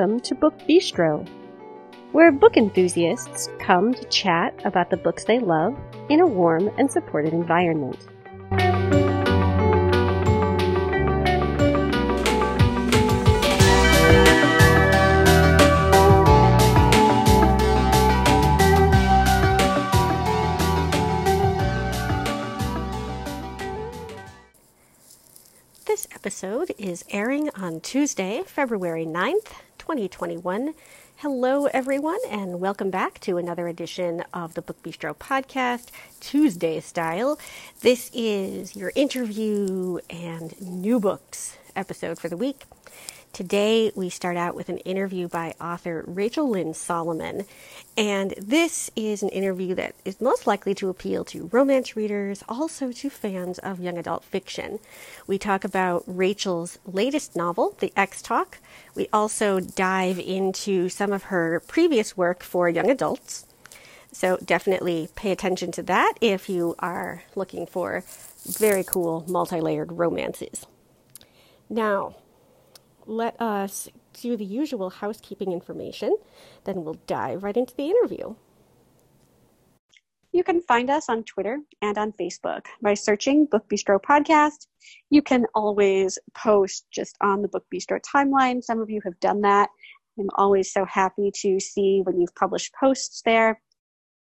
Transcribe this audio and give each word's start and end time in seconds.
Welcome 0.00 0.20
to 0.20 0.34
Book 0.34 0.58
Bistro, 0.60 1.28
where 2.12 2.32
book 2.32 2.56
enthusiasts 2.56 3.50
come 3.58 3.92
to 3.92 4.02
chat 4.04 4.58
about 4.64 4.88
the 4.88 4.96
books 4.96 5.24
they 5.24 5.38
love 5.38 5.78
in 6.08 6.20
a 6.20 6.26
warm 6.26 6.70
and 6.78 6.90
supportive 6.90 7.34
environment. 7.34 7.98
This 25.84 26.06
episode 26.14 26.72
is 26.78 27.04
airing 27.10 27.50
on 27.50 27.80
Tuesday, 27.80 28.42
February 28.46 29.04
9th, 29.04 29.52
2021. 29.90 30.72
Hello, 31.16 31.66
everyone, 31.66 32.20
and 32.30 32.60
welcome 32.60 32.90
back 32.90 33.18
to 33.18 33.38
another 33.38 33.66
edition 33.66 34.22
of 34.32 34.54
the 34.54 34.62
Book 34.62 34.80
Bistro 34.84 35.16
podcast, 35.16 35.88
Tuesday 36.20 36.78
style. 36.78 37.40
This 37.80 38.08
is 38.14 38.76
your 38.76 38.92
interview 38.94 39.98
and 40.08 40.54
new 40.60 41.00
books 41.00 41.58
episode 41.74 42.20
for 42.20 42.28
the 42.28 42.36
week. 42.36 42.66
Today, 43.32 43.92
we 43.94 44.10
start 44.10 44.36
out 44.36 44.56
with 44.56 44.68
an 44.68 44.78
interview 44.78 45.28
by 45.28 45.54
author 45.60 46.04
Rachel 46.06 46.50
Lynn 46.50 46.74
Solomon. 46.74 47.46
And 47.96 48.34
this 48.36 48.90
is 48.96 49.22
an 49.22 49.28
interview 49.28 49.74
that 49.76 49.94
is 50.04 50.20
most 50.20 50.48
likely 50.48 50.74
to 50.74 50.88
appeal 50.88 51.24
to 51.26 51.48
romance 51.52 51.94
readers, 51.94 52.42
also 52.48 52.90
to 52.90 53.08
fans 53.08 53.60
of 53.60 53.78
young 53.78 53.96
adult 53.96 54.24
fiction. 54.24 54.80
We 55.28 55.38
talk 55.38 55.62
about 55.62 56.02
Rachel's 56.06 56.78
latest 56.84 57.36
novel, 57.36 57.76
The 57.78 57.92
Ex 57.96 58.20
Talk. 58.20 58.58
We 58.96 59.08
also 59.12 59.60
dive 59.60 60.18
into 60.18 60.88
some 60.88 61.12
of 61.12 61.24
her 61.24 61.60
previous 61.68 62.16
work 62.16 62.42
for 62.42 62.68
young 62.68 62.90
adults. 62.90 63.46
So 64.12 64.38
definitely 64.38 65.08
pay 65.14 65.30
attention 65.30 65.70
to 65.72 65.84
that 65.84 66.14
if 66.20 66.48
you 66.48 66.74
are 66.80 67.22
looking 67.36 67.66
for 67.66 68.02
very 68.44 68.82
cool 68.82 69.24
multi 69.28 69.60
layered 69.60 69.92
romances. 69.92 70.66
Now, 71.68 72.16
let 73.10 73.40
us 73.40 73.88
do 74.12 74.36
the 74.36 74.44
usual 74.44 74.88
housekeeping 74.88 75.52
information, 75.52 76.16
then 76.64 76.84
we'll 76.84 77.00
dive 77.06 77.42
right 77.42 77.56
into 77.56 77.74
the 77.74 77.90
interview. 77.90 78.34
You 80.32 80.44
can 80.44 80.60
find 80.62 80.88
us 80.90 81.08
on 81.08 81.24
Twitter 81.24 81.58
and 81.82 81.98
on 81.98 82.12
Facebook 82.12 82.66
by 82.80 82.94
searching 82.94 83.46
Book 83.46 83.68
Bistro 83.68 84.00
Podcast. 84.00 84.68
You 85.10 85.22
can 85.22 85.44
always 85.56 86.18
post 86.36 86.86
just 86.92 87.16
on 87.20 87.42
the 87.42 87.48
Book 87.48 87.64
Bistro 87.74 88.00
timeline. 88.00 88.62
Some 88.62 88.80
of 88.80 88.88
you 88.88 89.00
have 89.04 89.18
done 89.18 89.40
that. 89.40 89.70
I'm 90.16 90.28
always 90.36 90.72
so 90.72 90.84
happy 90.84 91.32
to 91.42 91.58
see 91.58 92.02
when 92.04 92.20
you've 92.20 92.34
published 92.36 92.72
posts 92.78 93.22
there. 93.24 93.60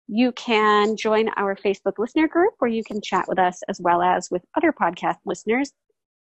You 0.06 0.32
can 0.32 0.96
join 0.96 1.28
our 1.36 1.54
Facebook 1.56 1.98
listener 1.98 2.26
group 2.26 2.54
where 2.58 2.70
you 2.70 2.82
can 2.82 3.02
chat 3.02 3.26
with 3.28 3.38
us 3.38 3.60
as 3.68 3.78
well 3.78 4.00
as 4.00 4.30
with 4.30 4.42
other 4.56 4.72
podcast 4.72 5.18
listeners 5.26 5.72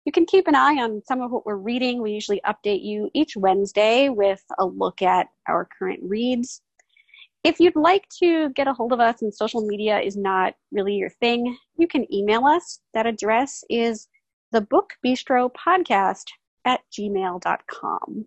you 0.06 0.12
can 0.12 0.26
keep 0.26 0.48
an 0.48 0.56
eye 0.56 0.76
on 0.82 1.02
some 1.06 1.22
of 1.22 1.32
what 1.32 1.46
we're 1.46 1.56
reading. 1.56 2.02
We 2.02 2.12
usually 2.12 2.42
update 2.46 2.84
you 2.84 3.09
each 3.14 3.38
Wednesday 3.38 4.09
with 4.09 4.44
a 4.59 4.66
look 4.66 5.02
at 5.02 5.28
our 5.48 5.68
current 5.78 6.00
reads. 6.04 6.62
If 7.44 7.59
you'd 7.59 7.75
like 7.75 8.08
to 8.19 8.50
get 8.52 8.68
a 8.68 8.74
hold 8.74 8.94
of 8.94 9.00
us 9.00 9.22
and 9.22 9.34
social 9.34 9.66
media 9.66 10.00
is 10.00 10.16
not 10.16 10.56
really 10.72 10.96
your 10.96 11.09
thing, 11.09 11.58
you 11.78 11.88
can 11.88 12.12
email 12.14 12.46
us. 12.46 12.80
That 12.94 13.06
address 13.06 13.64
is 13.69 14.08
the 14.52 14.62
book 14.62 14.94
bistro 15.06 15.52
podcast 15.53 16.25
at 16.66 16.81
gmail.com. 16.91 18.25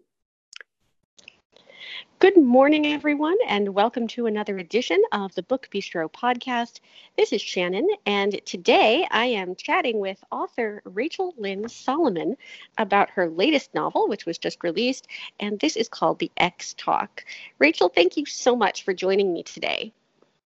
Good 2.19 2.37
morning, 2.37 2.87
everyone, 2.87 3.37
and 3.47 3.75
welcome 3.75 4.09
to 4.09 4.25
another 4.27 4.57
edition 4.57 5.03
of 5.13 5.35
the 5.35 5.43
Book 5.43 5.69
Bistro 5.71 6.11
podcast. 6.11 6.81
This 7.17 7.33
is 7.33 7.43
Shannon, 7.43 7.87
and 8.07 8.41
today 8.47 9.07
I 9.11 9.27
am 9.27 9.55
chatting 9.55 9.99
with 10.01 10.25
author 10.33 10.81
Rachel 10.85 11.35
Lynn 11.37 11.69
Solomon 11.69 12.37
about 12.79 13.11
her 13.11 13.29
latest 13.29 13.75
novel, 13.75 14.09
which 14.09 14.25
was 14.25 14.39
just 14.39 14.65
released, 14.65 15.09
and 15.39 15.61
this 15.61 15.77
is 15.77 15.89
called 15.89 16.19
The 16.19 16.33
Ex 16.39 16.75
Talk. 16.75 17.25
Rachel, 17.59 17.91
thank 17.91 18.17
you 18.17 18.25
so 18.25 18.57
much 18.57 18.83
for 18.83 18.95
joining 18.95 19.33
me 19.33 19.43
today. 19.43 19.93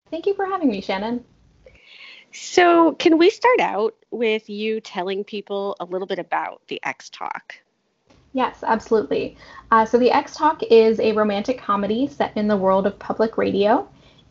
Thank 0.09 0.25
you 0.25 0.33
for 0.33 0.45
having 0.45 0.69
me, 0.69 0.81
Shannon. 0.81 1.23
So, 2.31 2.93
can 2.93 3.17
we 3.17 3.29
start 3.29 3.59
out 3.59 3.95
with 4.11 4.49
you 4.49 4.81
telling 4.81 5.23
people 5.23 5.75
a 5.79 5.85
little 5.85 6.07
bit 6.07 6.19
about 6.19 6.61
The 6.67 6.79
Ex 6.83 7.09
Talk? 7.09 7.55
Yes, 8.33 8.63
absolutely. 8.63 9.37
Uh, 9.71 9.85
so, 9.85 9.97
The 9.97 10.11
Ex 10.11 10.35
Talk 10.35 10.61
is 10.63 10.99
a 10.99 11.13
romantic 11.13 11.59
comedy 11.59 12.07
set 12.07 12.35
in 12.35 12.47
the 12.47 12.57
world 12.57 12.85
of 12.85 12.99
public 12.99 13.37
radio. 13.37 13.87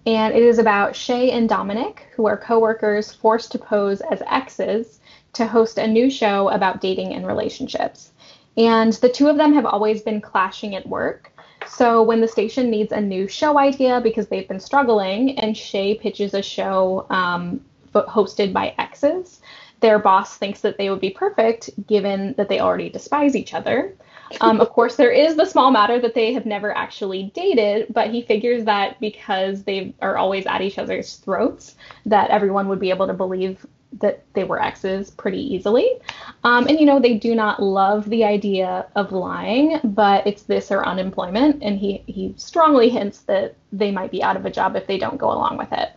And 0.06 0.34
it 0.34 0.42
is 0.42 0.58
about 0.58 0.96
Shay 0.96 1.30
and 1.32 1.48
Dominic, 1.48 2.06
who 2.14 2.26
are 2.26 2.36
coworkers 2.36 3.12
forced 3.12 3.52
to 3.52 3.58
pose 3.58 4.00
as 4.00 4.22
exes 4.26 5.00
to 5.34 5.46
host 5.46 5.78
a 5.78 5.86
new 5.86 6.08
show 6.10 6.48
about 6.48 6.80
dating 6.80 7.12
and 7.12 7.26
relationships. 7.26 8.12
And 8.56 8.94
the 8.94 9.08
two 9.08 9.28
of 9.28 9.36
them 9.36 9.52
have 9.52 9.66
always 9.66 10.00
been 10.02 10.20
clashing 10.20 10.74
at 10.74 10.88
work. 10.88 11.30
So 11.66 12.02
when 12.02 12.20
the 12.20 12.28
station 12.28 12.70
needs 12.70 12.92
a 12.92 13.00
new 13.00 13.28
show 13.28 13.58
idea 13.58 14.00
because 14.00 14.28
they've 14.28 14.48
been 14.48 14.60
struggling, 14.60 15.38
and 15.38 15.56
Shay 15.56 15.94
pitches 15.94 16.32
a 16.32 16.42
show 16.42 17.06
um, 17.10 17.60
hosted 17.94 18.52
by 18.52 18.74
exes, 18.78 19.40
their 19.80 19.98
boss 19.98 20.36
thinks 20.36 20.60
that 20.60 20.78
they 20.78 20.90
would 20.90 21.00
be 21.00 21.10
perfect 21.10 21.70
given 21.86 22.34
that 22.36 22.48
they 22.48 22.60
already 22.60 22.88
despise 22.88 23.36
each 23.36 23.54
other. 23.54 23.94
Um, 24.40 24.60
of 24.60 24.70
course, 24.70 24.96
there 24.96 25.10
is 25.10 25.36
the 25.36 25.46
small 25.46 25.70
matter 25.70 25.98
that 26.00 26.14
they 26.14 26.32
have 26.34 26.44
never 26.44 26.76
actually 26.76 27.32
dated, 27.34 27.86
but 27.92 28.10
he 28.10 28.22
figures 28.22 28.64
that 28.64 29.00
because 29.00 29.62
they 29.62 29.94
are 30.02 30.16
always 30.16 30.46
at 30.46 30.60
each 30.60 30.78
other's 30.78 31.16
throats, 31.16 31.76
that 32.06 32.30
everyone 32.30 32.68
would 32.68 32.80
be 32.80 32.90
able 32.90 33.06
to 33.06 33.14
believe 33.14 33.64
that 34.00 34.22
they 34.34 34.44
were 34.44 34.62
exes 34.62 35.10
pretty 35.10 35.40
easily. 35.54 35.98
Um, 36.44 36.66
and 36.68 36.78
you 36.78 36.84
know, 36.84 37.00
they 37.00 37.14
do 37.14 37.34
not 37.34 37.62
love 37.62 38.08
the 38.10 38.24
idea 38.24 38.86
of 38.96 39.12
lying, 39.12 39.80
but 39.82 40.26
it's 40.26 40.42
this 40.42 40.70
or 40.70 40.86
unemployment, 40.86 41.62
and 41.62 41.78
he 41.78 42.02
he 42.06 42.34
strongly 42.36 42.90
hints 42.90 43.20
that 43.20 43.54
they 43.72 43.90
might 43.90 44.10
be 44.10 44.22
out 44.22 44.36
of 44.36 44.44
a 44.44 44.50
job 44.50 44.76
if 44.76 44.86
they 44.86 44.98
don't 44.98 45.16
go 45.16 45.32
along 45.32 45.56
with 45.56 45.72
it. 45.72 45.90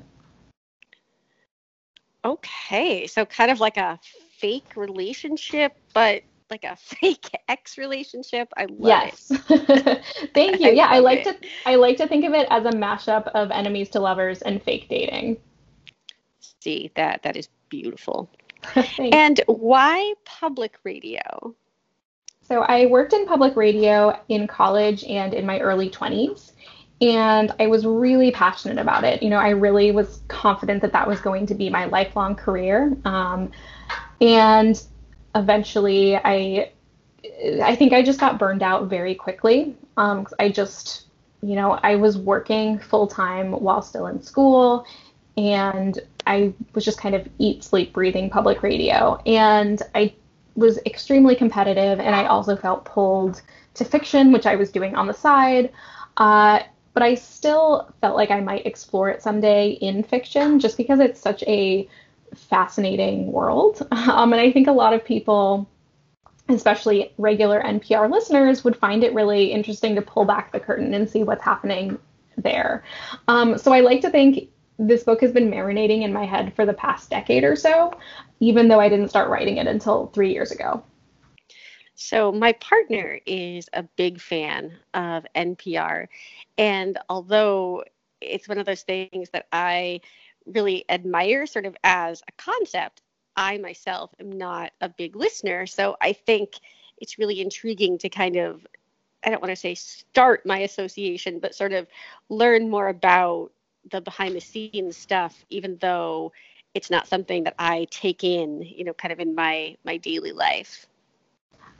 Okay, 2.24 3.08
so 3.08 3.26
kind 3.26 3.50
of 3.50 3.60
like 3.60 3.78
a 3.78 4.00
fake 4.38 4.76
relationship, 4.76 5.76
but 5.94 6.22
like 6.52 6.64
a 6.64 6.76
fake 6.80 7.30
ex 7.48 7.78
relationship. 7.78 8.50
I 8.56 8.66
love 8.66 8.78
yes. 8.80 9.32
it. 9.32 10.04
Thank 10.34 10.60
you. 10.60 10.70
I 10.70 10.72
yeah, 10.72 10.88
I 10.88 11.00
like 11.00 11.26
it. 11.26 11.42
to 11.42 11.48
I 11.66 11.76
like 11.76 11.98
to 11.98 12.08
think 12.08 12.26
of 12.26 12.34
it 12.34 12.48
as 12.52 12.66
a 12.66 12.72
mashup 12.72 13.28
of 13.30 13.50
enemies 13.50 13.90
to 13.92 14.00
lovers 14.00 14.42
and 14.44 14.62
fake 14.62 14.88
dating. 14.90 15.38
See, 16.60 16.92
that 16.96 17.24
that 17.24 17.36
is 17.36 17.50
beautiful. 17.70 18.30
and 19.00 19.42
why 19.48 20.14
public 20.26 20.78
radio? 20.84 21.56
So 22.44 22.62
I 22.62 22.86
worked 22.88 23.14
in 23.14 23.26
public 23.26 23.56
radio 23.56 24.20
in 24.28 24.46
college 24.46 25.04
and 25.06 25.34
in 25.34 25.46
my 25.46 25.60
early 25.60 25.90
20s 25.90 26.52
and 27.02 27.52
I 27.60 27.68
was 27.68 27.86
really 27.86 28.32
passionate 28.32 28.78
about 28.78 29.04
it. 29.04 29.24
You 29.24 29.30
know, 29.30 29.40
I 29.40 29.50
really 29.50 29.92
was 29.92 30.22
confident 30.28 30.82
that 30.84 30.94
that 30.94 31.08
was 31.08 31.20
going 31.20 31.48
to 31.48 31.56
be 31.56 31.70
my 31.70 31.86
lifelong 31.86 32.36
career. 32.36 32.96
Um, 33.06 33.52
and 34.22 34.82
eventually, 35.34 36.16
I 36.16 36.72
I 37.62 37.76
think 37.76 37.94
I 37.94 38.04
just 38.04 38.20
got 38.20 38.38
burned 38.38 38.64
out 38.64 38.88
very 38.88 39.16
quickly. 39.16 39.76
Um, 39.98 40.28
I 40.40 40.50
just, 40.50 41.08
you 41.42 41.56
know, 41.56 41.80
I 41.84 41.96
was 41.96 42.18
working 42.18 42.80
full 42.80 43.08
time 43.08 43.52
while 43.52 43.82
still 43.82 44.08
in 44.08 44.22
school, 44.22 44.86
and 45.38 46.00
I 46.28 46.54
was 46.74 46.86
just 46.86 47.00
kind 47.00 47.16
of 47.16 47.28
eat, 47.40 47.64
sleep, 47.64 47.94
breathing 47.94 48.30
public 48.30 48.62
radio. 48.62 49.20
And 49.26 49.82
I 49.96 50.14
was 50.56 50.80
extremely 50.86 51.36
competitive, 51.36 52.00
and 52.00 52.16
I 52.16 52.26
also 52.26 52.56
felt 52.56 52.86
pulled 52.86 53.42
to 53.74 53.86
fiction, 53.86 54.32
which 54.32 54.46
I 54.46 54.56
was 54.56 54.72
doing 54.72 54.96
on 54.96 55.08
the 55.08 55.14
side. 55.14 55.72
Uh, 56.18 56.60
but 56.94 57.04
I 57.04 57.16
still 57.16 57.94
felt 58.02 58.16
like 58.16 58.32
I 58.32 58.42
might 58.42 58.66
explore 58.66 59.10
it 59.10 59.22
someday 59.22 59.72
in 59.72 60.04
fiction 60.04 60.60
just 60.60 60.78
because 60.78 61.00
it's 61.00 61.22
such 61.22 61.44
a 61.44 61.88
fascinating 62.36 63.32
world. 63.32 63.88
Um, 64.12 64.34
and 64.34 64.42
I 64.42 64.52
think 64.52 64.68
a 64.68 64.72
lot 64.72 64.94
of 64.94 65.06
people, 65.06 65.70
especially 66.50 67.14
regular 67.18 67.62
NPR 67.62 68.12
listeners, 68.12 68.64
would 68.64 68.76
find 68.76 69.04
it 69.04 69.14
really 69.14 69.52
interesting 69.52 69.96
to 69.96 70.02
pull 70.02 70.26
back 70.26 70.52
the 70.52 70.60
curtain 70.60 70.94
and 70.94 71.10
see 71.10 71.24
what's 71.24 71.44
happening 71.44 71.98
there. 72.38 72.84
Um, 73.28 73.58
so 73.58 73.74
I 73.74 73.82
like 73.82 74.02
to 74.02 74.10
think 74.10 74.50
this 74.80 75.04
book 75.04 75.22
has 75.22 75.32
been 75.32 75.52
marinating 75.52 76.02
in 76.02 76.12
my 76.12 76.26
head 76.26 76.54
for 76.56 76.66
the 76.66 76.74
past 76.74 77.10
decade 77.10 77.44
or 77.44 77.56
so, 77.56 77.98
even 78.40 78.68
though 78.68 78.80
I 78.80 78.90
didn't 78.90 79.10
start 79.10 79.30
writing 79.30 79.58
it 79.58 79.68
until 79.68 80.08
three 80.08 80.34
years 80.34 80.52
ago. 80.52 80.84
So, 82.02 82.32
my 82.32 82.54
partner 82.54 83.20
is 83.26 83.70
a 83.74 83.84
big 83.84 84.20
fan 84.20 84.78
of 84.94 85.26
NPR. 85.36 86.10
And 86.58 86.98
although 87.10 87.84
it's 88.22 88.48
one 88.50 88.58
of 88.58 88.66
those 88.66 88.82
things 88.84 89.30
that 89.32 89.48
I 89.54 90.02
really 90.46 90.84
admire, 90.90 91.46
sort 91.46 91.66
of 91.66 91.78
as 91.84 92.22
a 92.28 92.32
concept, 92.34 93.02
I 93.36 93.58
myself 93.60 94.14
am 94.20 94.32
not 94.32 94.72
a 94.82 94.90
big 94.90 95.16
listener. 95.16 95.68
So, 95.68 95.96
I 96.02 96.14
think 96.14 96.56
it's 96.98 97.20
really 97.20 97.40
intriguing 97.42 97.98
to 98.00 98.10
kind 98.10 98.36
of 98.38 98.66
I 99.24 99.30
don't 99.30 99.42
want 99.42 99.52
to 99.52 99.56
say 99.56 99.76
start 99.76 100.46
my 100.46 100.60
association, 100.60 101.40
but 101.40 101.56
sort 101.56 101.74
of 101.74 101.88
learn 102.30 102.70
more 102.70 102.90
about 102.90 103.52
the 103.92 104.02
behind 104.02 104.36
the 104.36 104.42
scenes 104.42 104.98
stuff, 104.98 105.46
even 105.50 105.78
though 105.80 106.32
it's 106.74 106.90
not 106.90 107.08
something 107.08 107.44
that 107.44 107.56
I 107.60 107.88
take 107.92 108.24
in, 108.24 108.64
you 108.64 108.84
know, 108.86 108.94
kind 108.94 109.12
of 109.12 109.20
in 109.20 109.36
my 109.36 109.78
my 109.86 109.98
daily 109.98 110.32
life. 110.32 110.88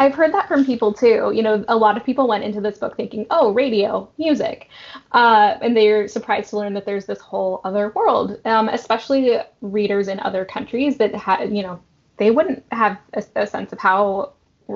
I've 0.02 0.16
heard 0.16 0.34
that 0.34 0.48
from 0.48 0.66
people 0.66 0.92
too. 0.92 1.32
You 1.32 1.44
know, 1.44 1.64
a 1.68 1.78
lot 1.78 1.96
of 1.96 2.04
people 2.04 2.28
went 2.28 2.44
into 2.44 2.60
this 2.60 2.80
book 2.80 2.98
thinking, 2.98 3.28
oh, 3.30 3.54
radio, 3.54 4.10
music. 4.18 4.68
Uh, 5.12 5.58
and 5.62 5.78
they're 5.78 6.08
surprised 6.08 6.50
to 6.50 6.58
learn 6.58 6.74
that 6.74 6.86
there's 6.86 7.06
this 7.06 7.20
whole 7.20 7.62
other 7.64 7.90
world, 7.90 8.40
um, 8.46 8.68
especially 8.70 9.38
readers 9.62 10.08
in 10.08 10.20
other 10.22 10.44
countries 10.44 10.98
that, 10.98 11.14
ha- 11.14 11.44
you 11.44 11.62
know, 11.62 11.80
they 12.18 12.32
wouldn't 12.32 12.66
have 12.72 12.98
a, 13.14 13.24
a 13.36 13.46
sense 13.46 13.72
of 13.74 13.78
how 13.78 14.34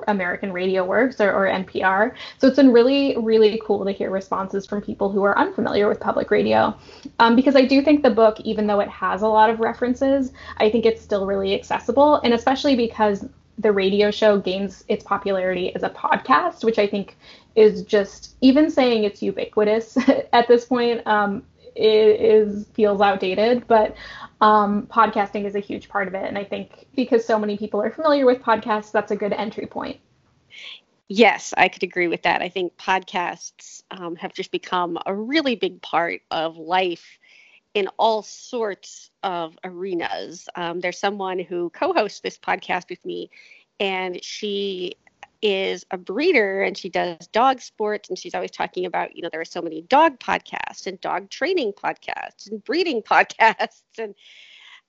American 0.07 0.53
radio 0.53 0.85
works 0.85 1.19
or, 1.19 1.31
or, 1.33 1.47
NPR. 1.47 2.13
So 2.37 2.47
it's 2.47 2.57
been 2.57 2.71
really, 2.71 3.17
really 3.17 3.59
cool 3.65 3.83
to 3.83 3.91
hear 3.91 4.11
responses 4.11 4.67
from 4.67 4.81
people 4.81 5.09
who 5.09 5.23
are 5.23 5.35
unfamiliar 5.39 5.87
with 5.87 5.99
public 5.99 6.29
radio. 6.29 6.77
Um, 7.17 7.35
because 7.35 7.55
I 7.55 7.65
do 7.65 7.81
think 7.81 8.03
the 8.03 8.11
book, 8.11 8.39
even 8.41 8.67
though 8.67 8.79
it 8.79 8.89
has 8.89 9.23
a 9.23 9.27
lot 9.27 9.49
of 9.49 9.59
references, 9.59 10.33
I 10.57 10.69
think 10.69 10.85
it's 10.85 11.01
still 11.01 11.25
really 11.25 11.55
accessible. 11.55 12.17
And 12.17 12.33
especially 12.33 12.75
because 12.75 13.25
the 13.57 13.71
radio 13.71 14.11
show 14.11 14.37
gains 14.37 14.83
its 14.87 15.03
popularity 15.03 15.73
as 15.75 15.83
a 15.83 15.89
podcast, 15.89 16.63
which 16.63 16.77
I 16.77 16.87
think 16.87 17.17
is 17.55 17.83
just 17.83 18.35
even 18.41 18.69
saying 18.69 19.03
it's 19.03 19.21
ubiquitous 19.21 19.97
at 20.33 20.47
this 20.47 20.65
point 20.65 21.05
um, 21.07 21.43
is 21.75 22.67
feels 22.73 23.01
outdated. 23.01 23.67
But 23.67 23.95
um, 24.41 24.87
podcasting 24.87 25.45
is 25.45 25.55
a 25.55 25.59
huge 25.59 25.87
part 25.89 26.07
of 26.07 26.13
it, 26.13 26.25
and 26.25 26.37
I 26.37 26.43
think 26.43 26.87
because 26.95 27.25
so 27.25 27.39
many 27.39 27.57
people 27.57 27.81
are 27.81 27.91
familiar 27.91 28.25
with 28.25 28.41
podcasts, 28.41 28.91
that's 28.91 29.11
a 29.11 29.15
good 29.15 29.33
entry 29.33 29.65
point. 29.65 29.99
Yes, 31.07 31.53
I 31.55 31.67
could 31.67 31.83
agree 31.83 32.07
with 32.07 32.23
that. 32.23 32.41
I 32.41 32.49
think 32.49 32.77
podcasts 32.77 33.83
um, 33.91 34.15
have 34.15 34.33
just 34.33 34.51
become 34.51 34.97
a 35.05 35.13
really 35.13 35.55
big 35.55 35.81
part 35.81 36.21
of 36.31 36.57
life 36.57 37.19
in 37.75 37.89
all 37.99 38.23
sorts 38.23 39.11
of 39.21 39.55
arenas. 39.63 40.47
Um, 40.55 40.79
there's 40.79 40.97
someone 40.97 41.37
who 41.37 41.69
co 41.71 41.93
hosts 41.93 42.21
this 42.21 42.39
podcast 42.39 42.89
with 42.89 43.05
me, 43.05 43.29
and 43.79 44.23
she 44.23 44.95
is 45.41 45.85
a 45.91 45.97
breeder 45.97 46.63
and 46.63 46.77
she 46.77 46.89
does 46.89 47.27
dog 47.27 47.61
sports 47.61 48.09
and 48.09 48.17
she's 48.17 48.33
always 48.33 48.49
talking 48.49 48.85
about 48.85 49.15
you 49.15 49.21
know 49.21 49.29
there 49.29 49.41
are 49.41 49.45
so 49.45 49.61
many 49.61 49.81
dog 49.83 50.17
podcasts 50.17 50.87
and 50.87 50.99
dog 51.01 51.29
training 51.29 51.73
podcasts 51.73 52.49
and 52.49 52.63
breeding 52.63 53.01
podcasts 53.03 53.83
and 53.99 54.15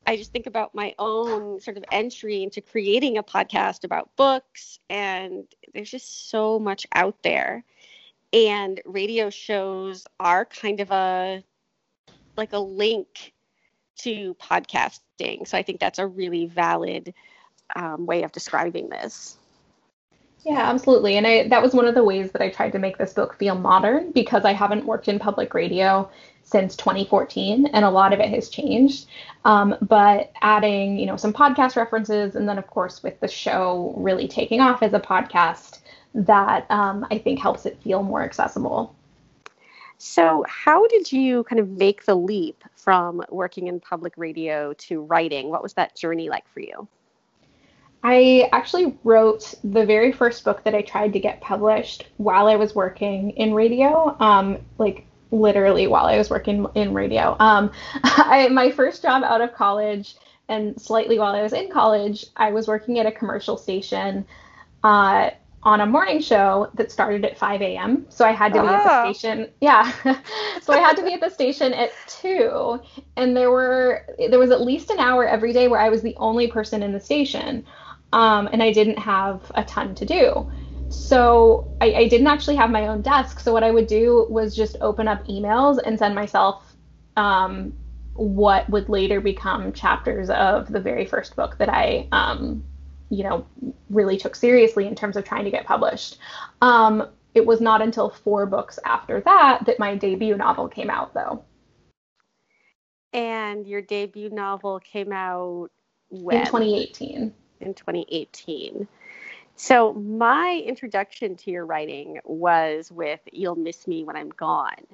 i 0.07 0.17
just 0.17 0.33
think 0.33 0.47
about 0.47 0.75
my 0.75 0.95
own 1.01 1.61
sort 1.61 1.77
of 1.77 1.85
entry 1.91 2.43
into 2.45 2.63
creating 2.63 3.19
a 3.19 3.23
podcast 3.23 3.85
about 3.85 4.09
books 4.17 4.79
and 4.89 5.45
there's 5.75 5.91
just 5.91 6.31
so 6.31 6.59
much 6.59 6.87
out 6.95 7.23
there 7.23 7.65
and 8.33 8.81
radio 8.87 9.29
shows 9.29 10.07
are 10.21 10.45
kind 10.45 10.81
of 10.81 10.91
a 10.93 11.43
like 12.37 12.53
a 12.53 12.59
link 12.59 13.33
to 13.99 14.35
podcasting. 14.35 15.47
So 15.47 15.57
I 15.57 15.63
think 15.63 15.81
that's 15.81 15.99
a 15.99 16.07
really 16.07 16.47
valid 16.47 17.15
um, 17.75 18.07
way 18.07 18.23
of 18.23 18.33
describing 18.33 18.89
this. 18.89 19.37
Yeah, 20.45 20.71
absolutely. 20.71 21.17
And 21.17 21.27
I, 21.27 21.49
that 21.49 21.61
was 21.61 21.75
one 21.75 21.87
of 21.87 21.97
the 21.97 22.05
ways 22.05 22.31
that 22.31 22.41
I 22.41 22.51
tried 22.51 22.71
to 22.73 22.79
make 22.79 22.99
this 22.99 23.13
book 23.13 23.37
feel 23.37 23.57
modern 23.57 24.13
because 24.13 24.45
I 24.45 24.53
haven't 24.53 24.87
worked 24.87 25.09
in 25.09 25.19
public 25.19 25.55
radio 25.55 26.09
since 26.45 26.77
2014 26.77 27.67
and 27.67 27.85
a 27.85 27.91
lot 27.91 28.13
of 28.13 28.21
it 28.21 28.29
has 28.29 28.49
changed. 28.49 29.09
Um, 29.45 29.77
but 29.83 30.31
adding, 30.43 30.99
you 30.99 31.07
know, 31.07 31.17
some 31.17 31.33
podcast 31.33 31.75
references 31.75 32.37
and 32.37 32.49
then 32.49 32.59
of 32.59 32.69
course 32.69 33.03
with 33.03 33.19
the 33.19 33.27
show 33.27 33.93
really 33.97 34.29
taking 34.29 34.61
off 34.61 34.85
as 34.85 34.93
a 34.93 35.01
podcast 35.01 35.81
that 36.15 36.71
um, 36.71 37.05
I 37.11 37.19
think 37.19 37.41
helps 37.41 37.67
it 37.67 37.83
feel 37.83 38.05
more 38.05 38.23
accessible. 38.23 38.96
So, 39.99 40.45
how 40.49 40.87
did 40.89 41.11
you 41.11 41.45
kind 41.45 41.59
of 41.59 41.71
make 41.71 42.05
the 42.05 42.15
leap 42.15 42.63
from 42.75 43.23
working 43.31 43.67
in 43.67 43.81
public 43.81 44.13
radio 44.17 44.75
to 44.75 45.03
writing? 45.03 45.49
What 45.49 45.63
was 45.63 45.73
that 45.75 45.97
journey 45.97 46.29
like 46.29 46.47
for 46.49 46.61
you? 46.61 46.87
I 48.03 48.49
actually 48.53 48.97
wrote 49.05 49.55
the 49.65 49.85
very 49.85 50.13
first 50.13 50.45
book 50.45 50.63
that 50.65 50.75
I 50.75 50.83
tried 50.83 51.13
to 51.15 51.19
get 51.19 51.41
published 51.41 52.07
while 52.19 52.47
I 52.47 52.57
was 52.57 52.75
working 52.75 53.31
in 53.31 53.55
radio, 53.55 54.17
um, 54.21 54.59
like 54.79 55.07
literally 55.31 55.87
while 55.87 56.07
I 56.07 56.19
was 56.19 56.31
working 56.31 56.67
in 56.75 56.95
radio. 56.95 57.37
Um, 57.41 57.73
I, 58.05 58.49
my 58.49 58.71
first 58.71 59.03
job 59.03 59.25
out 59.25 59.41
of 59.41 59.55
college 59.55 60.15
and 60.49 60.81
slightly 60.81 61.19
while 61.19 61.35
I 61.35 61.43
was 61.43 61.53
in 61.53 61.71
college, 61.71 62.27
I 62.37 62.53
was 62.53 62.69
working 62.69 62.99
at 62.99 63.07
a 63.07 63.13
commercial 63.13 63.57
station. 63.57 64.25
Uh, 64.85 65.31
on 65.67 65.81
a 65.81 65.87
morning 65.87 66.21
show 66.21 66.71
that 66.75 66.93
started 66.93 67.25
at 67.25 67.37
5 67.37 67.61
a.m. 67.61 68.07
So 68.09 68.25
I 68.25 68.31
had 68.31 68.53
to 68.55 68.63
be 68.63 68.69
at 68.69 68.85
the 68.85 68.89
ah. 68.89 69.13
station. 69.13 69.51
Yeah. 69.61 69.93
so 70.63 70.73
I 70.73 70.79
had 70.79 70.97
to 70.97 71.03
be 71.03 71.13
at 71.13 71.21
the 71.21 71.29
station 71.29 71.75
at 71.75 71.91
2 72.07 72.81
and 73.17 73.37
there 73.37 73.51
were 73.51 74.07
there 74.31 74.39
was 74.39 74.53
at 74.53 74.61
least 74.61 74.91
an 74.91 75.01
hour 75.01 75.27
every 75.27 75.53
day 75.53 75.67
where 75.67 75.81
I 75.81 75.89
was 75.89 76.03
the 76.03 76.15
only 76.19 76.47
person 76.47 76.85
in 76.85 76.93
the 76.93 77.01
station. 77.01 77.67
Um, 78.13 78.49
and 78.53 78.63
I 78.63 78.73
didn't 78.73 79.01
have 79.01 79.51
a 79.57 79.65
ton 79.65 79.97
to 79.97 80.07
do. 80.07 80.49
So 80.89 81.69
I, 81.81 81.95
I 81.95 82.09
didn't 82.09 82.29
actually 82.29 82.55
have 82.55 82.71
my 82.71 82.87
own 82.87 83.03
desk. 83.03 83.41
So 83.41 83.53
what 83.53 83.65
I 83.65 83.73
would 83.73 83.89
do 83.89 84.25
was 84.31 84.55
just 84.55 84.77
open 84.81 85.09
up 85.09 85.27
emails 85.27 85.81
and 85.85 85.99
send 85.99 86.15
myself 86.15 86.77
um, 87.17 87.73
what 88.15 88.71
would 88.71 88.89
later 88.89 89.21
become 89.21 89.73
chapters 89.73 90.31
of 90.31 90.71
the 90.71 90.81
very 90.81 91.07
first 91.07 91.35
book 91.35 91.59
that 91.59 91.69
I 91.69 92.07
um, 92.13 92.63
you 93.11 93.23
know, 93.23 93.47
really 93.91 94.17
took 94.17 94.35
seriously 94.35 94.87
in 94.87 94.95
terms 94.95 95.17
of 95.17 95.25
trying 95.25 95.45
to 95.45 95.51
get 95.51 95.67
published. 95.67 96.19
Um, 96.61 97.09
it 97.35 97.45
was 97.45 97.61
not 97.61 97.83
until 97.83 98.11
four 98.11 98.47
books 98.47 98.79
after 98.85 99.21
that 99.21 99.67
that 99.67 99.79
my 99.79 99.95
debut 99.95 100.37
novel 100.37 100.69
came 100.69 100.91
out, 100.91 101.15
though. 101.15 101.45
And 103.13 103.67
your 103.67 103.83
debut 103.83 104.31
novel 104.31 104.81
came 104.81 105.13
out 105.13 105.71
when? 106.09 106.41
In 106.41 106.47
2018. 106.47 107.35
In 107.61 107.75
2018. 107.75 108.89
So 109.55 109.95
my 109.95 110.63
introduction 110.67 111.37
to 111.37 111.51
your 111.51 111.65
writing 111.65 112.21
was 112.25 112.91
with 112.91 113.21
"You'll 113.33 113.57
Miss 113.57 113.87
Me 113.87 114.05
When 114.05 114.17
I'm 114.17 114.31
Gone." 114.31 114.87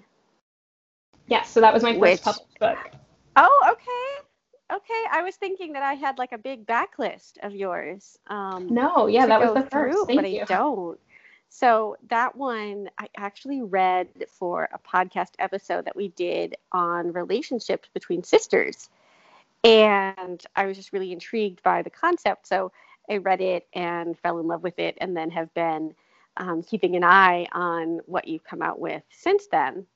Yes, 1.27 1.51
so 1.51 1.61
that 1.61 1.73
was 1.73 1.83
my 1.83 1.93
first 1.93 2.01
Which, 2.01 2.23
published 2.23 2.59
book. 2.59 2.79
Oh, 3.37 3.73
okay 3.73 4.22
okay. 4.73 5.05
I 5.11 5.23
was 5.23 5.37
thinking 5.37 5.73
that 5.75 5.83
I 5.83 5.95
had 5.95 6.19
like 6.19 6.33
a 6.33 6.39
big 6.39 6.67
backlist 6.67 7.39
of 7.43 7.55
yours. 7.55 8.19
Um, 8.27 8.69
no, 8.71 9.07
yeah, 9.07 9.27
that 9.27 9.41
was 9.41 9.55
the 9.55 9.63
through, 9.71 9.93
first. 9.93 10.07
Thank 10.07 10.21
but 10.23 10.31
you. 10.31 10.43
I 10.43 10.45
don't. 10.45 10.99
So 11.49 11.97
that 12.09 12.35
one 12.35 12.89
I 12.99 13.09
actually 13.17 13.61
read 13.61 14.09
for 14.29 14.71
a 14.73 14.79
podcast 14.79 15.33
episode 15.39 15.85
that 15.85 15.95
we 15.95 16.09
did 16.09 16.57
on 16.73 17.13
relationships 17.13 17.91
between 17.93 18.25
sisters. 18.25 18.89
And 19.63 20.43
I 20.57 20.65
was 20.65 20.77
just 20.79 20.95
really 20.95 21.13
intrigued 21.13 21.63
by 21.63 21.83
the 21.83 21.91
concept. 21.91 22.47
So 22.47 22.73
I 23.11 23.19
read 23.19 23.43
it 23.43 23.69
and 23.75 24.19
fell 24.19 24.39
in 24.39 24.47
love 24.47 24.63
with 24.63 24.79
it 24.79 24.97
and 25.01 25.15
then 25.15 25.31
have 25.31 25.53
been 25.53 25.95
um, 26.39 26.63
keeping 26.63 26.97
an 26.97 27.05
eye 27.05 27.47
on 27.53 28.01
what 28.07 28.27
you've 28.27 28.45
come 28.45 28.63
out 28.63 28.79
with 28.79 29.03
since 29.11 29.47
then. 29.49 29.87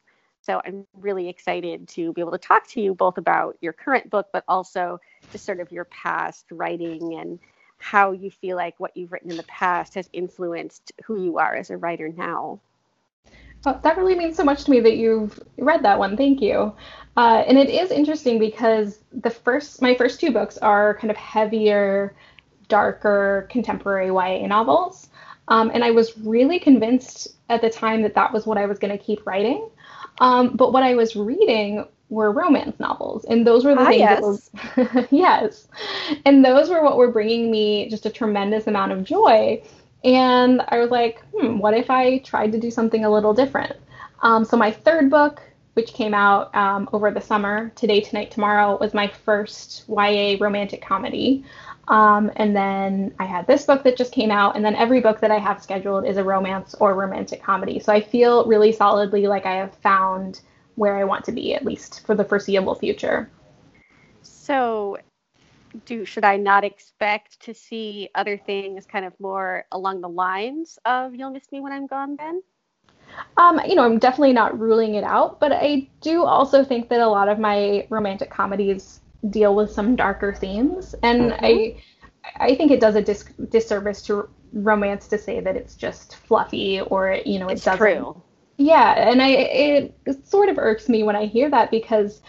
So 0.46 0.62
I'm 0.64 0.86
really 1.00 1.28
excited 1.28 1.88
to 1.88 2.12
be 2.12 2.20
able 2.20 2.30
to 2.30 2.38
talk 2.38 2.68
to 2.68 2.80
you 2.80 2.94
both 2.94 3.18
about 3.18 3.56
your 3.60 3.72
current 3.72 4.08
book, 4.10 4.28
but 4.32 4.44
also 4.46 5.00
just 5.32 5.44
sort 5.44 5.58
of 5.58 5.72
your 5.72 5.86
past 5.86 6.46
writing 6.52 7.18
and 7.18 7.40
how 7.78 8.12
you 8.12 8.30
feel 8.30 8.56
like 8.56 8.78
what 8.78 8.96
you've 8.96 9.10
written 9.10 9.32
in 9.32 9.36
the 9.36 9.42
past 9.44 9.94
has 9.94 10.08
influenced 10.12 10.92
who 11.04 11.20
you 11.20 11.38
are 11.38 11.56
as 11.56 11.70
a 11.70 11.76
writer 11.76 12.10
now. 12.16 12.60
Well, 13.64 13.80
that 13.82 13.98
really 13.98 14.14
means 14.14 14.36
so 14.36 14.44
much 14.44 14.62
to 14.64 14.70
me 14.70 14.78
that 14.80 14.96
you've 14.96 15.40
read 15.58 15.82
that 15.82 15.98
one. 15.98 16.16
Thank 16.16 16.40
you. 16.40 16.72
Uh, 17.16 17.42
and 17.44 17.58
it 17.58 17.68
is 17.68 17.90
interesting 17.90 18.38
because 18.38 19.00
the 19.12 19.30
first, 19.30 19.82
my 19.82 19.96
first 19.96 20.20
two 20.20 20.30
books 20.30 20.58
are 20.58 20.96
kind 20.98 21.10
of 21.10 21.16
heavier, 21.16 22.14
darker 22.68 23.48
contemporary 23.50 24.08
YA 24.08 24.46
novels. 24.46 25.08
Um, 25.48 25.70
and 25.72 25.84
I 25.84 25.90
was 25.90 26.16
really 26.18 26.58
convinced 26.58 27.28
at 27.48 27.60
the 27.60 27.70
time 27.70 28.02
that 28.02 28.14
that 28.14 28.32
was 28.32 28.46
what 28.46 28.58
I 28.58 28.66
was 28.66 28.78
going 28.78 28.96
to 28.96 29.02
keep 29.02 29.26
writing. 29.26 29.68
Um, 30.20 30.56
but 30.56 30.72
what 30.72 30.82
I 30.82 30.94
was 30.94 31.14
reading 31.14 31.86
were 32.08 32.30
romance 32.30 32.78
novels, 32.78 33.24
and 33.24 33.46
those 33.46 33.64
were 33.64 33.74
the 33.74 33.80
ah, 33.80 33.86
things 33.86 34.00
yes. 34.00 34.50
that 34.76 34.94
were 34.94 35.08
yes, 35.10 35.68
and 36.24 36.44
those 36.44 36.68
were 36.70 36.82
what 36.82 36.96
were 36.96 37.10
bringing 37.10 37.50
me 37.50 37.88
just 37.88 38.06
a 38.06 38.10
tremendous 38.10 38.66
amount 38.66 38.92
of 38.92 39.04
joy. 39.04 39.62
And 40.04 40.62
I 40.68 40.78
was 40.78 40.90
like, 40.90 41.22
hmm, 41.32 41.58
what 41.58 41.74
if 41.74 41.90
I 41.90 42.18
tried 42.18 42.52
to 42.52 42.60
do 42.60 42.70
something 42.70 43.04
a 43.04 43.10
little 43.10 43.34
different? 43.34 43.76
Um, 44.22 44.44
so 44.44 44.56
my 44.56 44.70
third 44.70 45.10
book, 45.10 45.42
which 45.74 45.92
came 45.92 46.14
out 46.14 46.54
um, 46.54 46.88
over 46.92 47.10
the 47.10 47.20
summer, 47.20 47.72
Today, 47.74 48.00
Tonight, 48.00 48.30
Tomorrow, 48.30 48.78
was 48.78 48.94
my 48.94 49.08
first 49.08 49.84
YA 49.88 50.36
romantic 50.38 50.80
comedy. 50.80 51.44
Um, 51.88 52.32
and 52.36 52.54
then 52.56 53.14
I 53.18 53.24
had 53.24 53.46
this 53.46 53.64
book 53.64 53.84
that 53.84 53.96
just 53.96 54.12
came 54.12 54.30
out, 54.30 54.56
and 54.56 54.64
then 54.64 54.74
every 54.74 55.00
book 55.00 55.20
that 55.20 55.30
I 55.30 55.38
have 55.38 55.62
scheduled 55.62 56.04
is 56.04 56.16
a 56.16 56.24
romance 56.24 56.74
or 56.74 56.94
romantic 56.94 57.42
comedy. 57.42 57.78
So 57.78 57.92
I 57.92 58.00
feel 58.00 58.44
really 58.46 58.72
solidly 58.72 59.26
like 59.26 59.46
I 59.46 59.54
have 59.54 59.74
found 59.76 60.40
where 60.74 60.96
I 60.96 61.04
want 61.04 61.24
to 61.26 61.32
be, 61.32 61.54
at 61.54 61.64
least 61.64 62.04
for 62.04 62.14
the 62.14 62.24
foreseeable 62.24 62.74
future. 62.74 63.30
So, 64.22 64.98
do 65.84 66.04
should 66.04 66.24
I 66.24 66.36
not 66.36 66.64
expect 66.64 67.40
to 67.40 67.54
see 67.54 68.08
other 68.14 68.36
things 68.36 68.86
kind 68.86 69.04
of 69.04 69.18
more 69.20 69.64
along 69.72 70.00
the 70.00 70.08
lines 70.08 70.78
of 70.84 71.14
"You'll 71.14 71.30
Miss 71.30 71.50
Me 71.52 71.60
When 71.60 71.72
I'm 71.72 71.86
Gone"? 71.86 72.16
Then. 72.16 72.42
Um, 73.36 73.60
you 73.66 73.76
know, 73.76 73.84
I'm 73.84 73.98
definitely 73.98 74.32
not 74.32 74.58
ruling 74.58 74.96
it 74.96 75.04
out, 75.04 75.38
but 75.38 75.52
I 75.52 75.88
do 76.00 76.24
also 76.24 76.64
think 76.64 76.88
that 76.88 77.00
a 77.00 77.06
lot 77.06 77.28
of 77.28 77.38
my 77.38 77.86
romantic 77.88 78.30
comedies 78.30 79.00
deal 79.30 79.54
with 79.54 79.70
some 79.70 79.96
darker 79.96 80.34
themes, 80.34 80.94
and 81.02 81.32
mm-hmm. 81.32 81.44
I 81.44 81.82
I 82.36 82.54
think 82.54 82.70
it 82.70 82.80
does 82.80 82.96
a 82.96 83.02
dis- 83.02 83.32
disservice 83.50 84.02
to 84.02 84.28
romance 84.52 85.08
to 85.08 85.18
say 85.18 85.40
that 85.40 85.56
it's 85.56 85.74
just 85.74 86.16
fluffy 86.16 86.80
or 86.80 87.18
you 87.24 87.38
know 87.38 87.48
it 87.48 87.54
it's 87.54 87.64
doesn't. 87.64 87.78
True. 87.78 88.22
Yeah, 88.56 88.94
and 89.10 89.20
I 89.22 89.28
it, 89.28 89.98
it 90.06 90.26
sort 90.26 90.48
of 90.48 90.58
irks 90.58 90.88
me 90.88 91.02
when 91.02 91.16
I 91.16 91.26
hear 91.26 91.50
that 91.50 91.70
because 91.70 92.22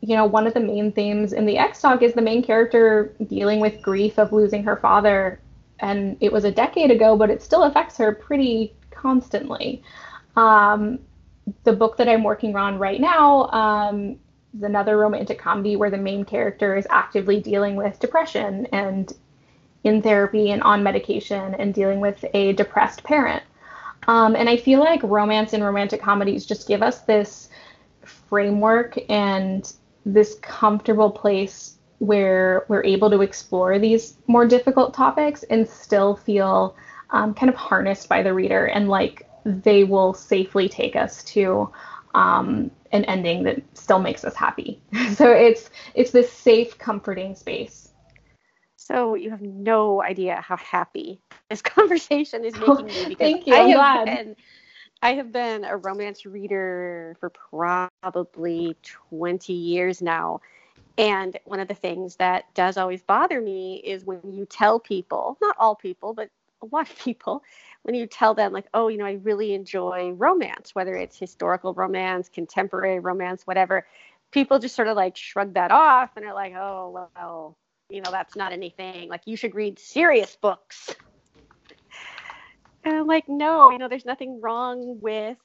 you 0.00 0.16
know 0.16 0.26
one 0.26 0.46
of 0.46 0.54
the 0.54 0.60
main 0.60 0.92
themes 0.92 1.32
in 1.32 1.46
the 1.46 1.58
Ex 1.58 1.80
Talk 1.80 2.02
is 2.02 2.12
the 2.12 2.22
main 2.22 2.42
character 2.42 3.14
dealing 3.26 3.60
with 3.60 3.80
grief 3.82 4.18
of 4.18 4.32
losing 4.32 4.62
her 4.64 4.76
father, 4.76 5.40
and 5.80 6.16
it 6.20 6.32
was 6.32 6.44
a 6.44 6.52
decade 6.52 6.90
ago, 6.90 7.16
but 7.16 7.30
it 7.30 7.42
still 7.42 7.64
affects 7.64 7.96
her 7.98 8.12
pretty 8.12 8.74
constantly. 8.90 9.82
Um, 10.36 10.98
the 11.64 11.72
book 11.72 11.96
that 11.96 12.08
I'm 12.08 12.22
working 12.22 12.54
on 12.56 12.78
right 12.78 13.00
now 13.00 13.48
um, 13.48 14.18
is 14.54 14.62
another 14.62 14.96
romantic 14.96 15.38
comedy 15.38 15.76
where 15.76 15.90
the 15.90 15.96
main 15.96 16.24
character 16.24 16.76
is 16.76 16.86
actively 16.90 17.40
dealing 17.40 17.76
with 17.76 17.98
depression 18.00 18.66
and 18.72 19.12
in 19.84 20.02
therapy 20.02 20.50
and 20.50 20.62
on 20.62 20.82
medication 20.82 21.54
and 21.54 21.74
dealing 21.74 22.00
with 22.00 22.24
a 22.34 22.52
depressed 22.52 23.02
parent. 23.02 23.42
Um, 24.08 24.36
and 24.36 24.48
I 24.48 24.56
feel 24.56 24.80
like 24.80 25.02
romance 25.02 25.52
and 25.52 25.64
romantic 25.64 26.00
comedies 26.00 26.44
just 26.44 26.68
give 26.68 26.82
us 26.82 27.00
this 27.00 27.48
framework 28.04 28.98
and 29.08 29.72
this 30.04 30.36
comfortable 30.42 31.10
place 31.10 31.76
where 31.98 32.64
we're 32.68 32.84
able 32.84 33.10
to 33.10 33.20
explore 33.20 33.78
these 33.78 34.16
more 34.26 34.46
difficult 34.46 34.92
topics 34.92 35.44
and 35.44 35.68
still 35.68 36.16
feel 36.16 36.74
um, 37.10 37.32
kind 37.34 37.48
of 37.48 37.54
harnessed 37.54 38.08
by 38.08 38.22
the 38.22 38.34
reader 38.34 38.66
and 38.66 38.88
like 38.88 39.28
they 39.44 39.84
will 39.84 40.12
safely 40.12 40.68
take 40.68 40.96
us 40.96 41.22
to 41.22 41.70
um, 42.14 42.70
an 42.92 43.04
ending 43.04 43.42
that 43.44 43.62
still 43.74 43.98
makes 43.98 44.24
us 44.24 44.34
happy. 44.34 44.80
so 45.14 45.30
it's 45.30 45.70
it's 45.94 46.10
this 46.10 46.32
safe, 46.32 46.78
comforting 46.78 47.34
space. 47.34 47.88
So 48.76 49.14
you 49.14 49.30
have 49.30 49.42
no 49.42 50.02
idea 50.02 50.40
how 50.40 50.56
happy 50.56 51.20
this 51.48 51.62
conversation 51.62 52.44
is 52.44 52.56
making 52.56 52.86
me 52.86 53.04
because 53.08 53.32
Thank 53.32 53.46
you. 53.46 53.54
I 53.54 53.60
have 53.60 53.74
glad. 53.74 54.04
been 54.04 54.36
I 55.02 55.14
have 55.14 55.32
been 55.32 55.64
a 55.64 55.76
romance 55.76 56.24
reader 56.24 57.16
for 57.18 57.30
probably 57.30 58.76
20 59.10 59.52
years 59.52 60.00
now. 60.00 60.40
And 60.96 61.36
one 61.44 61.58
of 61.58 61.68
the 61.68 61.74
things 61.74 62.16
that 62.16 62.54
does 62.54 62.76
always 62.76 63.02
bother 63.02 63.40
me 63.40 63.82
is 63.84 64.04
when 64.04 64.20
you 64.32 64.46
tell 64.46 64.78
people, 64.78 65.38
not 65.40 65.56
all 65.58 65.74
people, 65.74 66.14
but 66.14 66.28
a 66.62 66.66
lot 66.66 66.88
of 66.88 66.96
people, 66.98 67.42
when 67.82 67.94
you 67.94 68.06
tell 68.06 68.34
them 68.34 68.52
like 68.52 68.66
oh 68.74 68.88
you 68.88 68.98
know 68.98 69.04
i 69.04 69.18
really 69.22 69.54
enjoy 69.54 70.10
romance 70.12 70.74
whether 70.74 70.94
it's 70.94 71.18
historical 71.18 71.74
romance 71.74 72.28
contemporary 72.28 72.98
romance 72.98 73.42
whatever 73.46 73.86
people 74.32 74.58
just 74.58 74.74
sort 74.74 74.88
of 74.88 74.96
like 74.96 75.16
shrug 75.16 75.54
that 75.54 75.70
off 75.70 76.10
and 76.16 76.24
are 76.24 76.34
like 76.34 76.54
oh 76.54 77.08
well 77.14 77.56
you 77.92 78.00
know 78.00 78.10
that's 78.10 78.34
not 78.34 78.52
anything. 78.52 79.08
Like 79.08 79.22
you 79.26 79.36
should 79.36 79.54
read 79.54 79.78
serious 79.78 80.36
books. 80.40 80.94
And 82.84 82.96
i'm 82.96 83.06
like 83.06 83.28
no 83.28 83.70
you 83.70 83.78
know 83.78 83.88
there's 83.88 84.06
nothing 84.06 84.40
wrong 84.40 84.98
with 85.00 85.36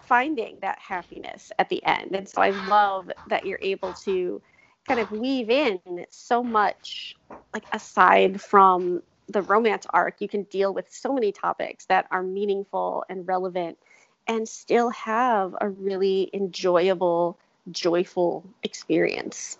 finding 0.00 0.58
that 0.62 0.78
happiness 0.78 1.52
at 1.58 1.68
the 1.68 1.84
end. 1.84 2.16
And 2.16 2.28
so 2.28 2.42
i 2.42 2.50
love 2.50 3.10
that 3.28 3.46
you're 3.46 3.60
able 3.62 3.92
to 4.04 4.42
kind 4.88 5.00
of 5.00 5.10
weave 5.12 5.50
in 5.50 5.78
so 6.10 6.42
much 6.42 7.14
like 7.52 7.64
aside 7.72 8.40
from 8.40 9.02
the 9.28 9.42
romance 9.42 9.86
arc, 9.90 10.20
you 10.20 10.28
can 10.28 10.44
deal 10.44 10.72
with 10.72 10.92
so 10.92 11.12
many 11.12 11.32
topics 11.32 11.86
that 11.86 12.06
are 12.10 12.22
meaningful 12.22 13.04
and 13.08 13.26
relevant 13.26 13.78
and 14.26 14.48
still 14.48 14.90
have 14.90 15.54
a 15.60 15.68
really 15.68 16.30
enjoyable, 16.32 17.38
joyful 17.70 18.44
experience. 18.62 19.58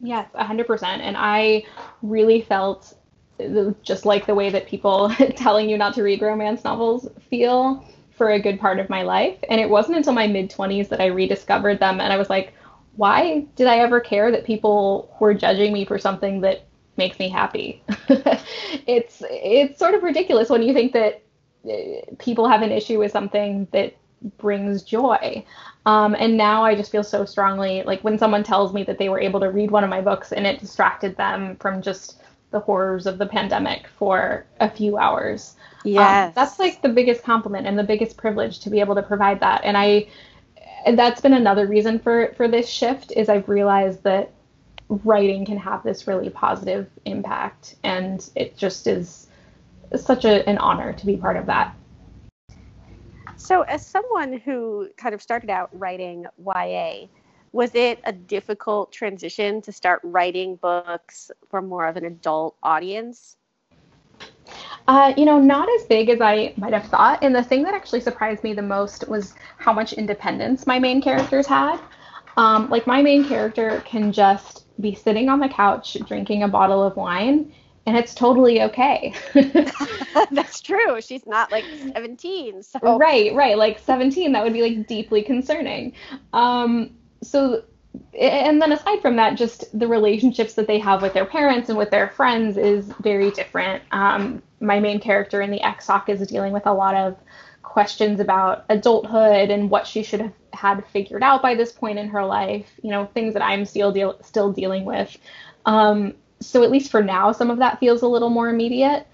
Yes, 0.00 0.28
100%. 0.32 1.02
And 1.02 1.16
I 1.16 1.64
really 2.02 2.40
felt 2.40 2.94
just 3.82 4.04
like 4.04 4.26
the 4.26 4.34
way 4.34 4.50
that 4.50 4.66
people 4.66 5.08
telling 5.36 5.68
you 5.68 5.78
not 5.78 5.94
to 5.94 6.02
read 6.02 6.20
romance 6.22 6.64
novels 6.64 7.08
feel 7.30 7.84
for 8.10 8.30
a 8.30 8.40
good 8.40 8.60
part 8.60 8.78
of 8.78 8.90
my 8.90 9.02
life. 9.02 9.38
And 9.48 9.60
it 9.60 9.68
wasn't 9.68 9.96
until 9.96 10.12
my 10.12 10.26
mid 10.26 10.50
20s 10.50 10.88
that 10.88 11.00
I 11.00 11.06
rediscovered 11.06 11.80
them 11.80 12.00
and 12.00 12.12
I 12.12 12.18
was 12.18 12.30
like, 12.30 12.52
why 12.96 13.46
did 13.56 13.66
I 13.66 13.78
ever 13.78 14.00
care 14.00 14.30
that 14.30 14.44
people 14.44 15.14
were 15.18 15.34
judging 15.34 15.72
me 15.72 15.84
for 15.84 15.98
something 15.98 16.42
that 16.42 16.66
makes 16.96 17.18
me 17.18 17.28
happy. 17.28 17.82
it's 18.86 19.22
it's 19.28 19.78
sort 19.78 19.94
of 19.94 20.02
ridiculous 20.02 20.50
when 20.50 20.62
you 20.62 20.72
think 20.72 20.92
that 20.92 21.22
uh, 21.68 22.14
people 22.18 22.48
have 22.48 22.62
an 22.62 22.72
issue 22.72 22.98
with 22.98 23.12
something 23.12 23.66
that 23.72 23.96
brings 24.38 24.82
joy. 24.82 25.44
Um, 25.86 26.14
and 26.18 26.36
now 26.36 26.64
I 26.64 26.74
just 26.74 26.92
feel 26.92 27.02
so 27.02 27.24
strongly 27.24 27.82
like 27.82 28.02
when 28.02 28.18
someone 28.18 28.44
tells 28.44 28.72
me 28.72 28.84
that 28.84 28.98
they 28.98 29.08
were 29.08 29.20
able 29.20 29.40
to 29.40 29.50
read 29.50 29.70
one 29.70 29.84
of 29.84 29.90
my 29.90 30.00
books 30.00 30.32
and 30.32 30.46
it 30.46 30.60
distracted 30.60 31.16
them 31.16 31.56
from 31.56 31.82
just 31.82 32.22
the 32.52 32.60
horrors 32.60 33.06
of 33.06 33.18
the 33.18 33.26
pandemic 33.26 33.88
for 33.88 34.46
a 34.60 34.70
few 34.70 34.96
hours. 34.96 35.56
Yes. 35.84 36.28
Um, 36.28 36.32
that's 36.34 36.58
like 36.58 36.82
the 36.82 36.88
biggest 36.88 37.24
compliment 37.24 37.66
and 37.66 37.78
the 37.78 37.82
biggest 37.82 38.16
privilege 38.16 38.60
to 38.60 38.70
be 38.70 38.80
able 38.80 38.94
to 38.94 39.02
provide 39.02 39.40
that. 39.40 39.62
And 39.64 39.76
I 39.76 40.06
and 40.84 40.98
that's 40.98 41.20
been 41.20 41.32
another 41.32 41.66
reason 41.66 41.98
for 41.98 42.32
for 42.36 42.48
this 42.48 42.68
shift 42.68 43.12
is 43.12 43.28
I've 43.28 43.48
realized 43.48 44.02
that 44.04 44.30
writing 45.04 45.44
can 45.44 45.56
have 45.56 45.82
this 45.82 46.06
really 46.06 46.30
positive 46.30 46.88
impact 47.04 47.76
and 47.82 48.30
it 48.34 48.56
just 48.56 48.86
is 48.86 49.28
such 49.96 50.24
a, 50.24 50.48
an 50.48 50.58
honor 50.58 50.92
to 50.92 51.06
be 51.06 51.16
part 51.16 51.36
of 51.36 51.46
that 51.46 51.74
so 53.36 53.62
as 53.62 53.84
someone 53.84 54.38
who 54.38 54.88
kind 54.96 55.14
of 55.14 55.22
started 55.22 55.50
out 55.50 55.68
writing 55.72 56.26
ya 56.44 56.92
was 57.52 57.74
it 57.74 58.00
a 58.04 58.12
difficult 58.12 58.92
transition 58.92 59.60
to 59.60 59.72
start 59.72 60.00
writing 60.02 60.56
books 60.56 61.30
for 61.48 61.60
more 61.60 61.86
of 61.86 61.96
an 61.96 62.04
adult 62.04 62.56
audience 62.62 63.36
uh, 64.88 65.14
you 65.16 65.24
know, 65.24 65.38
not 65.38 65.68
as 65.78 65.84
big 65.84 66.08
as 66.08 66.20
I 66.20 66.52
might 66.56 66.72
have 66.72 66.86
thought. 66.86 67.22
And 67.22 67.34
the 67.34 67.42
thing 67.42 67.62
that 67.62 67.74
actually 67.74 68.00
surprised 68.00 68.42
me 68.42 68.52
the 68.52 68.62
most 68.62 69.08
was 69.08 69.34
how 69.58 69.72
much 69.72 69.92
independence 69.92 70.66
my 70.66 70.78
main 70.78 71.00
characters 71.00 71.46
had. 71.46 71.78
Um, 72.36 72.68
like, 72.68 72.86
my 72.86 73.02
main 73.02 73.24
character 73.24 73.82
can 73.86 74.12
just 74.12 74.61
be 74.80 74.94
sitting 74.94 75.28
on 75.28 75.40
the 75.40 75.48
couch 75.48 75.96
drinking 76.06 76.42
a 76.42 76.48
bottle 76.48 76.82
of 76.82 76.96
wine 76.96 77.52
and 77.86 77.96
it's 77.96 78.14
totally 78.14 78.62
okay. 78.62 79.12
That's 80.30 80.60
true. 80.60 81.00
She's 81.00 81.26
not 81.26 81.50
like 81.50 81.64
17. 81.94 82.62
So. 82.62 82.96
Right, 82.96 83.34
right. 83.34 83.58
Like 83.58 83.78
17, 83.80 84.32
that 84.32 84.44
would 84.44 84.52
be 84.52 84.62
like 84.62 84.86
deeply 84.86 85.22
concerning. 85.22 85.92
Um, 86.32 86.94
so, 87.22 87.64
and 88.18 88.62
then 88.62 88.72
aside 88.72 89.02
from 89.02 89.16
that, 89.16 89.36
just 89.36 89.76
the 89.76 89.88
relationships 89.88 90.54
that 90.54 90.66
they 90.66 90.78
have 90.78 91.02
with 91.02 91.12
their 91.12 91.24
parents 91.24 91.68
and 91.68 91.76
with 91.76 91.90
their 91.90 92.08
friends 92.08 92.56
is 92.56 92.86
very 93.00 93.30
different. 93.32 93.82
Um, 93.90 94.42
my 94.60 94.78
main 94.78 95.00
character 95.00 95.42
in 95.42 95.50
the 95.50 95.60
Talk 95.84 96.08
is 96.08 96.26
dealing 96.28 96.52
with 96.52 96.66
a 96.66 96.72
lot 96.72 96.94
of 96.94 97.16
questions 97.62 98.20
about 98.20 98.64
adulthood 98.68 99.50
and 99.50 99.70
what 99.70 99.86
she 99.86 100.02
should 100.02 100.20
have 100.20 100.32
had 100.52 100.86
figured 100.88 101.22
out 101.22 101.42
by 101.42 101.54
this 101.54 101.72
point 101.72 101.98
in 101.98 102.08
her 102.08 102.24
life, 102.24 102.70
you 102.82 102.90
know, 102.90 103.06
things 103.14 103.34
that 103.34 103.42
I'm 103.42 103.64
still 103.64 103.92
deal- 103.92 104.18
still 104.22 104.52
dealing 104.52 104.84
with. 104.84 105.16
Um, 105.64 106.14
so 106.40 106.62
at 106.62 106.70
least 106.70 106.90
for 106.90 107.02
now, 107.02 107.32
some 107.32 107.50
of 107.50 107.58
that 107.58 107.78
feels 107.78 108.02
a 108.02 108.08
little 108.08 108.30
more 108.30 108.48
immediate. 108.48 109.06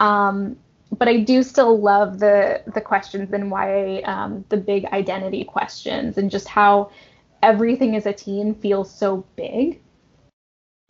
Um, 0.00 0.56
but 0.96 1.08
I 1.08 1.18
do 1.18 1.42
still 1.42 1.78
love 1.78 2.18
the 2.18 2.62
the 2.72 2.80
questions 2.80 3.32
and 3.32 3.50
why 3.50 3.98
um, 4.00 4.44
the 4.48 4.56
big 4.56 4.86
identity 4.86 5.44
questions 5.44 6.16
and 6.16 6.30
just 6.30 6.48
how 6.48 6.90
everything 7.42 7.94
as 7.94 8.06
a 8.06 8.12
teen 8.12 8.54
feels 8.54 8.90
so 8.90 9.24
big. 9.36 9.80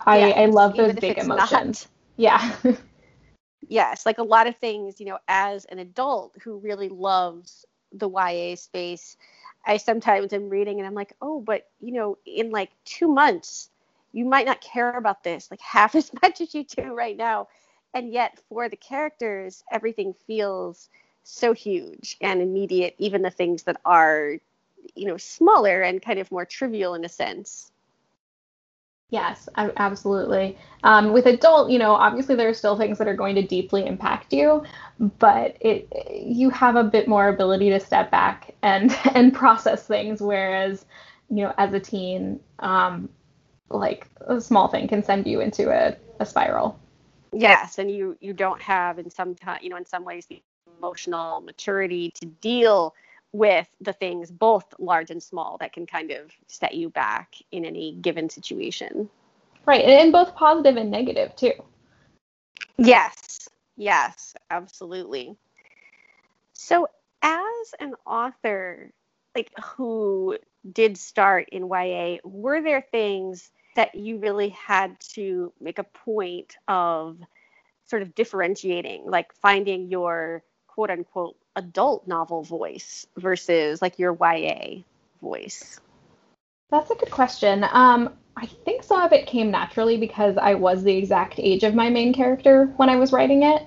I, 0.07 0.31
I 0.31 0.47
love 0.47 0.77
those 0.77 0.95
big 0.95 1.19
emotions. 1.19 1.89
Not. 1.89 1.89
Yeah. 2.17 2.57
yes, 3.69 4.07
like 4.07 4.19
a 4.19 4.23
lot 4.23 4.47
of 4.47 4.57
things, 4.57 5.01
you 5.01 5.07
know, 5.07 5.19
as 5.29 5.65
an 5.67 5.79
adult 5.79 6.35
who 6.43 6.59
really 6.59 6.89
loves 6.89 7.67
the 7.93 8.09
YA 8.09 8.57
space, 8.57 9.17
I 9.67 9.77
sometimes 9.77 10.33
am 10.33 10.49
reading 10.49 10.79
and 10.79 10.87
I'm 10.87 10.95
like, 10.95 11.15
oh, 11.21 11.41
but 11.41 11.69
you 11.81 11.93
know, 11.93 12.19
in 12.27 12.51
like 12.51 12.71
two 12.85 13.09
months, 13.09 13.71
you 14.13 14.25
might 14.25 14.47
not 14.47 14.61
care 14.61 14.97
about 14.97 15.23
this 15.23 15.51
like 15.51 15.61
half 15.63 15.95
as 15.95 16.11
much 16.23 16.41
as 16.41 16.55
you 16.55 16.65
do 16.65 16.95
right 16.95 17.17
now. 17.17 17.49
And 17.95 18.13
yet, 18.13 18.39
for 18.49 18.69
the 18.69 18.77
characters, 18.77 19.65
everything 19.73 20.15
feels 20.27 20.89
so 21.25 21.53
huge 21.55 22.17
and 22.21 22.43
immediate, 22.43 22.95
even 22.99 23.23
the 23.23 23.31
things 23.31 23.63
that 23.65 23.81
are, 23.85 24.37
you 24.95 25.07
know, 25.07 25.17
smaller 25.17 25.83
and 25.83 26.03
kind 26.03 26.19
of 26.19 26.31
more 26.31 26.45
trivial 26.45 26.95
in 26.95 27.05
a 27.05 27.09
sense. 27.09 27.71
Yes, 29.11 29.49
absolutely. 29.57 30.59
Um, 30.85 31.13
with 31.13 31.25
adult, 31.25 31.71
you 31.71 31.79
know, 31.79 31.93
obviously 31.93 32.35
there 32.35 32.49
are 32.49 32.55
still 32.55 32.77
things 32.77 32.99
that 32.99 33.09
are 33.09 33.17
going 33.17 33.35
to 33.37 33.43
deeply 33.43 33.87
impact 33.87 34.35
you, 34.35 34.65
but 35.19 35.57
it 35.61 35.89
you 36.13 36.51
have 36.51 36.77
a 36.77 36.85
bit 36.85 37.09
more 37.09 37.29
ability 37.29 37.71
to 37.71 37.81
step 37.81 38.11
back 38.11 38.55
and 38.63 38.95
and 39.15 39.33
process 39.33 39.87
things. 39.87 40.21
Whereas, 40.21 40.85
you 41.31 41.37
know, 41.37 41.55
as 41.57 41.73
a 41.73 41.81
teen, 41.81 42.39
um, 42.59 43.09
like 43.71 44.09
a 44.27 44.41
small 44.43 44.69
thing 44.69 44.87
can 44.89 45.03
send 45.03 45.27
you 45.27 45.41
into 45.41 45.71
a, 45.71 45.97
a 46.21 46.27
spiral. 46.27 46.79
Yes, 47.33 47.79
and 47.79 47.91
you 47.91 48.15
you 48.21 48.35
don't 48.35 48.61
have 48.61 48.99
in 48.99 49.09
some 49.09 49.35
time, 49.35 49.61
you 49.63 49.71
know, 49.71 49.77
in 49.77 49.87
some 49.87 50.05
ways 50.05 50.27
the 50.27 50.43
emotional 50.79 51.41
maturity 51.41 52.11
to 52.21 52.27
deal 52.27 52.95
with 53.33 53.69
the 53.81 53.93
things, 53.93 54.31
both 54.31 54.65
large 54.79 55.11
and 55.11 55.23
small, 55.23 55.59
that 55.59 55.73
can 55.73 55.87
kind 55.87 56.11
of 56.11 56.33
set 56.47 56.75
you 56.75 56.89
back 56.91 57.35
in 57.53 57.65
any 57.65 57.93
given 57.93 58.29
situation. 58.31 59.09
Right. 59.67 59.85
And 59.85 60.13
both 60.13 60.35
positive 60.35 60.77
and 60.77 60.91
negative, 60.91 61.37
too. 61.37 61.53
Yes. 62.79 63.49
Yes, 63.77 64.35
absolutely. 64.51 65.37
So, 66.53 66.89
as 67.23 67.75
an 67.79 67.95
author, 68.05 68.91
like 69.37 69.53
who 69.63 70.37
did 70.73 70.99
start 70.99 71.49
in 71.51 71.69
YA, 71.69 72.17
were 72.25 72.61
there 72.61 72.85
things 72.91 73.51
that 73.77 73.95
you 73.95 74.19
really 74.19 74.49
had 74.49 74.99
to 74.99 75.53
make 75.61 75.79
a 75.79 75.85
point 75.85 76.57
of 76.67 77.19
sort 77.85 78.03
of 78.03 78.15
differentiating, 78.15 79.05
like 79.07 79.33
finding 79.35 79.89
your 79.89 80.43
quote 80.67 80.91
unquote 80.91 81.37
adult 81.59 82.07
novel 82.07 82.43
voice 82.43 83.07
versus 83.17 83.83
like 83.83 83.99
your 83.99 84.17
YA 84.21 84.83
voice? 85.21 85.81
That's 86.71 86.91
a 86.91 86.95
good 86.95 87.11
question. 87.11 87.65
Um, 87.71 88.15
I 88.37 88.47
think 88.47 88.85
some 88.85 89.01
of 89.03 89.13
it 89.13 89.27
came 89.27 89.51
naturally 89.51 89.97
because 89.97 90.37
I 90.37 90.55
was 90.55 90.83
the 90.83 90.97
exact 90.97 91.35
age 91.39 91.65
of 91.65 91.75
my 91.75 91.91
main 91.91 92.15
character 92.15 92.73
when 92.77 92.89
I 92.89 92.97
was 92.97 93.13
writing 93.13 93.43
it. 93.43 93.67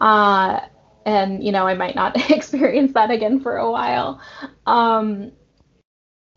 Uh, 0.00 0.60
and, 1.04 1.42
you 1.42 1.52
know, 1.52 1.66
I 1.66 1.74
might 1.74 1.94
not 1.94 2.30
experience 2.30 2.92
that 2.92 3.10
again 3.10 3.40
for 3.40 3.56
a 3.56 3.70
while. 3.70 4.20
Um, 4.66 5.32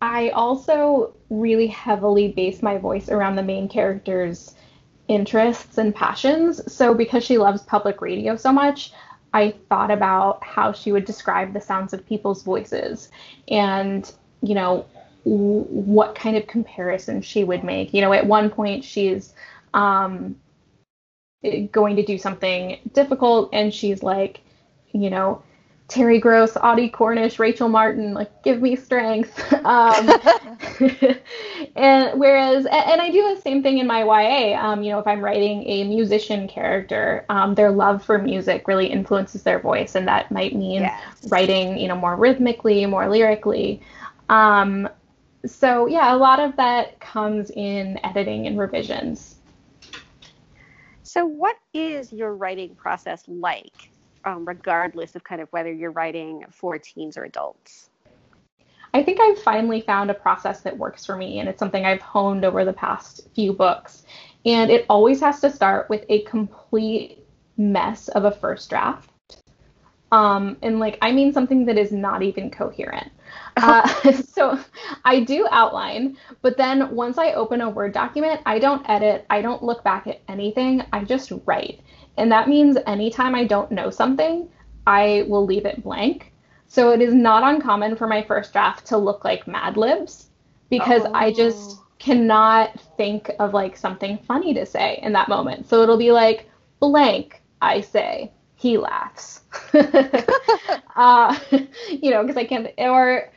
I 0.00 0.30
also 0.30 1.14
really 1.30 1.68
heavily 1.68 2.28
base 2.28 2.62
my 2.62 2.78
voice 2.78 3.08
around 3.08 3.36
the 3.36 3.42
main 3.44 3.68
character's 3.68 4.56
interests 5.06 5.78
and 5.78 5.94
passions. 5.94 6.72
So, 6.72 6.94
because 6.94 7.22
she 7.22 7.38
loves 7.38 7.62
public 7.62 8.00
radio 8.00 8.34
so 8.34 8.52
much, 8.52 8.92
I 9.32 9.54
thought 9.68 9.90
about 9.90 10.42
how 10.44 10.72
she 10.72 10.92
would 10.92 11.04
describe 11.04 11.52
the 11.52 11.60
sounds 11.60 11.92
of 11.92 12.06
people's 12.06 12.42
voices 12.42 13.08
and, 13.48 14.10
you 14.42 14.54
know, 14.54 14.86
w- 15.24 15.64
what 15.64 16.14
kind 16.14 16.36
of 16.36 16.46
comparison 16.46 17.22
she 17.22 17.44
would 17.44 17.64
make. 17.64 17.94
You 17.94 18.02
know, 18.02 18.12
at 18.12 18.26
one 18.26 18.50
point 18.50 18.84
she's 18.84 19.32
um, 19.74 20.36
going 21.70 21.96
to 21.96 22.04
do 22.04 22.18
something 22.18 22.78
difficult 22.92 23.50
and 23.52 23.72
she's 23.72 24.02
like, 24.02 24.40
you 24.92 25.10
know, 25.10 25.42
Terry 25.88 26.18
Gross, 26.18 26.56
Audie 26.56 26.88
Cornish, 26.88 27.38
Rachel 27.38 27.68
Martin, 27.68 28.14
like 28.14 28.42
give 28.42 28.62
me 28.62 28.76
strength. 28.76 29.38
Um, 29.62 30.10
and 31.76 32.18
whereas, 32.18 32.66
and 32.66 33.00
I 33.00 33.10
do 33.12 33.32
the 33.32 33.40
same 33.40 33.62
thing 33.62 33.78
in 33.78 33.86
my 33.86 34.02
YA. 34.02 34.60
Um, 34.60 34.82
you 34.82 34.90
know, 34.90 34.98
if 34.98 35.06
I'm 35.06 35.20
writing 35.20 35.62
a 35.68 35.84
musician 35.84 36.48
character, 36.48 37.24
um, 37.28 37.54
their 37.54 37.70
love 37.70 38.04
for 38.04 38.18
music 38.18 38.66
really 38.66 38.88
influences 38.88 39.44
their 39.44 39.60
voice, 39.60 39.94
and 39.94 40.08
that 40.08 40.32
might 40.32 40.56
mean 40.56 40.82
yes. 40.82 41.28
writing, 41.28 41.78
you 41.78 41.86
know, 41.86 41.94
more 41.94 42.16
rhythmically, 42.16 42.84
more 42.86 43.08
lyrically. 43.08 43.80
Um, 44.28 44.88
so 45.46 45.86
yeah, 45.86 46.12
a 46.12 46.16
lot 46.16 46.40
of 46.40 46.56
that 46.56 46.98
comes 46.98 47.50
in 47.50 48.00
editing 48.04 48.48
and 48.48 48.58
revisions. 48.58 49.36
So, 51.04 51.24
what 51.24 51.56
is 51.72 52.12
your 52.12 52.34
writing 52.34 52.74
process 52.74 53.22
like? 53.28 53.91
Um, 54.24 54.44
regardless 54.44 55.14
of 55.16 55.24
kind 55.24 55.40
of 55.40 55.48
whether 55.52 55.72
you're 55.72 55.90
writing 55.90 56.44
for 56.50 56.78
teens 56.78 57.16
or 57.16 57.24
adults? 57.24 57.90
I 58.94 59.02
think 59.02 59.20
I've 59.20 59.42
finally 59.42 59.80
found 59.80 60.10
a 60.10 60.14
process 60.14 60.60
that 60.62 60.76
works 60.76 61.06
for 61.06 61.16
me, 61.16 61.38
and 61.38 61.48
it's 61.48 61.58
something 61.58 61.84
I've 61.84 62.02
honed 62.02 62.44
over 62.44 62.64
the 62.64 62.72
past 62.72 63.26
few 63.34 63.52
books. 63.52 64.04
And 64.44 64.70
it 64.70 64.84
always 64.88 65.20
has 65.20 65.40
to 65.40 65.50
start 65.50 65.88
with 65.88 66.04
a 66.08 66.22
complete 66.22 67.24
mess 67.56 68.08
of 68.08 68.24
a 68.24 68.30
first 68.30 68.68
draft. 68.68 69.08
Um, 70.10 70.58
and 70.60 70.78
like, 70.78 70.98
I 71.00 71.10
mean 71.10 71.32
something 71.32 71.64
that 71.66 71.78
is 71.78 71.90
not 71.90 72.22
even 72.22 72.50
coherent. 72.50 73.10
Uh, 73.56 73.86
so 74.12 74.58
I 75.04 75.20
do 75.20 75.46
outline, 75.50 76.16
but 76.40 76.56
then 76.56 76.94
once 76.94 77.18
I 77.18 77.32
open 77.32 77.60
a 77.60 77.68
Word 77.68 77.92
document, 77.92 78.40
I 78.46 78.58
don't 78.58 78.88
edit, 78.88 79.26
I 79.28 79.42
don't 79.42 79.62
look 79.62 79.84
back 79.84 80.06
at 80.06 80.22
anything, 80.26 80.82
I 80.92 81.04
just 81.04 81.32
write. 81.44 81.80
And 82.16 82.30
that 82.32 82.48
means 82.48 82.76
anytime 82.86 83.34
I 83.34 83.44
don't 83.44 83.70
know 83.70 83.90
something, 83.90 84.48
I 84.86 85.24
will 85.28 85.44
leave 85.44 85.66
it 85.66 85.82
blank. 85.82 86.32
So 86.66 86.90
it 86.90 87.00
is 87.02 87.14
not 87.14 87.42
uncommon 87.42 87.96
for 87.96 88.06
my 88.06 88.22
first 88.22 88.52
draft 88.52 88.86
to 88.86 88.96
look 88.96 89.24
like 89.24 89.46
Mad 89.46 89.76
Libs 89.76 90.28
because 90.70 91.02
oh. 91.04 91.12
I 91.12 91.32
just 91.32 91.78
cannot 91.98 92.80
think 92.96 93.30
of 93.38 93.54
like 93.54 93.76
something 93.76 94.18
funny 94.26 94.54
to 94.54 94.66
say 94.66 94.98
in 95.02 95.12
that 95.12 95.28
moment. 95.28 95.68
So 95.68 95.82
it'll 95.82 95.98
be 95.98 96.12
like 96.12 96.48
blank, 96.80 97.42
I 97.60 97.80
say, 97.80 98.32
he 98.56 98.78
laughs. 98.78 99.42
uh, 100.96 101.38
you 101.90 102.10
know, 102.10 102.22
because 102.22 102.36
I 102.36 102.44
can't, 102.44 102.70
or 102.78 103.30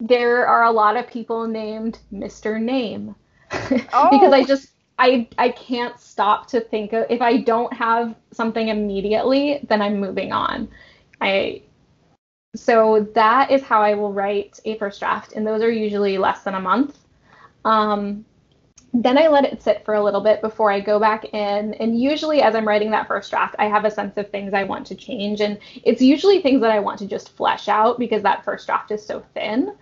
there 0.00 0.46
are 0.46 0.64
a 0.64 0.70
lot 0.70 0.96
of 0.96 1.06
people 1.08 1.46
named 1.46 1.98
Mr. 2.12 2.60
Name 2.60 3.14
oh. 3.52 4.08
because 4.10 4.32
I 4.32 4.44
just 4.44 4.68
I 4.98 5.28
I 5.38 5.50
can't 5.50 5.98
stop 5.98 6.48
to 6.48 6.60
think 6.60 6.92
of 6.92 7.06
if 7.10 7.20
I 7.22 7.38
don't 7.38 7.72
have 7.72 8.14
something 8.32 8.68
immediately, 8.68 9.60
then 9.68 9.80
I'm 9.80 10.00
moving 10.00 10.32
on. 10.32 10.68
I 11.20 11.62
so 12.56 13.06
that 13.14 13.50
is 13.50 13.62
how 13.62 13.82
I 13.82 13.94
will 13.94 14.12
write 14.12 14.58
a 14.64 14.76
first 14.78 15.00
draft, 15.00 15.32
and 15.32 15.46
those 15.46 15.62
are 15.62 15.70
usually 15.70 16.18
less 16.18 16.42
than 16.42 16.54
a 16.54 16.60
month. 16.60 16.98
Um, 17.64 18.24
then 18.94 19.18
I 19.18 19.28
let 19.28 19.44
it 19.44 19.62
sit 19.62 19.84
for 19.84 19.94
a 19.94 20.02
little 20.02 20.22
bit 20.22 20.40
before 20.40 20.72
I 20.72 20.80
go 20.80 20.98
back 20.98 21.26
in. 21.34 21.74
And 21.74 22.00
usually, 22.00 22.40
as 22.40 22.54
I'm 22.54 22.66
writing 22.66 22.90
that 22.92 23.06
first 23.06 23.30
draft, 23.30 23.54
I 23.58 23.66
have 23.66 23.84
a 23.84 23.90
sense 23.90 24.16
of 24.16 24.30
things 24.30 24.54
I 24.54 24.64
want 24.64 24.86
to 24.86 24.94
change. 24.94 25.40
And 25.42 25.58
it's 25.84 26.00
usually 26.00 26.40
things 26.40 26.62
that 26.62 26.70
I 26.70 26.80
want 26.80 26.98
to 27.00 27.06
just 27.06 27.36
flesh 27.36 27.68
out 27.68 27.98
because 27.98 28.22
that 28.22 28.44
first 28.44 28.66
draft 28.66 28.90
is 28.90 29.04
so 29.04 29.22
thin. 29.34 29.74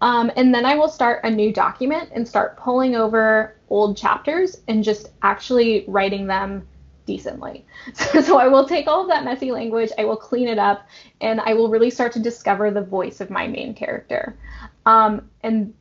Um, 0.00 0.30
and 0.36 0.54
then 0.54 0.64
I 0.64 0.74
will 0.74 0.88
start 0.88 1.24
a 1.24 1.30
new 1.30 1.52
document 1.52 2.10
and 2.12 2.26
start 2.26 2.56
pulling 2.56 2.94
over 2.94 3.56
old 3.68 3.96
chapters 3.96 4.60
and 4.68 4.84
just 4.84 5.10
actually 5.22 5.84
writing 5.88 6.26
them 6.26 6.66
decently. 7.06 7.64
So, 7.94 8.20
so, 8.20 8.38
I 8.38 8.48
will 8.48 8.68
take 8.68 8.86
all 8.86 9.02
of 9.02 9.08
that 9.08 9.24
messy 9.24 9.50
language, 9.50 9.90
I 9.98 10.04
will 10.04 10.16
clean 10.16 10.46
it 10.46 10.58
up, 10.58 10.86
and 11.20 11.40
I 11.40 11.54
will 11.54 11.70
really 11.70 11.90
start 11.90 12.12
to 12.12 12.20
discover 12.20 12.70
the 12.70 12.82
voice 12.82 13.20
of 13.20 13.30
my 13.30 13.46
main 13.48 13.74
character. 13.74 14.36
Um, 14.84 15.30
and 15.42 15.74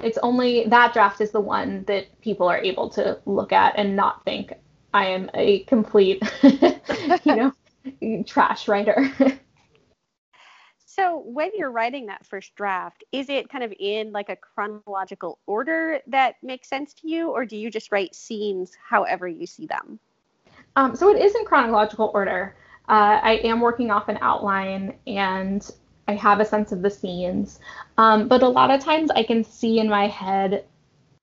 it's 0.00 0.18
only 0.18 0.66
that 0.68 0.92
draft 0.92 1.20
is 1.20 1.32
the 1.32 1.40
one 1.40 1.84
that 1.88 2.06
people 2.20 2.46
are 2.46 2.58
able 2.58 2.88
to 2.90 3.18
look 3.26 3.52
at 3.52 3.74
and 3.76 3.96
not 3.96 4.24
think 4.24 4.52
I 4.94 5.06
am 5.06 5.30
a 5.34 5.60
complete, 5.64 6.22
you 6.42 6.72
know, 7.24 7.52
trash 8.26 8.68
writer. 8.68 9.10
So 10.98 11.22
when 11.24 11.50
you're 11.54 11.70
writing 11.70 12.06
that 12.06 12.26
first 12.26 12.56
draft, 12.56 13.04
is 13.12 13.28
it 13.28 13.48
kind 13.48 13.62
of 13.62 13.72
in 13.78 14.10
like 14.10 14.28
a 14.28 14.36
chronological 14.36 15.38
order 15.46 16.00
that 16.08 16.34
makes 16.42 16.68
sense 16.68 16.92
to 16.94 17.08
you, 17.08 17.28
or 17.28 17.46
do 17.46 17.56
you 17.56 17.70
just 17.70 17.92
write 17.92 18.16
scenes 18.16 18.72
however 18.84 19.28
you 19.28 19.46
see 19.46 19.66
them? 19.66 20.00
Um, 20.74 20.96
so 20.96 21.08
it 21.14 21.22
is 21.22 21.36
in 21.36 21.44
chronological 21.44 22.10
order. 22.12 22.56
Uh, 22.88 23.20
I 23.22 23.40
am 23.44 23.60
working 23.60 23.92
off 23.92 24.08
an 24.08 24.18
outline 24.22 24.98
and 25.06 25.70
I 26.08 26.14
have 26.14 26.40
a 26.40 26.44
sense 26.44 26.72
of 26.72 26.82
the 26.82 26.90
scenes, 26.90 27.60
um, 27.96 28.26
but 28.26 28.42
a 28.42 28.48
lot 28.48 28.72
of 28.72 28.80
times 28.80 29.10
I 29.12 29.22
can 29.22 29.44
see 29.44 29.78
in 29.78 29.88
my 29.88 30.08
head 30.08 30.64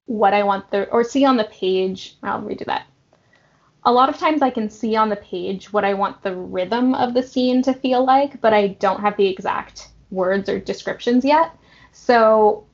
what 0.05 0.33
I 0.33 0.43
want 0.43 0.71
the 0.71 0.87
or 0.89 1.03
see 1.03 1.25
on 1.25 1.35
the 1.35 1.45
page. 1.45 2.15
I'll 2.23 2.41
redo 2.41 2.65
that 2.67 2.85
a 3.85 3.91
lot 3.91 4.09
of 4.09 4.17
times 4.17 4.41
I 4.41 4.49
can 4.49 4.69
see 4.69 4.95
on 4.95 5.09
the 5.09 5.15
page 5.15 5.71
what 5.71 5.85
I 5.85 5.93
want 5.93 6.23
the 6.23 6.35
rhythm 6.35 6.95
of 6.95 7.13
the 7.13 7.21
scene 7.21 7.61
to 7.63 7.73
feel 7.73 8.03
like, 8.03 8.41
but 8.41 8.53
I 8.53 8.69
don't 8.69 8.99
have 8.99 9.15
the 9.15 9.27
exact 9.27 9.89
words 10.09 10.49
or 10.49 10.59
descriptions 10.59 11.23
yet. 11.23 11.55
So 11.91 12.65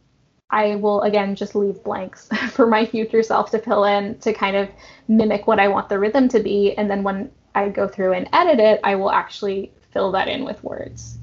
I 0.49 0.75
will 0.75 1.01
again 1.01 1.35
just 1.35 1.53
leave 1.53 1.83
blanks 1.83 2.27
for 2.51 2.65
my 2.65 2.85
future 2.85 3.23
self 3.23 3.51
to 3.51 3.59
fill 3.59 3.83
in 3.83 4.19
to 4.19 4.33
kind 4.33 4.55
of 4.55 4.69
mimic 5.07 5.47
what 5.47 5.59
I 5.59 5.67
want 5.67 5.89
the 5.89 5.99
rhythm 5.99 6.29
to 6.29 6.39
be. 6.39 6.73
And 6.77 6.89
then 6.89 7.03
when 7.03 7.29
I 7.55 7.69
go 7.69 7.87
through 7.87 8.13
and 8.13 8.29
edit 8.31 8.59
it, 8.59 8.79
I 8.83 8.95
will 8.95 9.11
actually 9.11 9.73
fill 9.91 10.11
that 10.13 10.29
in 10.29 10.45
with 10.45 10.63
words. 10.63 11.17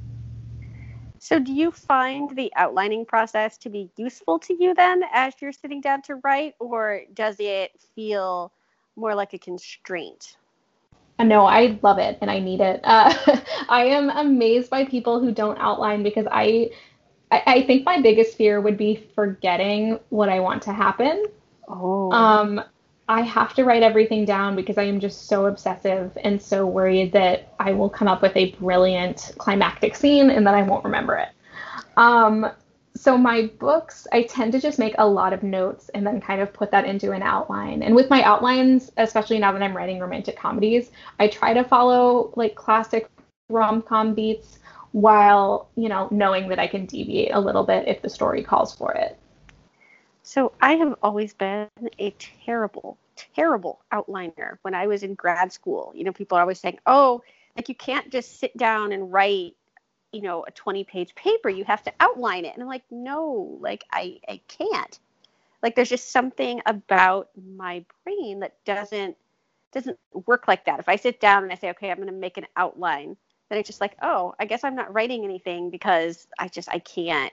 So, 1.21 1.39
do 1.39 1.53
you 1.53 1.71
find 1.71 2.35
the 2.37 2.51
outlining 2.57 3.05
process 3.05 3.59
to 3.59 3.69
be 3.69 3.91
useful 3.97 4.39
to 4.41 4.55
you 4.55 4.73
then 4.73 5.03
as 5.13 5.35
you're 5.41 5.53
sitting 5.53 5.81
down 5.81 6.01
to 6.03 6.17
write, 6.17 6.55
or 6.59 7.03
does 7.13 7.37
it 7.39 7.73
feel 7.95 8.53
more 8.99 9.15
like 9.15 9.33
a 9.33 9.39
constraint. 9.39 10.37
No, 11.19 11.47
I 11.47 11.79
love 11.83 11.99
it 11.99 12.19
and 12.21 12.31
I 12.31 12.39
need 12.39 12.61
it. 12.61 12.81
Uh, 12.85 13.13
I 13.69 13.87
am 13.87 14.11
amazed 14.11 14.71
by 14.71 14.85
people 14.85 15.21
who 15.21 15.33
don't 15.33 15.59
outline 15.59 16.03
because 16.03 16.27
I, 16.31 16.71
I, 17.31 17.43
I, 17.47 17.63
think 17.67 17.85
my 17.85 18.01
biggest 18.01 18.37
fear 18.37 18.61
would 18.61 18.77
be 18.77 19.09
forgetting 19.15 19.99
what 20.11 20.29
I 20.29 20.39
want 20.39 20.63
to 20.63 20.73
happen. 20.73 21.25
Oh. 21.67 22.13
Um, 22.13 22.63
I 23.09 23.23
have 23.23 23.55
to 23.55 23.65
write 23.65 23.83
everything 23.83 24.27
down 24.27 24.55
because 24.55 24.79
I 24.79 24.83
am 24.83 25.01
just 25.01 25.27
so 25.27 25.47
obsessive 25.47 26.17
and 26.23 26.41
so 26.41 26.67
worried 26.67 27.13
that 27.13 27.55
I 27.59 27.73
will 27.73 27.89
come 27.89 28.07
up 28.07 28.23
with 28.23 28.37
a 28.37 28.53
brilliant 28.53 29.33
climactic 29.39 29.97
scene 29.97 30.31
and 30.31 30.47
then 30.47 30.55
I 30.55 30.63
won't 30.63 30.85
remember 30.85 31.17
it. 31.17 31.29
Um, 31.97 32.47
so 32.95 33.17
my 33.17 33.51
books, 33.59 34.07
I 34.13 34.23
tend 34.23 34.53
to 34.53 34.61
just 34.61 34.79
make 34.79 34.95
a 34.99 35.07
lot 35.07 35.33
of 35.33 35.43
notes 35.43 35.89
and 35.91 36.07
then 36.07 36.21
kind 36.21 36.41
of 36.41 36.53
put 36.53 36.71
that 36.73 36.85
into 36.85 37.13
an 37.13 37.23
outline. 37.23 37.83
And 37.83 37.95
with 37.95 38.11
my 38.11 38.23
outlines, 38.23 38.91
especially 38.97 39.39
now 39.39 39.53
that 39.53 39.63
I'm 39.63 39.77
writing 39.77 40.01
romantic 40.01 40.37
comedies, 40.37 40.91
I 41.19 41.29
try 41.29 41.55
to 41.55 41.65
follow 41.65 42.33
like 42.35 42.55
classic 42.55 43.09
rom-com 43.49 44.15
beats 44.15 44.59
while, 44.93 45.69
you 45.77 45.89
know, 45.89 46.09
knowing 46.11 46.49
that 46.49 46.59
I 46.59 46.67
can 46.67 46.87
deviate 46.87 47.33
a 47.33 47.41
little 47.41 47.65
bit 47.65 47.87
if 47.87 48.03
the 48.03 48.11
story 48.11 48.43
calls 48.43 48.75
for 48.75 48.93
it. 48.95 49.19
So 50.23 50.53
I 50.61 50.75
have 50.75 50.95
always 51.03 51.33
been 51.33 51.69
a 51.99 52.11
terrible, 52.45 52.99
terrible 53.17 53.81
outliner 53.93 54.59
when 54.63 54.75
I 54.75 54.87
was 54.87 55.03
in 55.03 55.15
grad 55.15 55.53
school. 55.53 55.93
You 55.95 56.05
know, 56.05 56.13
people 56.13 56.37
are 56.37 56.43
always 56.43 56.61
saying, 56.61 56.79
oh, 56.87 57.23
like 57.57 57.69
you 57.69 57.75
can't 57.75 58.11
just 58.11 58.39
sit 58.39 58.57
down 58.57 58.93
and 58.93 59.13
write, 59.13 59.57
you 60.13 60.23
know, 60.23 60.45
a 60.47 60.51
20 60.51 60.85
page 60.85 61.15
paper. 61.15 61.49
You 61.49 61.65
have 61.65 61.83
to 61.85 61.93
outline 62.01 62.45
it. 62.45 62.55
And 62.55 62.63
I'm 62.63 62.69
like, 62.69 62.85
no, 62.91 63.59
like 63.61 63.85
I, 63.93 64.19
I 64.29 64.41
can't. 64.49 64.99
Like 65.63 65.75
there's 65.75 65.89
just 65.89 66.13
something 66.13 66.61
about 66.67 67.31
my 67.57 67.85
brain 68.05 68.41
that 68.41 68.55
doesn't 68.65 69.17
doesn't 69.73 69.99
work 70.27 70.49
like 70.49 70.65
that. 70.65 70.81
If 70.81 70.89
I 70.89 70.97
sit 70.97 71.21
down 71.21 71.43
and 71.43 71.53
I 71.53 71.57
say, 71.57 71.71
okay, 71.71 71.91
I'm 71.91 71.97
going 71.99 72.09
to 72.09 72.13
make 72.15 72.39
an 72.39 72.47
outline, 72.57 73.17
then 73.49 73.59
it's 73.59 73.67
just 73.67 73.81
like, 73.83 73.97
oh, 74.03 74.35
I 74.41 74.47
guess 74.47 74.65
I'm 74.65 74.75
not 74.75 74.93
writing 74.95 75.25
anything 75.25 75.71
because 75.71 76.27
I 76.39 76.49
just 76.49 76.69
I 76.71 76.79
can't 76.79 77.33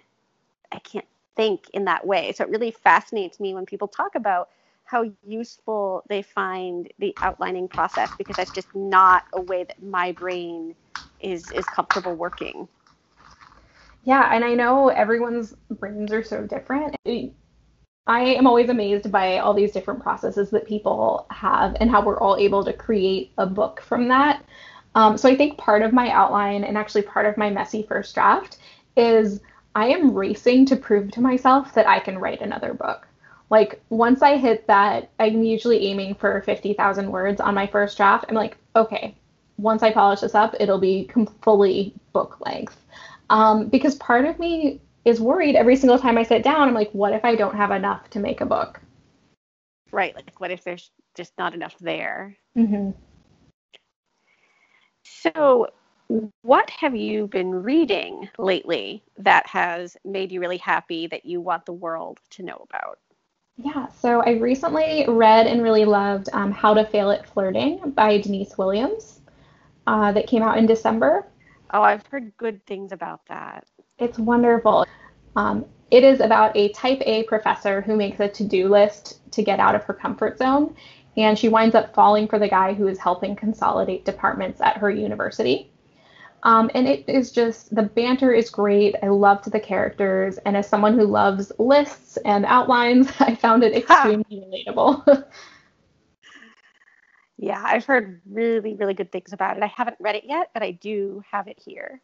I 0.72 0.80
can't 0.80 1.06
think 1.36 1.70
in 1.74 1.86
that 1.86 2.06
way. 2.06 2.32
So 2.34 2.44
it 2.44 2.50
really 2.50 2.72
fascinates 2.72 3.40
me 3.40 3.54
when 3.54 3.66
people 3.66 3.88
talk 3.88 4.16
about 4.16 4.50
how 4.86 5.12
useful 5.26 6.04
they 6.10 6.22
find 6.22 6.92
the 7.00 7.16
outlining 7.22 7.68
process 7.68 8.12
because 8.18 8.36
that's 8.36 8.52
just 8.52 8.68
not 8.76 9.24
a 9.34 9.42
way 9.42 9.64
that 9.64 9.82
my 9.82 10.12
brain 10.12 10.76
is 11.26 11.52
is 11.52 11.66
comfortable 11.66 12.16
working. 12.16 12.68
Yeah, 14.04 14.30
and 14.34 14.46
I 14.46 14.54
know 14.54 14.90
everyone's 14.90 15.56
brains 15.72 16.14
are 16.14 16.24
so 16.24 16.46
different. 16.46 16.96
I 18.08 18.20
am 18.22 18.46
always 18.46 18.70
amazed 18.70 19.12
by 19.12 19.40
all 19.40 19.56
these 19.56 19.72
different 19.72 20.04
processes 20.04 20.52
that 20.52 20.68
people 20.68 21.26
have 21.32 21.76
and 21.80 21.90
how 21.90 22.06
we're 22.06 22.20
all 22.20 22.38
able 22.38 22.64
to 22.64 22.72
create 22.74 23.32
a 23.40 23.48
book 23.48 23.82
from 23.82 24.08
that. 24.10 24.46
Um, 24.94 25.18
so 25.18 25.28
I 25.28 25.36
think 25.36 25.58
part 25.58 25.82
of 25.82 25.92
my 25.92 26.10
outline 26.12 26.64
and 26.64 26.78
actually 26.78 27.02
part 27.02 27.26
of 27.26 27.36
my 27.36 27.50
messy 27.50 27.84
first 27.84 28.14
draft 28.14 28.58
is 28.96 29.42
I 29.74 29.88
am 29.88 30.14
racing 30.14 30.68
to 30.68 30.76
prove 30.76 31.12
to 31.12 31.22
myself 31.22 31.74
that 31.74 31.88
I 31.88 32.00
can 32.00 32.20
write 32.20 32.42
another 32.42 32.76
book. 32.76 33.08
Like 33.50 33.82
once 33.90 34.22
I 34.22 34.38
hit 34.38 34.68
that, 34.68 35.10
I'm 35.20 35.44
usually 35.44 35.88
aiming 35.88 36.16
for 36.16 36.42
50,000 36.42 37.12
words 37.12 37.42
on 37.42 37.56
my 37.56 37.68
first 37.68 37.98
draft. 37.98 38.26
I'm 38.30 38.36
like, 38.36 38.58
okay, 38.76 39.18
once 39.58 39.84
I 39.84 39.92
polish 39.92 40.22
this 40.22 40.36
up, 40.36 40.56
it'll 40.60 40.80
be 40.80 41.10
fully 41.42 41.94
book 42.14 42.38
length. 42.46 42.78
Um, 43.30 43.68
because 43.68 43.96
part 43.96 44.26
of 44.26 44.40
me 44.40 44.82
is 45.06 45.20
worried 45.20 45.56
every 45.56 45.76
single 45.76 46.00
time 46.00 46.18
I 46.18 46.24
sit 46.24 46.44
down. 46.44 46.68
I'm 46.68 46.74
like, 46.74 46.92
what 46.92 47.14
if 47.14 47.24
I 47.24 47.36
don't 47.36 47.56
have 47.56 47.72
enough 47.72 48.10
to 48.12 48.20
make 48.20 48.42
a 48.42 48.46
book? 48.46 48.82
Right. 49.92 50.16
Like, 50.16 50.40
what 50.40 50.52
if 50.52 50.64
there's 50.64 50.92
just 51.16 51.34
not 51.38 51.54
enough 51.54 51.76
there? 51.80 52.36
Mm-hmm. 52.58 52.92
So, 55.04 55.68
what 56.42 56.70
have 56.70 56.96
you 56.96 57.28
been 57.28 57.52
reading 57.52 58.30
lately 58.38 59.04
that 59.18 59.48
has 59.48 59.98
made 60.04 60.32
you 60.32 60.40
really 60.40 60.58
happy 60.58 61.08
that 61.08 61.26
you 61.26 61.42
want 61.42 61.66
the 61.66 61.74
world 61.74 62.20
to 62.32 62.44
know 62.44 62.66
about? 62.70 63.00
Yeah, 63.58 63.88
so 63.88 64.22
I 64.22 64.32
recently 64.32 65.06
read 65.08 65.48
and 65.48 65.64
really 65.64 65.86
loved 65.86 66.30
um, 66.34 66.52
How 66.52 66.74
to 66.74 66.86
Fail 66.86 67.10
at 67.10 67.28
Flirting 67.28 67.92
by 67.92 68.20
Denise 68.20 68.58
Williams 68.58 69.22
uh, 69.88 70.12
that 70.12 70.28
came 70.28 70.44
out 70.44 70.58
in 70.58 70.66
December. 70.66 71.28
Oh, 71.74 71.82
I've 71.82 72.06
heard 72.08 72.36
good 72.38 72.66
things 72.66 72.92
about 72.92 73.26
that. 73.28 73.66
It's 73.98 74.18
wonderful. 74.18 74.86
Um, 75.36 75.66
it 75.92 76.04
is 76.04 76.20
about 76.20 76.56
a 76.56 76.70
type 76.70 77.02
A 77.06 77.24
professor 77.24 77.82
who 77.82 77.96
makes 77.96 78.20
a 78.20 78.28
to 78.28 78.44
do 78.44 78.70
list 78.70 79.20
to 79.32 79.44
get 79.44 79.60
out 79.60 79.76
of 79.76 79.84
her 79.84 79.94
comfort 79.94 80.38
zone, 80.38 80.76
and 81.18 81.38
she 81.38 81.50
winds 81.50 81.76
up 81.76 81.94
falling 81.94 82.28
for 82.28 82.40
the 82.40 82.48
guy 82.48 82.74
who 82.74 82.88
is 82.88 82.98
helping 82.98 83.36
consolidate 83.36 84.06
departments 84.06 84.62
at 84.62 84.78
her 84.78 84.90
university. 84.90 85.72
Um, 86.44 86.70
and 86.76 86.88
it 86.88 87.06
is 87.08 87.32
just 87.32 87.74
the 87.74 87.82
banter 87.82 88.32
is 88.32 88.52
great. 88.52 88.96
I 89.02 89.08
loved 89.08 89.52
the 89.52 89.60
characters, 89.60 90.38
and 90.40 90.56
as 90.56 90.70
someone 90.70 90.98
who 90.98 91.06
loves 91.06 91.52
lists 91.58 92.18
and 92.18 92.46
outlines, 92.46 93.12
I 93.20 93.36
found 93.36 93.64
it 93.64 93.76
extremely 93.76 94.66
relatable. 94.68 95.26
yeah, 97.38 97.62
I've 97.66 97.86
heard 97.86 98.22
really, 98.30 98.76
really 98.76 98.94
good 98.94 99.12
things 99.12 99.34
about 99.34 99.58
it. 99.58 99.64
I 99.64 99.68
haven't 99.68 99.98
read 100.00 100.16
it 100.16 100.24
yet, 100.26 100.52
but 100.54 100.64
I 100.64 100.72
do 100.72 101.24
have 101.30 101.48
it 101.48 101.60
here. 101.64 102.02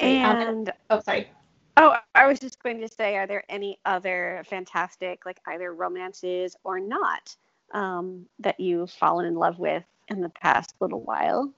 And 0.00 0.72
oh, 0.90 1.00
sorry. 1.00 1.28
Oh, 1.76 1.96
I 2.14 2.26
was 2.26 2.40
just 2.40 2.62
going 2.62 2.80
to 2.80 2.88
say, 2.88 3.16
are 3.16 3.26
there 3.26 3.44
any 3.48 3.78
other 3.84 4.42
fantastic, 4.48 5.24
like 5.24 5.40
either 5.46 5.72
romances 5.72 6.56
or 6.64 6.80
not, 6.80 7.36
um, 7.72 8.26
that 8.40 8.58
you've 8.58 8.90
fallen 8.90 9.26
in 9.26 9.34
love 9.34 9.58
with 9.58 9.84
in 10.08 10.20
the 10.20 10.28
past 10.28 10.74
little 10.80 11.00
while? 11.00 11.52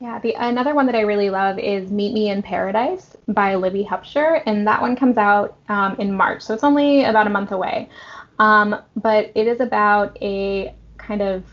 Yeah, 0.00 0.20
the 0.20 0.34
another 0.34 0.74
one 0.74 0.86
that 0.86 0.94
I 0.94 1.00
really 1.00 1.28
love 1.28 1.58
is 1.58 1.90
Meet 1.90 2.14
Me 2.14 2.30
in 2.30 2.40
Paradise 2.40 3.16
by 3.26 3.56
Libby 3.56 3.84
Hubscher, 3.84 4.42
and 4.46 4.64
that 4.66 4.80
one 4.80 4.94
comes 4.94 5.16
out 5.16 5.56
um, 5.68 5.96
in 5.98 6.12
March, 6.12 6.42
so 6.42 6.54
it's 6.54 6.62
only 6.62 7.02
about 7.02 7.26
a 7.26 7.30
month 7.30 7.50
away. 7.50 7.88
Um, 8.38 8.80
but 8.96 9.32
it 9.34 9.46
is 9.46 9.60
about 9.60 10.16
a 10.22 10.74
kind 10.96 11.22
of 11.22 11.44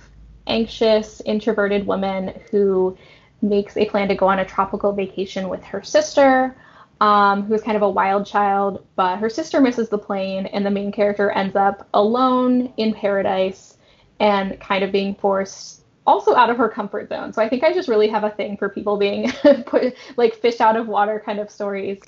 anxious, 0.47 1.21
introverted 1.25 1.87
woman 1.87 2.39
who 2.51 2.97
makes 3.41 3.77
a 3.77 3.85
plan 3.85 4.07
to 4.07 4.15
go 4.15 4.27
on 4.27 4.39
a 4.39 4.45
tropical 4.45 4.91
vacation 4.91 5.49
with 5.49 5.63
her 5.63 5.81
sister, 5.81 6.55
um, 7.01 7.43
who's 7.43 7.61
kind 7.61 7.75
of 7.75 7.83
a 7.83 7.89
wild 7.89 8.25
child, 8.25 8.85
but 8.95 9.17
her 9.17 9.29
sister 9.29 9.59
misses 9.59 9.89
the 9.89 9.97
plane, 9.97 10.45
and 10.47 10.65
the 10.65 10.71
main 10.71 10.91
character 10.91 11.29
ends 11.31 11.55
up 11.55 11.87
alone 11.93 12.73
in 12.77 12.93
paradise 12.93 13.77
and 14.19 14.59
kind 14.59 14.83
of 14.83 14.91
being 14.91 15.15
forced 15.15 15.83
also 16.07 16.35
out 16.35 16.49
of 16.49 16.57
her 16.57 16.69
comfort 16.69 17.09
zone. 17.09 17.33
So 17.33 17.41
I 17.41 17.49
think 17.49 17.63
I 17.63 17.73
just 17.73 17.89
really 17.89 18.07
have 18.07 18.23
a 18.23 18.29
thing 18.29 18.57
for 18.57 18.69
people 18.69 18.97
being 18.97 19.31
put 19.65 19.95
like 20.17 20.35
fish 20.35 20.61
out 20.61 20.75
of 20.77 20.87
water 20.87 21.21
kind 21.25 21.39
of 21.39 21.49
stories. 21.49 21.99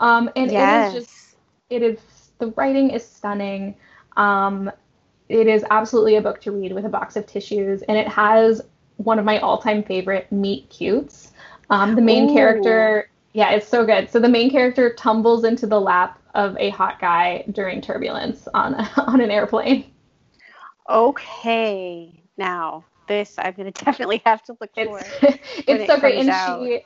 Um, 0.00 0.30
and 0.36 0.50
yes. 0.50 0.92
it 0.92 0.96
is 0.98 1.06
just, 1.06 1.36
it 1.70 1.82
is, 1.82 1.98
the 2.38 2.48
writing 2.56 2.90
is 2.90 3.06
stunning. 3.06 3.76
Um, 4.16 4.70
it 5.28 5.46
is 5.46 5.64
absolutely 5.70 6.16
a 6.16 6.20
book 6.20 6.40
to 6.42 6.52
read 6.52 6.72
with 6.72 6.84
a 6.84 6.88
box 6.88 7.16
of 7.16 7.26
tissues, 7.26 7.82
and 7.82 7.96
it 7.96 8.08
has 8.08 8.62
one 8.96 9.18
of 9.18 9.24
my 9.24 9.38
all-time 9.38 9.82
favorite 9.82 10.30
meet 10.30 10.68
cutes. 10.70 11.32
Um, 11.70 11.94
the 11.94 12.02
main 12.02 12.28
Ooh. 12.28 12.32
character, 12.32 13.10
yeah, 13.32 13.50
it's 13.52 13.66
so 13.66 13.84
good. 13.84 14.10
So 14.10 14.20
the 14.20 14.28
main 14.28 14.50
character 14.50 14.92
tumbles 14.94 15.44
into 15.44 15.66
the 15.66 15.80
lap 15.80 16.20
of 16.34 16.56
a 16.58 16.70
hot 16.70 17.00
guy 17.00 17.44
during 17.52 17.80
turbulence 17.80 18.46
on 18.54 18.74
on 18.96 19.20
an 19.20 19.30
airplane. 19.30 19.92
Okay, 20.88 22.22
now 22.36 22.84
this 23.08 23.34
I'm 23.38 23.54
gonna 23.54 23.70
definitely 23.84 24.22
have 24.26 24.42
to 24.44 24.56
look 24.60 24.74
for. 24.74 25.00
It's, 25.66 25.68
it's 25.68 25.86
so 25.86 25.98
great, 25.98 26.18
and 26.18 26.30
out. 26.30 26.66
she 26.66 26.84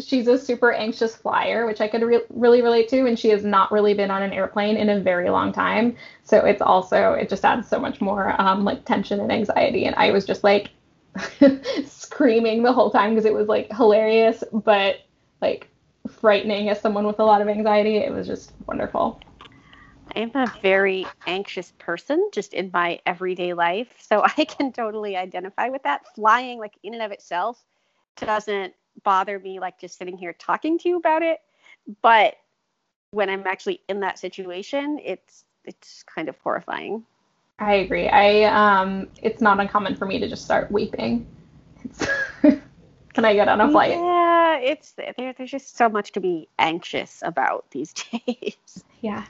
she's 0.00 0.26
a 0.26 0.38
super 0.38 0.72
anxious 0.72 1.14
flyer, 1.14 1.66
which 1.66 1.80
I 1.80 1.88
could 1.88 2.02
re- 2.02 2.24
really 2.30 2.62
relate 2.62 2.88
to, 2.88 3.06
and 3.06 3.18
she 3.18 3.28
has 3.28 3.44
not 3.44 3.70
really 3.72 3.94
been 3.94 4.10
on 4.10 4.22
an 4.22 4.32
airplane 4.32 4.76
in 4.76 4.88
a 4.88 5.00
very 5.00 5.30
long 5.30 5.52
time. 5.52 5.96
So 6.22 6.38
it's 6.38 6.62
also 6.62 7.12
it 7.12 7.28
just 7.28 7.44
adds 7.44 7.68
so 7.68 7.78
much 7.78 8.00
more 8.00 8.40
um, 8.40 8.64
like 8.64 8.84
tension 8.84 9.20
and 9.20 9.30
anxiety, 9.30 9.84
and 9.84 9.94
I 9.96 10.10
was 10.10 10.24
just 10.24 10.44
like 10.44 10.70
screaming 11.86 12.62
the 12.62 12.72
whole 12.72 12.90
time 12.90 13.10
because 13.10 13.24
it 13.24 13.34
was 13.34 13.48
like 13.48 13.72
hilarious, 13.72 14.44
but 14.52 14.96
like 15.40 15.68
frightening 16.08 16.68
as 16.68 16.80
someone 16.80 17.06
with 17.06 17.18
a 17.18 17.24
lot 17.24 17.42
of 17.42 17.48
anxiety. 17.48 17.96
It 17.96 18.12
was 18.12 18.26
just 18.26 18.52
wonderful. 18.66 19.20
I 20.14 20.20
am 20.20 20.32
a 20.34 20.52
very 20.60 21.06
anxious 21.26 21.72
person 21.78 22.30
just 22.32 22.52
in 22.52 22.70
my 22.72 23.00
everyday 23.06 23.52
life. 23.52 23.94
So 23.98 24.22
I 24.36 24.44
can 24.44 24.72
totally 24.72 25.16
identify 25.16 25.68
with 25.68 25.82
that. 25.84 26.06
Flying, 26.14 26.58
like 26.58 26.78
in 26.82 26.94
and 26.94 27.02
of 27.02 27.12
itself, 27.12 27.64
doesn't 28.16 28.74
bother 29.02 29.38
me 29.38 29.60
like 29.60 29.78
just 29.78 29.98
sitting 29.98 30.16
here 30.16 30.32
talking 30.32 30.78
to 30.78 30.88
you 30.88 30.96
about 30.96 31.22
it. 31.22 31.40
But 32.02 32.36
when 33.10 33.28
I'm 33.28 33.46
actually 33.46 33.80
in 33.88 34.00
that 34.00 34.18
situation, 34.18 35.00
it's 35.02 35.44
it's 35.64 36.02
kind 36.04 36.28
of 36.28 36.36
horrifying. 36.38 37.04
I 37.58 37.74
agree. 37.74 38.08
I 38.08 38.44
um 38.44 39.08
it's 39.22 39.40
not 39.40 39.60
uncommon 39.60 39.96
for 39.96 40.06
me 40.06 40.18
to 40.18 40.28
just 40.28 40.44
start 40.44 40.70
weeping. 40.70 41.26
Can 43.12 43.24
I 43.24 43.34
get 43.34 43.48
on 43.48 43.60
a 43.60 43.70
flight? 43.70 43.90
Yeah, 43.90 44.58
it's 44.58 44.92
there 44.92 45.34
there's 45.36 45.50
just 45.50 45.76
so 45.76 45.88
much 45.88 46.12
to 46.12 46.20
be 46.20 46.48
anxious 46.58 47.22
about 47.24 47.70
these 47.70 47.92
days. 48.26 48.84
Yeah. 49.00 49.24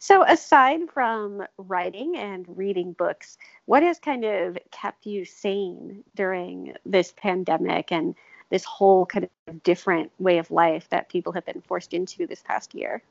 So, 0.00 0.22
aside 0.24 0.88
from 0.90 1.44
writing 1.56 2.16
and 2.16 2.46
reading 2.56 2.92
books, 2.92 3.36
what 3.66 3.82
has 3.82 3.98
kind 3.98 4.24
of 4.24 4.56
kept 4.70 5.06
you 5.06 5.24
sane 5.24 6.04
during 6.14 6.74
this 6.86 7.12
pandemic 7.16 7.90
and 7.90 8.14
this 8.50 8.64
whole 8.64 9.06
kind 9.06 9.28
of 9.46 9.62
different 9.62 10.10
way 10.18 10.38
of 10.38 10.50
life 10.50 10.88
that 10.90 11.08
people 11.08 11.32
have 11.32 11.44
been 11.44 11.60
forced 11.62 11.92
into 11.92 12.26
this 12.26 12.42
past 12.42 12.74
year? 12.74 13.02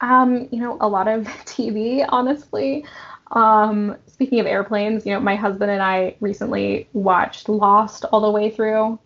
Um, 0.00 0.48
you 0.50 0.60
know, 0.60 0.76
a 0.80 0.88
lot 0.88 1.08
of 1.08 1.22
TV, 1.44 2.04
honestly. 2.08 2.84
Um, 3.30 3.96
speaking 4.06 4.40
of 4.40 4.46
airplanes, 4.46 5.06
you 5.06 5.12
know, 5.12 5.20
my 5.20 5.36
husband 5.36 5.70
and 5.70 5.82
I 5.82 6.16
recently 6.20 6.88
watched 6.92 7.48
Lost 7.48 8.04
all 8.06 8.20
the 8.20 8.30
way 8.30 8.50
through, 8.50 8.98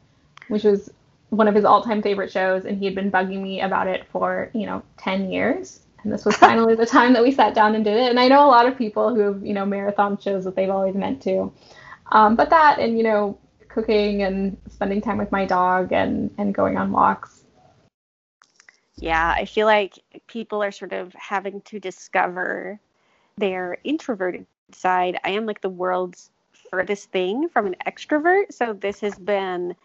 which 0.49 0.65
was 0.65 0.91
one 1.31 1.47
of 1.47 1.55
his 1.55 1.65
all-time 1.65 2.03
favorite 2.03 2.33
shows, 2.33 2.65
and 2.65 2.79
he 2.79 2.87
had 2.87 2.95
been 2.95 3.11
bugging 3.11 3.43
me 3.43 3.61
about 3.61 3.87
it 3.87 4.07
for, 4.11 4.51
you 4.55 4.67
know, 4.67 4.83
10 4.97 5.31
years 5.31 5.81
and 6.03 6.13
this 6.13 6.25
was 6.25 6.37
finally 6.47 6.75
the 6.75 6.87
time 6.87 7.13
that 7.13 7.23
we 7.23 7.33
sat 7.33 7.55
down 7.55 7.75
and 7.75 7.85
did 7.85 7.97
it. 7.97 8.11
And 8.11 8.21
I 8.21 8.29
know 8.29 8.45
a 8.45 8.49
lot 8.49 8.67
of 8.67 8.77
people 8.77 9.15
who 9.15 9.21
have, 9.21 9.45
you 9.45 9.55
know, 9.55 9.67
marathon 9.67 10.19
shows 10.19 10.45
that 10.45 10.57
they've 10.57 10.71
always 10.71 10.95
meant 10.95 11.23
to. 11.23 11.53
Um, 12.13 12.37
but 12.37 12.51
that 12.51 12.79
and, 12.79 12.97
you 12.97 13.05
know, 13.05 13.39
cooking 13.69 14.23
and 14.23 14.57
spending 14.69 15.01
time 15.01 15.19
with 15.19 15.33
my 15.33 15.45
dog 15.45 15.93
and, 15.93 16.31
and 16.39 16.55
going 16.55 16.77
on 16.77 16.91
walks. 16.91 17.45
Yeah, 18.97 19.35
I 19.37 19.45
feel 19.45 19.67
like 19.67 19.99
people 20.27 20.63
are 20.63 20.73
sort 20.73 20.93
of 20.93 21.13
having 21.15 21.61
to 21.63 21.79
discover 21.79 22.81
their 23.37 23.79
introverted 23.85 24.47
side. 24.73 25.19
I 25.25 25.31
am 25.31 25.47
like 25.47 25.61
the 25.61 25.69
world's 25.69 26.31
furthest 26.71 27.11
thing 27.11 27.49
from 27.49 27.67
an 27.67 27.77
extrovert. 27.87 28.53
So 28.53 28.73
this 28.73 29.01
has 29.01 29.15
been 29.17 29.77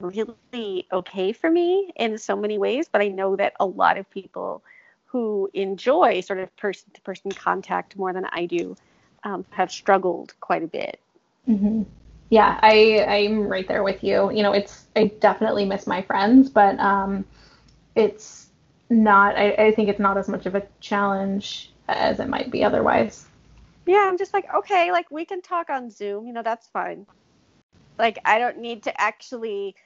really 0.00 0.86
okay 0.92 1.32
for 1.32 1.50
me 1.50 1.92
in 1.96 2.18
so 2.18 2.36
many 2.36 2.58
ways. 2.58 2.88
But 2.90 3.00
I 3.00 3.08
know 3.08 3.36
that 3.36 3.54
a 3.58 3.66
lot 3.66 3.96
of 3.96 4.08
people 4.10 4.62
who 5.06 5.50
enjoy 5.54 6.20
sort 6.20 6.38
of 6.38 6.54
person 6.56 6.90
to 6.94 7.00
person 7.02 7.30
contact 7.32 7.96
more 7.96 8.12
than 8.12 8.26
I 8.32 8.46
do 8.46 8.76
um, 9.24 9.44
have 9.50 9.70
struggled 9.70 10.34
quite 10.40 10.62
a 10.62 10.66
bit. 10.66 11.00
Mm-hmm. 11.48 11.82
Yeah, 12.32 12.58
I 12.62 13.04
I'm 13.06 13.46
right 13.46 13.68
there 13.68 13.82
with 13.82 14.02
you. 14.02 14.32
You 14.32 14.42
know, 14.42 14.52
it's 14.52 14.86
I 14.96 15.08
definitely 15.20 15.66
miss 15.66 15.86
my 15.86 16.00
friends, 16.00 16.48
but 16.48 16.80
um, 16.80 17.26
it's 17.94 18.46
not. 18.88 19.36
I, 19.36 19.50
I 19.52 19.72
think 19.72 19.90
it's 19.90 20.00
not 20.00 20.16
as 20.16 20.30
much 20.30 20.46
of 20.46 20.54
a 20.54 20.66
challenge 20.80 21.70
as 21.88 22.20
it 22.20 22.30
might 22.30 22.50
be 22.50 22.64
otherwise. 22.64 23.26
Yeah, 23.84 24.08
I'm 24.08 24.16
just 24.16 24.32
like, 24.32 24.46
okay, 24.54 24.92
like 24.92 25.10
we 25.10 25.26
can 25.26 25.42
talk 25.42 25.68
on 25.68 25.90
Zoom, 25.90 26.26
you 26.26 26.32
know, 26.32 26.42
that's 26.42 26.66
fine. 26.68 27.04
Like 27.98 28.18
I 28.24 28.38
don't 28.38 28.60
need 28.60 28.84
to 28.84 28.98
actually 28.98 29.76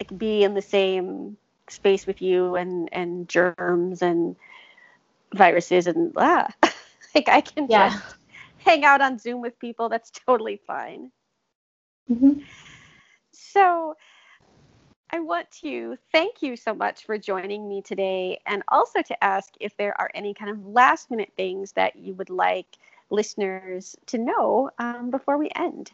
like 0.00 0.18
be 0.18 0.42
in 0.42 0.54
the 0.54 0.62
same 0.62 1.36
space 1.70 2.08
with 2.08 2.20
you 2.20 2.56
and 2.56 2.88
and 2.90 3.28
germs 3.28 4.02
and 4.02 4.34
viruses 5.32 5.86
and 5.86 6.12
ah. 6.16 6.48
like 7.14 7.28
I 7.28 7.40
can 7.40 7.68
yeah. 7.70 7.90
just 7.90 8.16
hang 8.58 8.84
out 8.84 9.00
on 9.00 9.16
Zoom 9.16 9.40
with 9.40 9.56
people. 9.60 9.88
That's 9.88 10.10
totally 10.10 10.60
fine. 10.66 11.12
Mm-hmm. 12.10 12.40
So 13.32 13.96
I 15.10 15.20
want 15.20 15.50
to 15.62 15.96
thank 16.12 16.42
you 16.42 16.56
so 16.56 16.74
much 16.74 17.04
for 17.04 17.18
joining 17.18 17.68
me 17.68 17.82
today 17.82 18.40
and 18.46 18.62
also 18.68 19.02
to 19.02 19.24
ask 19.24 19.54
if 19.60 19.76
there 19.76 19.98
are 20.00 20.10
any 20.14 20.34
kind 20.34 20.50
of 20.50 20.66
last 20.66 21.10
minute 21.10 21.32
things 21.36 21.72
that 21.72 21.96
you 21.96 22.14
would 22.14 22.30
like 22.30 22.78
listeners 23.10 23.96
to 24.06 24.18
know 24.18 24.70
um, 24.78 25.10
before 25.10 25.38
we 25.38 25.50
end? 25.56 25.90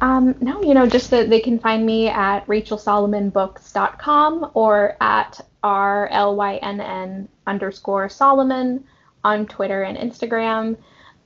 Um, 0.00 0.34
no, 0.40 0.62
you 0.62 0.74
know, 0.74 0.86
just 0.86 1.10
that 1.10 1.30
they 1.30 1.40
can 1.40 1.58
find 1.58 1.86
me 1.86 2.08
at 2.08 2.46
rachelsolomonbooks.com 2.46 4.50
or 4.54 4.96
at 5.00 5.40
rlynn 5.64 7.28
underscore 7.46 8.08
Solomon 8.08 8.84
on 9.24 9.46
Twitter 9.46 9.82
and 9.82 9.96
Instagram, 9.96 10.76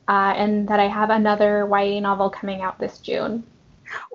uh, 0.08 0.34
and 0.36 0.68
that 0.68 0.80
I 0.80 0.86
have 0.86 1.10
another 1.10 1.68
YA 1.70 2.00
novel 2.00 2.30
coming 2.30 2.62
out 2.62 2.78
this 2.78 2.98
June. 2.98 3.44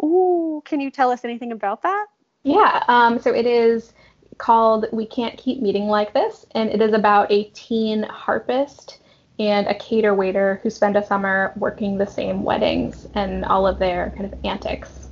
Ooh, 0.03 0.61
can 0.65 0.79
you 0.79 0.91
tell 0.91 1.11
us 1.11 1.23
anything 1.23 1.51
about 1.51 1.81
that? 1.83 2.05
Yeah, 2.43 2.83
um, 2.87 3.19
so 3.19 3.33
it 3.33 3.45
is 3.45 3.93
called 4.37 4.85
We 4.91 5.05
Can't 5.05 5.37
Keep 5.37 5.61
Meeting 5.61 5.87
Like 5.87 6.13
This, 6.13 6.45
and 6.53 6.69
it 6.69 6.81
is 6.81 6.93
about 6.93 7.31
a 7.31 7.45
teen 7.55 8.03
harpist 8.03 8.99
and 9.39 9.67
a 9.67 9.75
cater 9.75 10.13
waiter 10.13 10.59
who 10.63 10.69
spend 10.69 10.95
a 10.95 11.05
summer 11.05 11.53
working 11.57 11.97
the 11.97 12.05
same 12.05 12.43
weddings 12.43 13.07
and 13.15 13.43
all 13.45 13.67
of 13.67 13.79
their 13.79 14.13
kind 14.15 14.31
of 14.31 14.39
antics. 14.45 15.09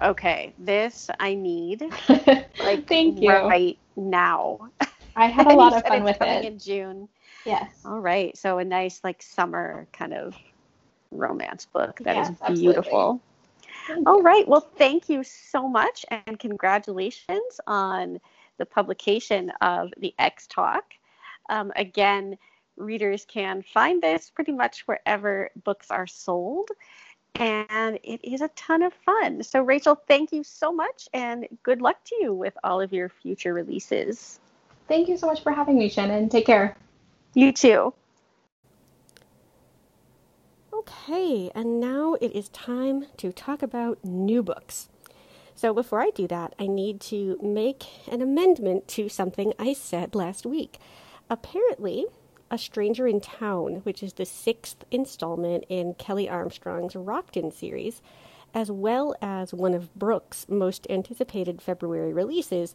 Okay, 0.00 0.54
this 0.58 1.10
I 1.18 1.34
need. 1.34 1.82
like 2.08 2.86
Thank 2.86 3.20
you. 3.20 3.28
Right 3.28 3.78
now. 3.96 4.70
I 5.16 5.26
had 5.26 5.46
a 5.46 5.50
lot 5.54 5.74
of 5.74 5.84
fun 5.84 6.04
with 6.04 6.20
it. 6.20 6.44
In 6.44 6.58
June. 6.58 7.08
Yes. 7.44 7.80
All 7.84 7.98
right. 7.98 8.36
So 8.36 8.58
a 8.58 8.64
nice 8.64 9.00
like 9.02 9.22
summer 9.22 9.88
kind 9.92 10.14
of 10.14 10.36
romance 11.10 11.66
book. 11.66 11.98
That 12.04 12.16
yes, 12.16 12.30
is 12.30 12.60
beautiful. 12.60 13.20
All 14.06 14.22
right. 14.22 14.46
Well, 14.46 14.68
thank 14.76 15.08
you 15.08 15.22
so 15.24 15.68
much 15.68 16.04
and 16.10 16.38
congratulations 16.38 17.60
on 17.66 18.20
the 18.58 18.66
publication 18.66 19.50
of 19.60 19.92
the 19.98 20.14
Ex 20.18 20.46
Talk. 20.46 20.84
Um, 21.48 21.72
again, 21.76 22.36
readers 22.76 23.24
can 23.26 23.62
find 23.62 24.02
this 24.02 24.30
pretty 24.30 24.52
much 24.52 24.86
wherever 24.86 25.50
books 25.64 25.90
are 25.90 26.06
sold. 26.06 26.68
And 27.34 27.98
it 28.02 28.20
is 28.24 28.40
a 28.40 28.48
ton 28.48 28.82
of 28.82 28.92
fun. 28.92 29.42
So, 29.42 29.62
Rachel, 29.62 29.94
thank 30.08 30.32
you 30.32 30.42
so 30.42 30.72
much 30.72 31.08
and 31.12 31.46
good 31.62 31.80
luck 31.80 32.02
to 32.06 32.16
you 32.20 32.34
with 32.34 32.56
all 32.64 32.80
of 32.80 32.92
your 32.92 33.08
future 33.08 33.54
releases. 33.54 34.40
Thank 34.88 35.08
you 35.08 35.16
so 35.16 35.26
much 35.26 35.42
for 35.42 35.52
having 35.52 35.78
me, 35.78 35.88
Shannon. 35.88 36.28
Take 36.28 36.46
care. 36.46 36.76
You 37.34 37.52
too. 37.52 37.94
Okay, 40.88 41.50
and 41.54 41.80
now 41.80 42.14
it 42.14 42.32
is 42.32 42.48
time 42.48 43.06
to 43.18 43.30
talk 43.30 43.62
about 43.62 44.02
new 44.02 44.42
books. 44.42 44.88
So, 45.54 45.74
before 45.74 46.00
I 46.00 46.10
do 46.14 46.26
that, 46.28 46.54
I 46.58 46.66
need 46.66 47.00
to 47.02 47.38
make 47.42 47.84
an 48.10 48.22
amendment 48.22 48.88
to 48.88 49.10
something 49.10 49.52
I 49.58 49.74
said 49.74 50.14
last 50.14 50.46
week. 50.46 50.78
Apparently, 51.28 52.06
a 52.50 52.56
Stranger 52.56 53.06
in 53.06 53.20
Town, 53.20 53.80
which 53.82 54.02
is 54.02 54.14
the 54.14 54.24
sixth 54.24 54.84
installment 54.90 55.64
in 55.68 55.92
Kelley 55.92 56.28
Armstrong's 56.28 56.94
Rockton 56.94 57.52
series, 57.52 58.00
as 58.54 58.70
well 58.70 59.14
as 59.20 59.52
one 59.52 59.74
of 59.74 59.94
Brooke's 59.94 60.48
most 60.48 60.86
anticipated 60.88 61.60
February 61.60 62.14
releases, 62.14 62.74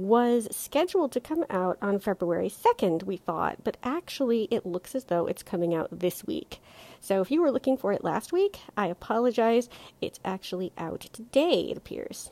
was 0.00 0.48
scheduled 0.50 1.12
to 1.12 1.20
come 1.20 1.44
out 1.50 1.78
on 1.82 1.98
February 1.98 2.48
2nd, 2.48 3.04
we 3.04 3.16
thought, 3.16 3.62
but 3.64 3.76
actually 3.82 4.48
it 4.50 4.66
looks 4.66 4.94
as 4.94 5.04
though 5.04 5.26
it's 5.26 5.42
coming 5.42 5.74
out 5.74 5.88
this 5.90 6.24
week. 6.24 6.60
So 7.00 7.20
if 7.20 7.30
you 7.30 7.40
were 7.42 7.50
looking 7.50 7.76
for 7.76 7.92
it 7.92 8.04
last 8.04 8.32
week, 8.32 8.60
I 8.76 8.86
apologize. 8.86 9.68
It's 10.00 10.20
actually 10.24 10.72
out 10.78 11.00
today, 11.12 11.68
it 11.70 11.76
appears. 11.76 12.30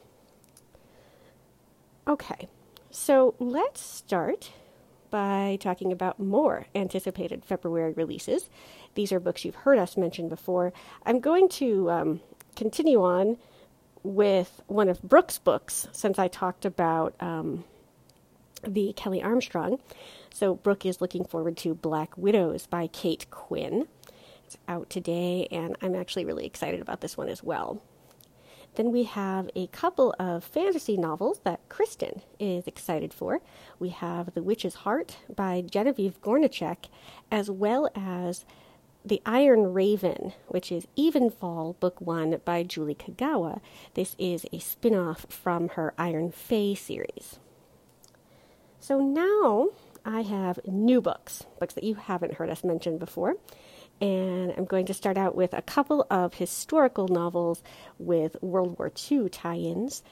Okay, 2.06 2.48
so 2.90 3.34
let's 3.38 3.80
start 3.80 4.52
by 5.10 5.58
talking 5.60 5.92
about 5.92 6.18
more 6.18 6.66
anticipated 6.74 7.44
February 7.44 7.92
releases. 7.92 8.48
These 8.94 9.12
are 9.12 9.20
books 9.20 9.44
you've 9.44 9.54
heard 9.54 9.78
us 9.78 9.96
mention 9.96 10.28
before. 10.28 10.72
I'm 11.04 11.20
going 11.20 11.48
to 11.50 11.90
um, 11.90 12.20
continue 12.56 13.02
on 13.02 13.38
with 14.08 14.62
one 14.66 14.88
of 14.88 15.02
Brooke's 15.02 15.38
books 15.38 15.86
since 15.92 16.18
I 16.18 16.28
talked 16.28 16.64
about 16.64 17.14
um, 17.20 17.64
the 18.66 18.92
Kelley 18.94 19.22
Armstrong. 19.22 19.78
So, 20.32 20.54
Brooke 20.54 20.86
is 20.86 21.00
looking 21.00 21.24
forward 21.24 21.56
to 21.58 21.74
Black 21.74 22.16
Widows 22.16 22.66
by 22.66 22.86
Cate 22.86 23.26
Quinn. 23.30 23.86
It's 24.46 24.56
out 24.66 24.88
today, 24.88 25.46
and 25.50 25.76
I'm 25.82 25.94
actually 25.94 26.24
really 26.24 26.46
excited 26.46 26.80
about 26.80 27.02
this 27.02 27.16
one 27.16 27.28
as 27.28 27.42
well. 27.42 27.82
Then 28.76 28.92
we 28.92 29.02
have 29.04 29.50
a 29.54 29.66
couple 29.68 30.14
of 30.18 30.44
fantasy 30.44 30.96
novels 30.96 31.40
that 31.44 31.68
Kristen 31.68 32.22
is 32.38 32.66
excited 32.66 33.12
for. 33.12 33.40
We 33.78 33.90
have 33.90 34.34
The 34.34 34.42
Witch's 34.42 34.76
Heart 34.76 35.18
by 35.34 35.62
Genevieve 35.62 36.20
Gornichec, 36.22 36.88
as 37.30 37.50
well 37.50 37.90
as 37.94 38.44
The 39.04 39.22
Iron 39.24 39.72
Raven, 39.72 40.34
which 40.48 40.70
is 40.70 40.86
Evenfall 40.96 41.78
Book 41.80 42.00
One 42.00 42.40
by 42.44 42.62
Julie 42.62 42.94
Kagawa. 42.94 43.60
This 43.94 44.14
is 44.18 44.46
a 44.52 44.58
spin 44.58 44.94
off 44.94 45.26
from 45.28 45.70
her 45.70 45.94
Iron 45.96 46.30
Fey 46.30 46.74
series. 46.74 47.38
So 48.80 49.00
now 49.00 49.70
I 50.04 50.22
have 50.22 50.60
new 50.66 51.00
books, 51.00 51.44
books 51.58 51.74
that 51.74 51.84
you 51.84 51.94
haven't 51.94 52.34
heard 52.34 52.50
us 52.50 52.64
mention 52.64 52.98
before 52.98 53.36
and 54.00 54.52
I'm 54.56 54.64
going 54.64 54.86
to 54.86 54.94
start 54.94 55.16
out 55.16 55.34
with 55.34 55.52
a 55.52 55.62
couple 55.62 56.06
of 56.10 56.34
historical 56.34 57.08
novels 57.08 57.62
with 57.98 58.36
World 58.40 58.78
War 58.78 58.92
II 59.10 59.28
tie 59.28 59.56
ins. 59.56 60.02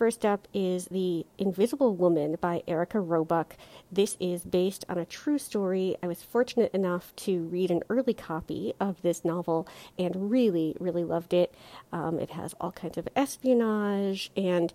First 0.00 0.24
up 0.24 0.48
is 0.54 0.86
The 0.86 1.26
Invisible 1.36 1.94
Woman 1.94 2.38
by 2.40 2.62
Erika 2.66 2.98
Robuck. 3.00 3.54
This 3.92 4.16
is 4.18 4.44
based 4.44 4.82
on 4.88 4.96
a 4.96 5.04
true 5.04 5.36
story. 5.36 5.94
I 6.02 6.06
was 6.06 6.22
fortunate 6.22 6.72
enough 6.72 7.14
to 7.16 7.42
read 7.42 7.70
an 7.70 7.82
early 7.90 8.14
copy 8.14 8.72
of 8.80 9.02
this 9.02 9.26
novel 9.26 9.68
and 9.98 10.30
really, 10.30 10.74
really 10.80 11.04
loved 11.04 11.34
it. 11.34 11.54
Um, 11.92 12.18
it 12.18 12.30
has 12.30 12.54
all 12.58 12.72
kinds 12.72 12.96
of 12.96 13.08
espionage 13.14 14.30
and 14.34 14.72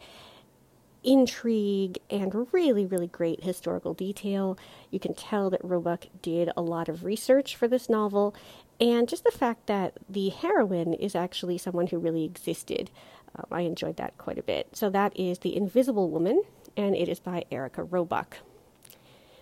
intrigue 1.03 1.97
and 2.09 2.47
really, 2.51 2.85
really 2.85 3.07
great 3.07 3.43
historical 3.43 3.95
detail. 3.95 4.59
You 4.91 4.99
can 4.99 5.15
tell 5.15 5.49
that 5.49 5.65
Robuck 5.65 6.05
did 6.21 6.51
a 6.55 6.61
lot 6.61 6.87
of 6.87 7.03
research 7.03 7.55
for 7.55 7.67
this 7.67 7.89
novel, 7.89 8.35
and 8.79 9.07
just 9.07 9.23
the 9.23 9.31
fact 9.31 9.67
that 9.67 9.93
the 10.09 10.29
heroine 10.29 10.93
is 10.93 11.15
actually 11.15 11.57
someone 11.57 11.87
who 11.87 11.97
really 11.97 12.25
existed. 12.25 12.91
Um, 13.37 13.45
I 13.51 13.61
enjoyed 13.61 13.97
that 13.97 14.17
quite 14.17 14.37
a 14.37 14.43
bit. 14.43 14.69
So 14.73 14.89
that 14.89 15.17
is 15.19 15.39
The 15.39 15.55
Invisible 15.55 16.09
Woman, 16.09 16.43
and 16.77 16.95
it 16.95 17.09
is 17.09 17.19
by 17.19 17.45
Erika 17.51 17.83
Robuck. 17.83 18.37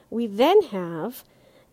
We 0.10 0.28
then 0.28 0.62
have 0.64 1.24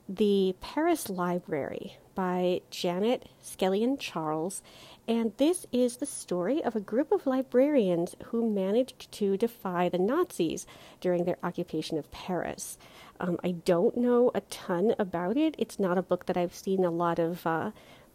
The 0.08 0.54
Paris 0.60 1.08
Library 1.08 1.96
by 2.14 2.60
Janet 2.70 3.28
Skeslien 3.42 3.98
Charles, 3.98 4.62
and 5.08 5.32
this 5.38 5.66
is 5.72 5.96
the 5.96 6.06
story 6.06 6.62
of 6.62 6.76
a 6.76 6.80
group 6.80 7.12
of 7.12 7.26
librarians 7.26 8.14
who 8.26 8.50
managed 8.50 9.10
to 9.12 9.36
defy 9.36 9.88
the 9.88 9.98
Nazis 9.98 10.66
during 11.00 11.24
their 11.24 11.38
occupation 11.42 11.96
of 11.96 12.10
Paris. 12.10 12.76
Um, 13.18 13.38
I 13.44 13.52
don't 13.52 13.96
know 13.96 14.30
a 14.34 14.40
ton 14.42 14.94
about 14.98 15.36
it. 15.36 15.54
It's 15.58 15.78
not 15.78 15.98
a 15.98 16.02
book 16.02 16.26
that 16.26 16.36
I've 16.36 16.54
seen 16.54 16.84
a 16.84 16.90
lot 16.90 17.18
of 17.18 17.46
uh, 17.46 17.70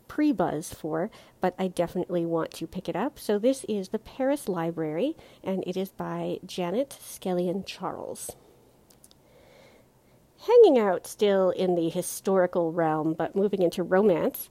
pre 0.08 0.32
buzz 0.32 0.74
for, 0.74 1.10
but 1.41 1.56
I 1.58 1.68
definitely 1.68 2.26
want 2.26 2.52
to 2.52 2.68
pick 2.68 2.88
it 2.88 2.96
up. 2.96 3.20
So 3.20 3.39
this 3.39 3.65
is 3.70 3.89
The 3.89 4.00
Paris 4.00 4.48
Library, 4.48 5.15
and 5.44 5.63
it 5.68 5.78
is 5.78 5.89
by 5.89 6.39
Janet 6.46 6.98
Skeslien 7.02 7.65
Charles. 7.65 8.36
Hanging 10.48 10.78
out 10.78 11.08
still 11.08 11.50
in 11.50 11.76
the 11.76 11.89
historical 11.89 12.72
realm, 12.72 13.13
but 13.13 13.36
moving 13.36 13.62
into 13.62 13.82
romance, 13.82 14.50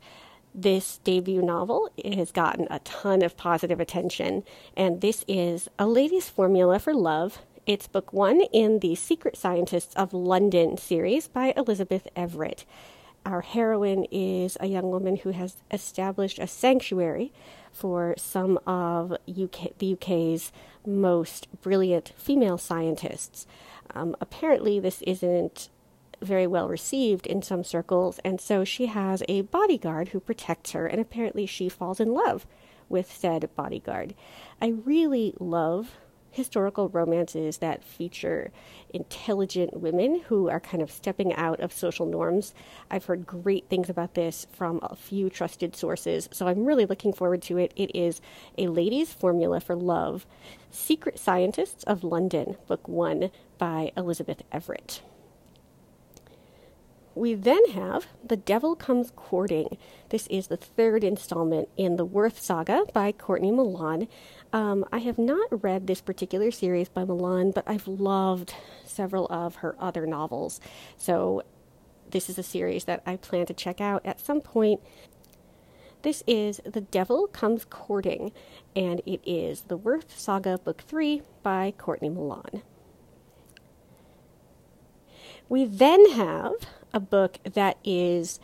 this 0.54 0.98
debut 0.98 1.42
novel 1.42 1.90
has 2.04 2.30
gotten 2.30 2.66
a 2.70 2.78
ton 2.80 3.22
of 3.22 3.36
positive 3.36 3.80
attention, 3.80 4.44
and 4.76 5.00
this 5.00 5.24
is 5.26 5.68
A 5.78 5.86
Lady's 5.86 6.28
Formula 6.28 6.78
for 6.78 6.94
Love. 6.94 7.42
It's 7.66 7.88
book 7.88 8.12
one 8.12 8.42
in 8.52 8.80
the 8.80 8.94
Secret 8.94 9.36
Scientists 9.36 9.94
of 9.94 10.12
London 10.12 10.76
series 10.76 11.28
by 11.28 11.54
Elizabeth 11.56 12.06
Everett 12.14 12.64
our 13.24 13.40
heroine 13.40 14.04
is 14.10 14.56
a 14.60 14.66
young 14.66 14.90
woman 14.90 15.16
who 15.16 15.30
has 15.30 15.56
established 15.70 16.38
a 16.38 16.46
sanctuary 16.46 17.32
for 17.72 18.14
some 18.16 18.58
of 18.66 19.12
UK, 19.28 19.76
the 19.78 19.94
UK's 19.94 20.52
most 20.86 21.48
brilliant 21.62 22.12
female 22.16 22.58
scientists. 22.58 23.46
Um, 23.94 24.14
apparently, 24.20 24.78
this 24.78 25.02
isn't 25.02 25.68
very 26.20 26.46
well 26.46 26.68
received 26.68 27.26
in 27.26 27.42
some 27.42 27.64
circles, 27.64 28.20
and 28.24 28.40
so 28.40 28.64
she 28.64 28.86
has 28.86 29.22
a 29.28 29.42
bodyguard 29.42 30.08
who 30.08 30.20
protects 30.20 30.72
her, 30.72 30.86
and 30.86 31.00
apparently, 31.00 31.46
she 31.46 31.68
falls 31.68 32.00
in 32.00 32.12
love 32.12 32.46
with 32.88 33.10
said 33.10 33.48
bodyguard. 33.56 34.14
I 34.60 34.68
really 34.68 35.34
love 35.40 35.96
historical 36.34 36.88
romances 36.88 37.58
that 37.58 37.84
feature 37.84 38.50
intelligent 38.90 39.80
women 39.80 40.20
who 40.26 40.50
are 40.50 40.58
kind 40.58 40.82
of 40.82 40.90
stepping 40.90 41.32
out 41.34 41.60
of 41.60 41.72
social 41.72 42.06
norms. 42.06 42.54
I've 42.90 43.04
heard 43.04 43.26
great 43.26 43.68
things 43.68 43.88
about 43.88 44.14
this 44.14 44.46
from 44.52 44.80
a 44.82 44.96
few 44.96 45.30
trusted 45.30 45.76
sources, 45.76 46.28
so 46.32 46.48
I'm 46.48 46.64
really 46.64 46.86
looking 46.86 47.12
forward 47.12 47.40
to 47.42 47.58
it. 47.58 47.72
It 47.76 47.94
is 47.94 48.20
A 48.58 48.66
Lady's 48.66 49.12
Formula 49.12 49.60
for 49.60 49.76
Love 49.76 50.26
Secret 50.70 51.20
Scientists 51.20 51.84
of 51.84 52.02
London, 52.02 52.56
Book 52.66 52.88
One 52.88 53.30
by 53.58 53.92
Elizabeth 53.96 54.42
Everett. 54.50 55.02
We 57.16 57.34
then 57.34 57.70
have 57.70 58.08
The 58.24 58.36
Devil 58.36 58.74
Comes 58.74 59.12
Courting. 59.14 59.78
This 60.08 60.26
is 60.26 60.48
the 60.48 60.56
third 60.56 61.04
installment 61.04 61.68
in 61.76 61.94
the 61.94 62.04
Worth 62.04 62.40
Saga 62.40 62.86
by 62.92 63.12
Courtney 63.12 63.52
Milan. 63.52 64.08
Um, 64.54 64.84
I 64.92 64.98
have 64.98 65.18
not 65.18 65.64
read 65.64 65.88
this 65.88 66.00
particular 66.00 66.52
series 66.52 66.88
by 66.88 67.04
Milan, 67.04 67.50
but 67.50 67.64
I've 67.66 67.88
loved 67.88 68.54
several 68.84 69.26
of 69.26 69.56
her 69.56 69.74
other 69.80 70.06
novels. 70.06 70.60
So 70.96 71.42
this 72.08 72.30
is 72.30 72.38
a 72.38 72.44
series 72.44 72.84
that 72.84 73.02
I 73.04 73.16
plan 73.16 73.46
to 73.46 73.52
check 73.52 73.80
out 73.80 74.06
at 74.06 74.20
some 74.20 74.40
point. 74.40 74.80
This 76.02 76.22
is 76.28 76.60
The 76.64 76.82
Devil 76.82 77.26
Comes 77.26 77.64
Courting, 77.64 78.30
and 78.76 79.02
it 79.04 79.20
is 79.26 79.62
the 79.62 79.76
Worth 79.76 80.16
Saga 80.16 80.56
Book 80.56 80.82
3 80.82 81.22
by 81.42 81.74
Courtney 81.76 82.10
Milan. 82.10 82.62
We 85.48 85.64
then 85.64 86.12
have 86.12 86.52
a 86.92 87.00
book 87.00 87.38
that 87.42 87.76
is 87.82 88.38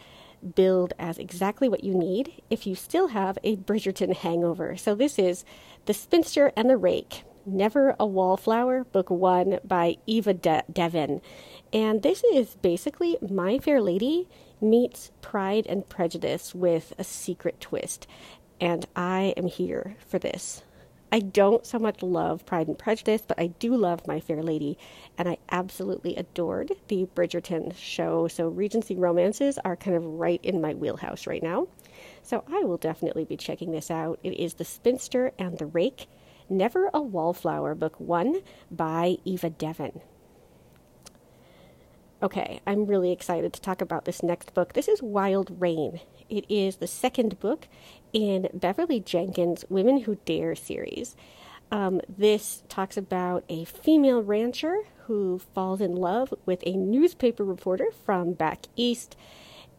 billed 0.55 0.93
as 0.99 1.19
exactly 1.19 1.69
what 1.69 1.85
you 1.85 1.95
need 1.95 2.43
if 2.51 2.67
you 2.67 2.75
still 2.75 3.09
have 3.09 3.39
a 3.43 3.57
Bridgerton 3.57 4.15
hangover. 4.15 4.77
So 4.77 4.95
this 4.95 5.19
is 5.19 5.45
The 5.87 5.95
Spinster 5.95 6.53
and 6.57 6.69
the 6.69 6.77
Rake. 6.77 7.25
Never 7.47 7.97
a 7.99 8.07
Wallflower, 8.07 8.85
Book 8.85 9.11
One 9.11 9.61
by 9.65 9.97
Eva 10.07 10.35
De- 10.35 10.65
Devon. 10.71 11.21
And 11.73 12.03
this 12.03 12.23
is 12.25 12.57
basically 12.57 13.17
My 13.27 13.59
Fair 13.59 13.81
Lady 13.81 14.29
meets 14.61 15.11
Pride 15.23 15.67
and 15.67 15.89
Prejudice 15.89 16.55
with 16.55 16.93
a 16.99 17.05
secret 17.05 17.61
twist. 17.61 18.07
And 18.61 18.87
I 18.95 19.33
am 19.37 19.47
here 19.47 19.97
for 20.07 20.19
this. 20.19 20.63
I 21.13 21.19
don't 21.19 21.67
so 21.67 21.79
much 21.79 22.03
love 22.03 22.47
Pride 22.47 22.69
and 22.69 22.79
Prejudice, 22.79 23.23
but 23.27 23.39
I 23.39 23.49
do 23.49 23.77
love 23.77 24.07
My 24.07 24.21
Fair 24.21 24.43
Lady, 24.43 24.79
and 25.19 25.29
I 25.29 25.39
absolutely 25.51 26.15
adored 26.15 26.73
the 26.87 27.07
Bridgerton 27.15 27.77
show. 27.77 28.29
So 28.29 28.47
Regency 28.47 28.95
romances 28.95 29.59
are 29.65 29.75
kind 29.75 29.97
of 29.97 30.05
right 30.05 30.41
in 30.45 30.61
my 30.61 30.75
wheelhouse 30.75 31.27
right 31.27 31.43
now. 31.43 31.67
So 32.23 32.45
I 32.49 32.63
will 32.63 32.77
definitely 32.77 33.25
be 33.25 33.37
checking 33.37 33.73
this 33.73 33.91
out. 33.91 34.21
It 34.23 34.35
is 34.35 34.55
The 34.55 34.65
Spinster 34.65 35.33
and 35.37 35.59
the 35.59 35.67
Rake, 35.67 36.07
Never 36.49 36.91
a 36.95 37.03
Wallflower, 37.03 37.75
Book 37.75 37.99
One 37.99 38.43
by 38.71 39.17
Eva 39.25 39.51
Devon. 39.51 40.01
Okay, 42.23 42.61
I'm 42.67 42.85
really 42.85 43.13
excited 43.13 43.55
to 43.55 43.63
talk 43.63 43.81
about 43.81 44.05
this 44.05 44.23
next 44.23 44.53
book. 44.53 44.75
This 44.75 44.89
is 44.89 45.03
Wild 45.03 45.59
Rain. 45.59 46.01
It 46.29 46.45
is 46.51 46.77
the 46.77 46.87
second 46.87 47.41
book 47.41 47.67
in 48.13 48.51
Beverly 48.53 49.01
Jenkins' 49.01 49.65
Women 49.71 50.01
Who 50.01 50.19
Dare 50.27 50.55
series. 50.55 51.17
Um, 51.73 52.03
this 52.07 52.63
talks 52.69 52.99
about 52.99 53.45
a 53.49 53.65
female 53.65 54.23
rancher 54.23 54.81
who 55.07 55.39
falls 55.55 55.81
in 55.81 55.97
love 55.97 56.35
with 56.45 56.63
a 56.67 56.77
newspaper 56.77 57.43
reporter 57.43 57.87
from 58.05 58.35
back 58.35 58.67
east. 58.77 59.17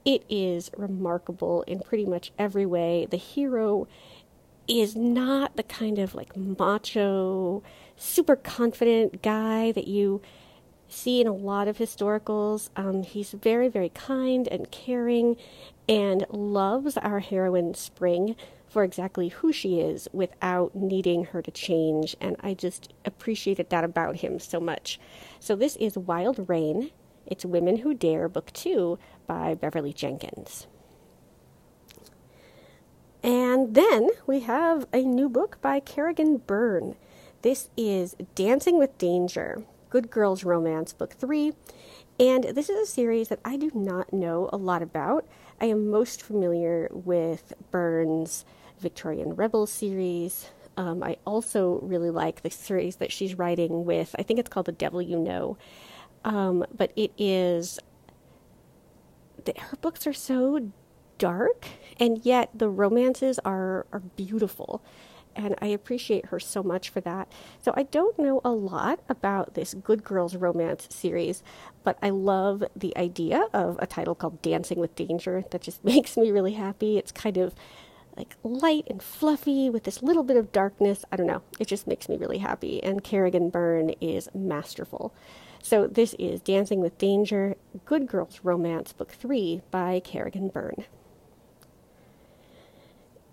It 0.04 0.24
is 0.28 0.72
remarkable 0.76 1.62
in 1.68 1.82
pretty 1.82 2.06
much 2.08 2.32
every 2.40 2.66
way. 2.66 3.06
The 3.08 3.18
hero 3.18 3.88
is 4.68 4.96
not 4.96 5.58
the 5.58 5.64
kind 5.64 6.00
of 6.00 6.16
like 6.16 6.36
macho, 6.36 7.62
super 7.96 8.36
confident 8.36 9.22
guy 9.22 9.72
that 9.74 9.88
you 9.88 10.24
see 10.92 11.22
in 11.22 11.28
a 11.28 11.34
lot 11.34 11.68
of 11.68 11.78
historicals. 11.78 12.70
Um, 12.76 13.04
he's 13.04 13.32
very, 13.32 13.70
very 13.70 13.90
kind 13.90 14.48
and 14.48 14.70
caring 14.72 15.38
and 15.88 16.26
loves 16.30 16.98
our 16.98 17.20
heroine 17.20 17.74
Spring 17.74 18.36
for 18.68 18.84
exactly 18.84 19.30
who 19.30 19.52
she 19.52 19.80
is 19.80 20.08
without 20.14 20.74
needing 20.76 21.26
her 21.26 21.42
to 21.42 21.52
change. 21.52 22.16
And 22.22 22.36
I 22.40 22.54
just 22.54 22.94
appreciated 23.04 23.70
that 23.70 23.84
about 23.84 24.18
him 24.18 24.40
so 24.40 24.60
much. 24.60 25.00
So 25.40 25.56
this 25.56 25.76
is 25.76 25.98
Wild 25.98 26.48
Rain. 26.48 26.92
It's 27.26 27.46
Women 27.46 27.78
Who 27.78 27.94
Dare, 27.94 28.30
Book 28.30 28.52
Two 28.54 28.98
by 29.28 29.56
Beverly 29.56 29.94
Jenkins. 29.94 30.68
And 33.24 33.76
then 33.76 34.10
we 34.26 34.40
have 34.42 34.88
a 34.92 35.04
new 35.04 35.30
book 35.30 35.60
by 35.62 35.80
Kerrigan 35.80 36.38
Byrne. 36.38 36.96
This 37.42 37.70
is 37.78 38.16
Dancing 38.36 38.78
with 38.80 38.98
Danger. 38.98 39.64
Good 39.92 40.10
Girls 40.10 40.46
Romance, 40.46 40.94
Book 40.94 41.12
3. 41.12 41.52
And 42.18 42.46
this 42.46 42.70
is 42.70 42.80
a 42.80 42.90
series 42.90 43.28
that 43.28 43.42
I 43.44 43.58
do 43.58 43.72
not 43.76 44.14
know 44.14 44.50
a 44.54 44.58
lot 44.58 44.82
about. 44.82 45.28
I 45.60 45.66
am 45.66 45.90
most 45.90 46.22
familiar 46.22 46.88
with 46.94 47.52
Byrne's 47.72 48.46
Victorian 48.80 49.36
Rebel 49.36 49.68
series. 49.68 50.50
Um, 50.78 51.04
I 51.04 51.18
also 51.26 51.82
really 51.82 52.10
like 52.10 52.42
the 52.42 52.50
series 52.50 52.96
that 52.96 53.12
she's 53.12 53.38
writing 53.38 53.84
with, 53.84 54.16
I 54.18 54.24
think 54.24 54.40
it's 54.40 54.48
called 54.48 54.68
The 54.68 54.72
Devil 54.72 55.02
You 55.02 55.20
Know. 55.20 55.58
Um, 56.24 56.66
but 56.74 56.94
it 56.96 57.12
is, 57.18 57.78
the, 59.44 59.54
her 59.58 59.76
books 59.82 60.08
are 60.08 60.14
so 60.14 60.72
dark, 61.18 61.66
and 62.00 62.26
yet 62.26 62.50
the 62.54 62.70
romances 62.70 63.40
are, 63.44 63.86
are 63.92 64.00
beautiful 64.16 64.82
and 65.36 65.56
I 65.62 65.68
appreciate 65.68 66.28
her 66.28 66.40
so 66.40 66.64
much 66.64 66.90
for 66.90 67.02
that. 67.02 67.32
So 67.62 67.74
I 67.76 67.84
don't 67.84 68.18
know 68.20 68.42
a 68.44 68.52
lot 68.52 69.00
about 69.10 69.54
this 69.54 69.74
Good 69.74 70.04
Girls 70.04 70.36
Romance 70.36 70.88
series, 70.90 71.44
but 71.84 71.98
I 72.02 72.10
love 72.10 72.64
the 72.76 72.96
idea 72.98 73.48
of 73.54 73.78
a 73.80 73.88
title 73.88 74.16
called 74.16 74.42
Dancing 74.42 74.80
with 74.80 74.96
Danger. 74.96 75.44
That 75.52 75.62
just 75.62 75.84
makes 75.86 76.18
me 76.18 76.32
really 76.32 76.54
happy. 76.54 76.98
It's 76.98 77.12
kind 77.12 77.38
of 77.38 77.56
like 78.18 78.36
light 78.44 78.86
and 78.90 79.02
fluffy 79.02 79.70
with 79.70 79.84
this 79.84 80.04
little 80.04 80.24
bit 80.24 80.38
of 80.38 80.52
darkness. 80.52 81.06
I 81.12 81.16
don't 81.16 81.28
know. 81.28 81.44
It 81.60 81.68
just 81.68 81.88
makes 81.88 82.10
me 82.10 82.18
really 82.18 82.40
happy. 82.40 82.84
And 82.84 83.04
Kerrigan 83.04 83.50
Byrne 83.50 83.92
is 84.02 84.30
masterful. 84.34 85.14
So 85.64 85.88
this 85.88 86.16
is 86.18 86.42
Dancing 86.42 86.82
with 86.82 86.98
Danger, 86.98 87.56
Good 87.86 88.08
Girls 88.08 88.40
Romance, 88.44 88.94
Book 88.94 89.12
3 89.12 89.62
by 89.70 90.02
Kerrigan 90.04 90.50
Byrne. 90.50 90.86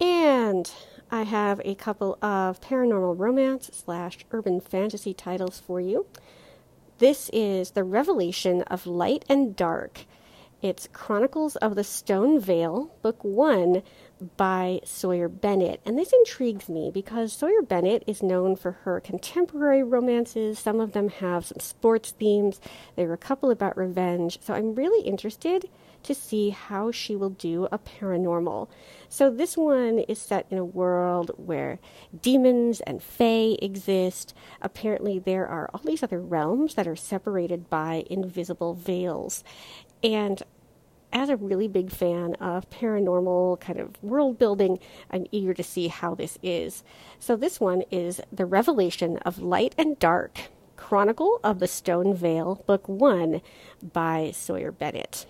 And 0.01 0.71
I 1.11 1.23
have 1.23 1.63
a 1.65 1.75
couple 1.75 2.19
of 2.21 2.61
paranormal 2.61 3.19
romance 3.19 3.71
slash 3.73 4.19
urban 4.31 4.61
fantasy 4.61 5.15
titles 5.15 5.59
for 5.59 5.81
you. 5.81 6.07
This 6.99 7.31
is 7.33 7.71
The 7.71 7.83
Revelation 7.83 8.61
of 8.63 8.87
Light 8.87 9.25
and 9.27 9.57
Dark. 9.57 10.05
It's 10.61 10.89
Chronicles 10.93 11.57
of 11.57 11.77
the 11.77 11.85
Stone 11.85 12.41
Veil, 12.41 12.91
Book 13.01 13.25
1 13.25 13.83
by 14.37 14.81
Sawyer 14.85 15.29
Bennett. 15.29 15.81
And 15.87 15.97
this 15.97 16.13
intrigues 16.13 16.69
me 16.69 16.91
because 16.93 17.33
Sawyer 17.33 17.63
Bennett 17.63 18.05
is 18.07 18.23
known 18.23 18.55
for 18.55 18.73
her 18.73 19.01
contemporary 19.01 19.83
romances. 19.83 20.59
Some 20.59 20.79
of 20.79 20.93
them 20.93 21.09
have 21.09 21.47
some 21.47 21.61
sports 21.61 22.11
themes. 22.11 22.61
There 22.97 23.09
are 23.09 23.15
a 23.15 23.19
couple 23.19 23.51
about 23.51 23.79
revenge. 23.79 24.41
So 24.43 24.53
I'm 24.53 24.75
really 24.75 25.07
interested 25.07 25.71
to 26.03 26.15
see 26.15 26.51
how 26.51 26.91
she 26.91 27.17
will 27.17 27.31
do 27.31 27.69
a 27.71 27.79
paranormal. 27.79 28.69
So 29.09 29.31
this 29.31 29.57
one 29.57 29.99
is 30.01 30.19
set 30.19 30.47
in 30.51 30.59
a 30.59 30.65
world 30.65 31.31
where 31.37 31.79
demons 32.21 32.81
and 32.81 33.03
fae 33.03 33.57
exist. 33.61 34.35
Apparently, 34.61 35.19
there 35.19 35.47
are 35.47 35.71
all 35.73 35.83
these 35.85 36.03
other 36.03 36.21
realms 36.21 36.75
that 36.75 36.89
are 36.89 36.97
separated 36.97 37.69
by 37.69 38.05
invisible 38.11 38.75
veils. 38.75 39.45
And 40.03 40.43
as 41.13 41.29
a 41.31 41.37
really 41.37 41.69
big 41.69 41.91
fan 41.91 42.35
of 42.35 42.69
paranormal 42.71 43.61
kind 43.61 43.81
of 43.81 44.03
world 44.03 44.39
building, 44.39 44.79
I'm 45.11 45.27
eager 45.31 45.55
to 45.55 45.63
see 45.63 45.89
how 45.89 46.15
this 46.15 46.39
is. 46.43 46.85
So, 47.19 47.35
this 47.37 47.61
one 47.61 47.83
is 47.91 48.21
The 48.33 48.47
Revelation 48.47 49.17
of 49.19 49.39
Light 49.39 49.75
and 49.79 49.99
Dark 49.99 50.51
Chronicle 50.77 51.41
of 51.43 51.59
the 51.59 51.67
Stone 51.67 52.15
Veil, 52.15 52.63
Book 52.67 52.89
1 52.89 53.41
by 53.93 54.31
Sawyer 54.35 54.71
Bennett. 54.71 55.27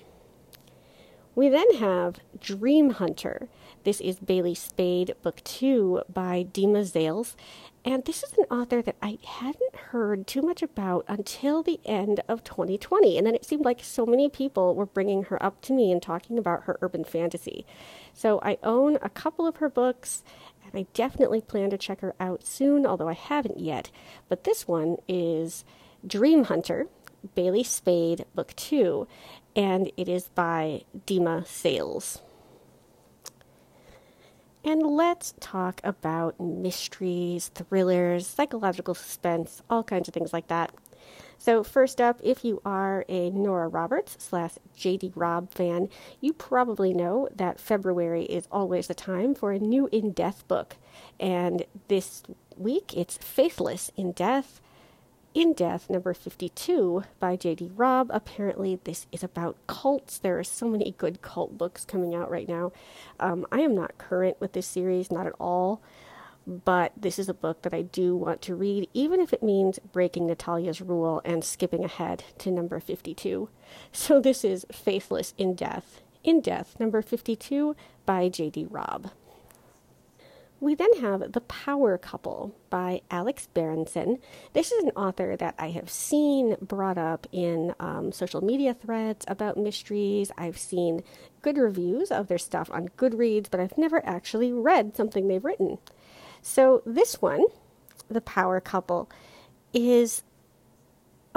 We 1.39 1.49
then 1.49 1.77
have 1.77 2.19
Dream 2.41 2.91
Hunter. 2.91 3.49
This 3.85 4.01
is 4.01 4.19
Bailey 4.19 4.57
Spade, 4.57 5.15
Book 5.23 5.41
2 5.45 6.03
by 6.13 6.45
Dima 6.53 6.83
Zales. 6.83 7.37
And 7.85 8.05
this 8.05 8.25
is 8.25 8.33
an 8.33 8.47
author 8.51 8.83
that 8.83 8.97
I 9.01 9.19
hadn't 9.25 9.77
heard 9.93 10.27
too 10.27 10.43
much 10.43 10.65
about 10.65 11.05
until 11.07 11.63
the 11.63 11.79
end 11.85 12.23
of 12.27 12.43
2020. 12.43 13.17
And 13.17 13.25
then 13.25 13.37
it 13.37 13.45
seemed 13.45 13.65
like 13.65 13.85
so 13.85 14.05
many 14.05 14.29
people 14.29 14.75
were 14.75 14.85
bringing 14.85 15.23
her 15.27 15.41
up 15.41 15.61
to 15.61 15.73
me 15.73 15.93
and 15.93 16.03
talking 16.03 16.39
about 16.39 16.65
her 16.65 16.77
urban 16.83 17.05
fantasy. 17.05 17.65
So 18.13 18.41
I 18.43 18.59
own 18.65 18.99
a 19.01 19.09
couple 19.09 19.47
of 19.47 19.59
her 19.59 19.69
books, 19.69 20.25
and 20.65 20.73
I 20.75 20.89
definitely 20.93 21.41
plan 21.41 21.71
to 21.71 21.79
check 21.79 22.01
her 22.01 22.17
out 22.19 22.45
soon, 22.45 22.85
although 22.85 23.09
I 23.09 23.15
haven't 23.15 23.61
yet. 23.61 23.93
But 24.29 24.43
this 24.43 24.67
one 24.67 24.97
is 25.07 25.65
Dream 26.05 26.47
Hunter, 26.47 26.89
Bailey 27.35 27.63
Spade, 27.63 28.25
Book 28.35 28.55
2, 28.57 29.07
and 29.59 29.91
it 29.97 30.09
is 30.09 30.29
by 30.29 30.83
Dima 31.05 31.43
Zales. 31.43 32.21
And 34.65 34.83
let's 34.83 35.35
talk 35.41 35.81
about 35.83 36.39
mysteries, 36.39 37.49
thrillers, 37.49 38.27
psychological 38.27 38.95
suspense, 38.95 39.63
all 39.69 39.83
kinds 39.83 40.07
of 40.07 40.15
things 40.15 40.33
like 40.33 40.47
that. 40.47 40.73
So, 41.39 41.65
first 41.65 42.01
up, 42.01 42.21
if 42.23 42.45
you 42.45 42.61
are 42.65 43.05
a 43.09 43.31
Nora 43.31 43.69
Roberts 43.69 44.17
slash 44.19 44.53
JD 44.77 45.13
Robb 45.15 45.53
fan, 45.53 45.89
you 46.21 46.33
probably 46.33 46.93
know 46.93 47.29
that 47.35 47.61
February 47.61 48.25
is 48.25 48.47
always 48.53 48.87
the 48.87 48.95
time 48.95 49.35
for 49.35 49.53
a 49.53 49.59
new 49.59 49.89
in 49.91 50.13
death 50.13 50.47
book. 50.47 50.77
And 51.19 51.65
this 51.89 52.23
week 52.57 52.97
it's 52.97 53.17
Faithless 53.19 53.91
in 53.97 54.13
Death 54.13 54.61
in 55.35 55.53
Death, 55.53 55.89
number 55.91 56.15
52 56.15 57.05
by 57.21 57.37
J.D. 57.37 57.71
Robb. 57.77 58.11
Apparently, 58.13 58.79
this 58.85 59.07
is 59.13 59.23
about 59.23 59.57
cults. 59.67 60.19
There 60.19 60.39
are 60.39 60.45
so 60.45 60.69
many 60.69 60.95
good 60.97 61.23
cult 61.23 61.57
books 61.59 61.85
coming 61.85 62.15
out 62.15 62.31
right 62.31 62.49
now. 62.49 62.73
Um, 63.21 63.47
I 63.53 63.61
am 63.61 63.75
not 63.75 63.99
current 63.99 64.41
with 64.41 64.53
this 64.53 64.67
series, 64.67 65.11
not 65.11 65.27
at 65.27 65.35
all, 65.39 65.81
but 66.47 66.93
this 66.97 67.19
is 67.19 67.29
a 67.29 67.35
book 67.35 67.63
that 67.63 67.75
I 67.75 67.83
do 67.83 68.17
want 68.17 68.41
to 68.43 68.55
read, 68.55 68.89
even 68.95 69.21
if 69.21 69.33
it 69.33 69.43
means 69.43 69.79
breaking 69.93 70.27
Natalia's 70.27 70.81
rule 70.81 71.21
and 71.25 71.45
skipping 71.45 71.85
ahead 71.85 72.25
to 72.39 72.51
number 72.51 72.81
52. 72.81 73.49
So, 73.93 74.21
this 74.21 74.45
is 74.45 74.67
Faithless 74.73 75.35
in 75.37 75.55
Death. 75.55 76.01
In 76.25 76.41
Death, 76.41 76.75
number 76.81 77.03
52 77.03 77.77
by 78.07 78.29
J.D. 78.29 78.67
Robb. 78.71 79.11
We 80.61 80.75
then 80.75 80.93
have 81.01 81.33
The 81.33 81.41
Power 81.43 81.97
Couple 81.99 82.53
by 82.69 83.03
Alex 83.13 83.47
Berenson. 83.55 84.19
This 84.55 84.73
is 84.73 84.83
an 84.83 84.91
author 84.91 85.37
that 85.37 85.55
I 85.57 85.71
have 85.71 85.89
seen 85.89 86.57
brought 86.61 86.99
up 86.99 87.29
in 87.31 87.75
um, 87.79 88.11
social 88.11 88.43
media 88.43 88.75
threads 88.75 89.25
about 89.29 89.57
mysteries. 89.57 90.33
I've 90.37 90.59
seen 90.59 91.05
good 91.43 91.59
reviews 91.59 92.11
of 92.11 92.27
their 92.27 92.39
stuff 92.39 92.71
on 92.73 92.89
Goodreads, 92.97 93.47
but 93.49 93.61
I've 93.61 93.79
never 93.79 94.05
actually 94.05 94.53
read 94.53 94.97
something 94.97 95.29
they've 95.29 95.45
written. 95.45 95.79
So, 96.43 96.83
this 96.85 97.23
one, 97.23 97.45
The 98.09 98.21
Power 98.21 98.61
Couple, 98.61 99.09
is 99.73 100.25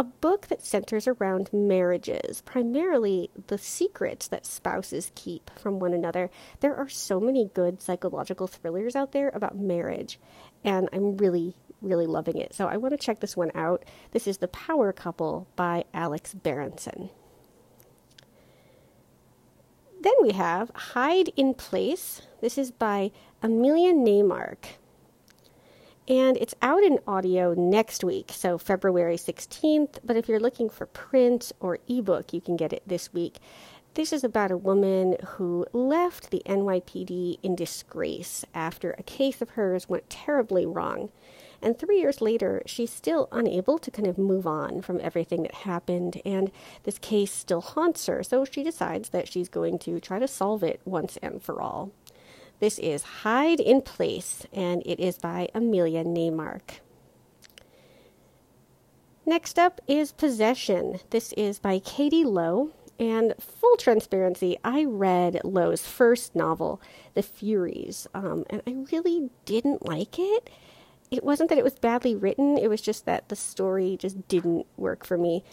a 0.02 0.04
book 0.04 0.48
that 0.48 0.66
centers 0.66 1.08
around 1.08 1.48
marriages, 1.54 2.42
primarily 2.42 3.30
the 3.46 3.58
secrets 3.60 4.28
that 4.28 4.48
spouses 4.48 5.12
keep 5.14 5.52
from 5.60 5.78
one 5.78 5.94
another. 5.94 6.32
There 6.60 6.76
are 6.76 6.90
so 6.90 7.20
many 7.20 7.52
good 7.54 7.84
psychological 7.84 8.48
thrillers 8.48 8.96
out 8.96 9.12
there 9.12 9.30
about 9.30 9.60
marriage, 9.60 10.20
and 10.64 10.90
I'm 10.92 11.18
really, 11.18 11.56
really 11.84 12.08
loving 12.08 12.40
it. 12.40 12.56
So 12.56 12.68
I 12.68 12.78
want 12.78 12.94
to 12.94 12.98
check 12.98 13.20
this 13.20 13.38
one 13.38 13.52
out. 13.54 13.86
This 14.10 14.26
is 14.26 14.40
The 14.40 14.48
Power 14.48 14.92
Couple 14.92 15.48
by 15.56 15.84
Alex 15.94 16.34
Berenson. 16.34 17.12
Then 20.02 20.14
we 20.20 20.32
have 20.32 20.72
Hide 20.74 21.30
in 21.38 21.54
Place. 21.54 22.24
This 22.42 22.58
is 22.58 22.72
by 22.72 23.12
Amelia 23.44 23.94
Neymark 23.94 24.66
and 26.08 26.38
it's 26.38 26.56
out 26.62 26.84
in 26.84 27.00
audio 27.08 27.54
next 27.54 28.04
week, 28.04 28.32
so 28.34 28.58
February 28.58 29.18
16th. 29.18 30.00
But 30.04 30.18
if 30.18 30.28
you're 30.28 30.40
looking 30.40 30.70
for 30.70 30.86
print 30.88 31.52
or 31.60 31.78
ebook, 31.88 32.34
you 32.34 32.42
can 32.42 32.58
get 32.58 32.74
it 32.74 32.84
this 32.86 33.14
week. 33.14 33.38
This 33.94 34.14
is 34.14 34.24
about 34.24 34.52
a 34.52 34.58
woman 34.58 35.18
who 35.36 35.66
left 35.74 36.32
the 36.32 36.42
NYPD 36.46 37.40
in 37.44 37.56
disgrace 37.56 38.46
after 38.54 38.92
a 38.92 39.04
case 39.04 39.42
of 39.42 39.52
hers 39.52 39.90
went 39.90 40.10
terribly 40.10 40.66
wrong. 40.66 41.10
And 41.62 41.78
three 41.78 42.00
years 42.00 42.22
later, 42.22 42.64
she's 42.66 42.92
still 42.92 43.28
unable 43.32 43.78
to 43.78 43.92
kind 43.92 44.08
of 44.08 44.18
move 44.18 44.48
on 44.48 44.82
from 44.82 45.00
everything 45.02 45.44
that 45.44 45.54
happened, 45.54 46.20
and 46.26 46.52
this 46.84 46.98
case 46.98 47.32
still 47.32 47.62
haunts 47.62 48.08
her. 48.08 48.24
So 48.24 48.46
she 48.46 48.64
decides 48.64 49.10
that 49.10 49.28
she's 49.28 49.50
going 49.50 49.78
to 49.80 50.00
try 50.00 50.20
to 50.20 50.28
solve 50.28 50.64
it 50.64 50.82
once 50.86 51.18
and 51.22 51.44
for 51.44 51.62
all. 51.62 51.92
This 52.62 52.78
is 52.78 53.02
Hide 53.24 53.60
in 53.60 53.82
Place, 53.82 54.46
and 54.54 54.84
it 54.86 55.00
is 55.00 55.18
by 55.18 55.50
Amelia 55.56 56.04
Neymark. 56.04 56.78
Next 59.26 59.58
up 59.58 59.82
is 59.88 60.12
Possession. 60.12 61.00
This 61.10 61.34
is 61.34 61.58
by 61.58 61.80
Katie 61.80 62.24
Lowe. 62.24 62.70
And 63.00 63.34
full 63.40 63.78
transparency, 63.78 64.60
I 64.64 64.86
read 64.86 65.42
Lowe's 65.44 65.88
first 65.88 66.36
novel, 66.36 66.80
The 67.16 67.24
Furies, 67.24 68.06
um, 68.14 68.46
and 68.48 68.62
I 68.68 68.76
really 68.96 69.32
didn't 69.46 69.88
like 69.88 70.20
it. 70.20 70.48
It 71.10 71.24
wasn't 71.24 71.50
that 71.50 71.58
it 71.58 71.64
was 71.64 71.80
badly 71.80 72.16
written, 72.16 72.60
it 72.60 72.70
was 72.70 72.80
just 72.80 73.06
that 73.06 73.28
the 73.30 73.36
story 73.36 73.98
just 74.00 74.28
didn't 74.28 74.68
work 74.78 75.04
for 75.04 75.18
me. 75.18 75.44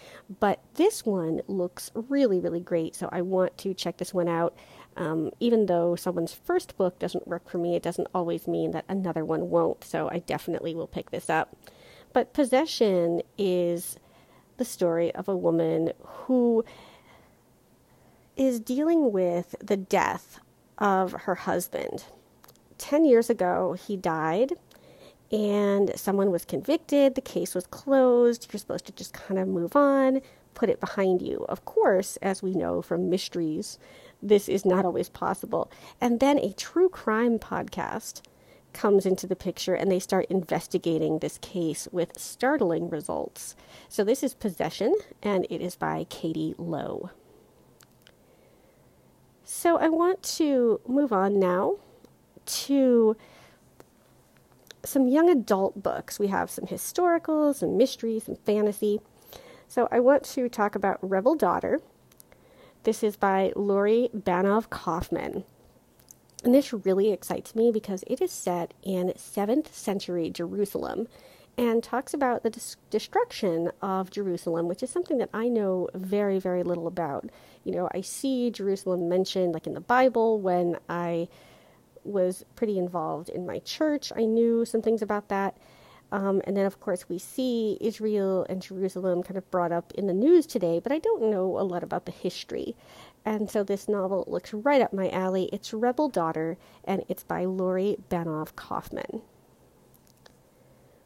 But 0.40 0.60
this 0.74 1.06
one 1.06 1.40
looks 1.48 1.90
really, 1.94 2.38
really 2.38 2.60
great, 2.60 2.94
so 2.94 3.08
I 3.10 3.22
want 3.22 3.56
to 3.58 3.72
check 3.72 3.96
this 3.96 4.12
one 4.12 4.28
out. 4.28 4.54
Um, 4.98 5.30
even 5.38 5.66
though 5.66 5.94
someone's 5.94 6.34
first 6.34 6.76
book 6.76 6.98
doesn't 6.98 7.28
work 7.28 7.48
for 7.48 7.58
me, 7.58 7.76
it 7.76 7.82
doesn't 7.84 8.08
always 8.12 8.48
mean 8.48 8.72
that 8.72 8.84
another 8.88 9.24
one 9.24 9.48
won't. 9.48 9.84
So 9.84 10.10
I 10.10 10.18
definitely 10.18 10.74
will 10.74 10.88
pick 10.88 11.10
this 11.10 11.30
up. 11.30 11.56
But 12.12 12.32
Possession 12.34 13.22
is 13.38 13.96
the 14.56 14.64
story 14.64 15.14
of 15.14 15.28
a 15.28 15.36
woman 15.36 15.92
who 16.02 16.64
is 18.36 18.58
dealing 18.58 19.12
with 19.12 19.54
the 19.62 19.76
death 19.76 20.40
of 20.78 21.12
her 21.12 21.36
husband. 21.36 22.04
10 22.78 23.04
years 23.04 23.30
ago, 23.30 23.74
he 23.74 23.96
died, 23.96 24.52
and 25.30 25.92
someone 25.96 26.32
was 26.32 26.44
convicted. 26.44 27.14
The 27.14 27.20
case 27.20 27.54
was 27.54 27.66
closed. 27.66 28.48
You're 28.52 28.58
supposed 28.58 28.86
to 28.86 28.92
just 28.92 29.12
kind 29.12 29.38
of 29.38 29.46
move 29.46 29.76
on, 29.76 30.22
put 30.54 30.70
it 30.70 30.80
behind 30.80 31.22
you. 31.22 31.44
Of 31.48 31.64
course, 31.64 32.16
as 32.16 32.42
we 32.42 32.52
know 32.54 32.82
from 32.82 33.10
mysteries, 33.10 33.78
this 34.22 34.48
is 34.48 34.64
not 34.64 34.84
always 34.84 35.08
possible. 35.08 35.70
And 36.00 36.20
then 36.20 36.38
a 36.38 36.52
true 36.52 36.88
crime 36.88 37.38
podcast 37.38 38.22
comes 38.72 39.06
into 39.06 39.26
the 39.26 39.36
picture 39.36 39.74
and 39.74 39.90
they 39.90 39.98
start 39.98 40.26
investigating 40.28 41.18
this 41.18 41.38
case 41.38 41.88
with 41.90 42.18
startling 42.18 42.88
results. 42.88 43.56
So 43.88 44.04
this 44.04 44.22
is 44.22 44.34
Possession 44.34 44.94
and 45.22 45.46
it 45.50 45.60
is 45.60 45.76
by 45.76 46.06
Katie 46.08 46.54
Lowe. 46.58 47.10
So 49.44 49.78
I 49.78 49.88
want 49.88 50.22
to 50.36 50.80
move 50.86 51.12
on 51.12 51.40
now 51.40 51.76
to 52.46 53.16
some 54.84 55.08
young 55.08 55.28
adult 55.30 55.82
books. 55.82 56.18
We 56.18 56.28
have 56.28 56.50
some 56.50 56.66
historicals, 56.66 57.56
some 57.56 57.76
mysteries, 57.76 58.24
some 58.24 58.36
fantasy. 58.36 59.00
So 59.66 59.88
I 59.90 60.00
want 60.00 60.24
to 60.24 60.48
talk 60.48 60.74
about 60.74 60.98
Rebel 61.02 61.34
Daughter 61.34 61.80
this 62.88 63.02
is 63.02 63.16
by 63.16 63.52
Lori 63.54 64.08
Banov 64.16 64.70
Kaufmann. 64.70 65.44
And 66.42 66.54
this 66.54 66.72
really 66.72 67.12
excites 67.12 67.54
me 67.54 67.70
because 67.70 68.02
it 68.06 68.22
is 68.22 68.32
set 68.32 68.72
in 68.82 69.08
7th 69.08 69.74
century 69.74 70.30
Jerusalem 70.30 71.06
and 71.58 71.84
talks 71.84 72.14
about 72.14 72.44
the 72.44 72.72
destruction 72.88 73.72
of 73.82 74.10
Jerusalem, 74.10 74.68
which 74.68 74.82
is 74.82 74.88
something 74.88 75.18
that 75.18 75.28
I 75.34 75.48
know 75.48 75.90
very, 75.92 76.38
very 76.38 76.62
little 76.62 76.86
about. 76.86 77.28
You 77.62 77.72
know, 77.72 77.90
I 77.92 78.00
see 78.00 78.50
Jerusalem 78.50 79.06
mentioned 79.06 79.52
like 79.52 79.66
in 79.66 79.74
the 79.74 79.82
Bible 79.82 80.40
when 80.40 80.78
I 80.88 81.28
was 82.04 82.42
pretty 82.56 82.78
involved 82.78 83.28
in 83.28 83.44
my 83.44 83.58
church. 83.58 84.12
I 84.16 84.24
knew 84.24 84.64
some 84.64 84.80
things 84.80 85.02
about 85.02 85.28
that. 85.28 85.58
Um, 86.10 86.40
and 86.44 86.56
then, 86.56 86.64
of 86.64 86.80
course, 86.80 87.08
we 87.08 87.18
see 87.18 87.76
Israel 87.80 88.46
and 88.48 88.62
Jerusalem 88.62 89.22
kind 89.22 89.36
of 89.36 89.50
brought 89.50 89.72
up 89.72 89.92
in 89.94 90.06
the 90.06 90.14
news 90.14 90.46
today, 90.46 90.80
but 90.80 90.90
I 90.92 90.98
don't 90.98 91.30
know 91.30 91.58
a 91.58 91.62
lot 91.62 91.82
about 91.82 92.06
the 92.06 92.12
history. 92.12 92.76
And 93.24 93.50
so 93.50 93.62
this 93.62 93.88
novel 93.88 94.24
looks 94.26 94.54
right 94.54 94.80
up 94.80 94.92
my 94.92 95.10
alley. 95.10 95.50
It's 95.52 95.74
Rebel 95.74 96.08
Daughter, 96.08 96.56
and 96.84 97.04
it's 97.08 97.24
by 97.24 97.44
Lori 97.44 97.98
Banov 98.08 98.56
Kaufmann. 98.56 99.20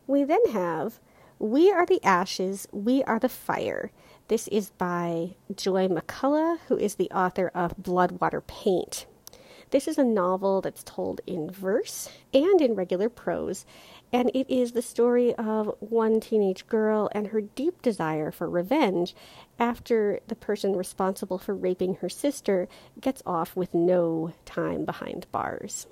We 0.07 0.23
then 0.23 0.45
have 0.53 1.01
We 1.39 1.73
Are 1.73 1.87
the 1.87 2.03
Ashes, 2.05 2.69
We 2.71 3.03
Are 3.05 3.19
the 3.19 3.29
Fire. 3.29 3.91
This 4.29 4.47
is 4.49 4.71
by 4.71 5.35
Joy 5.55 5.89
McCullough, 5.89 6.59
who 6.69 6.77
is 6.77 6.95
the 6.95 7.11
author 7.11 7.51
of 7.55 7.77
Bloodwater 7.77 8.47
Paint. 8.47 9.07
This 9.71 9.89
is 9.89 9.97
a 9.97 10.05
novel 10.05 10.61
that's 10.61 10.83
told 10.83 11.23
in 11.27 11.51
verse 11.51 12.11
and 12.35 12.61
in 12.61 12.75
regular 12.75 13.09
prose, 13.09 13.65
and 14.13 14.31
it 14.35 14.49
is 14.53 14.73
the 14.73 14.83
story 14.83 15.35
of 15.37 15.75
one 15.81 16.21
teenage 16.21 16.67
girl 16.67 17.09
and 17.13 17.29
her 17.29 17.41
deep 17.41 17.81
desire 17.81 18.31
for 18.31 18.49
revenge 18.49 19.15
after 19.59 20.21
the 20.29 20.35
person 20.35 20.77
responsible 20.77 21.39
for 21.39 21.55
raping 21.55 21.95
her 21.97 22.09
sister 22.09 22.69
gets 23.01 23.23
off 23.25 23.57
with 23.57 23.73
no 23.73 24.33
time 24.45 24.85
behind 24.85 25.27
bars. 25.33 25.87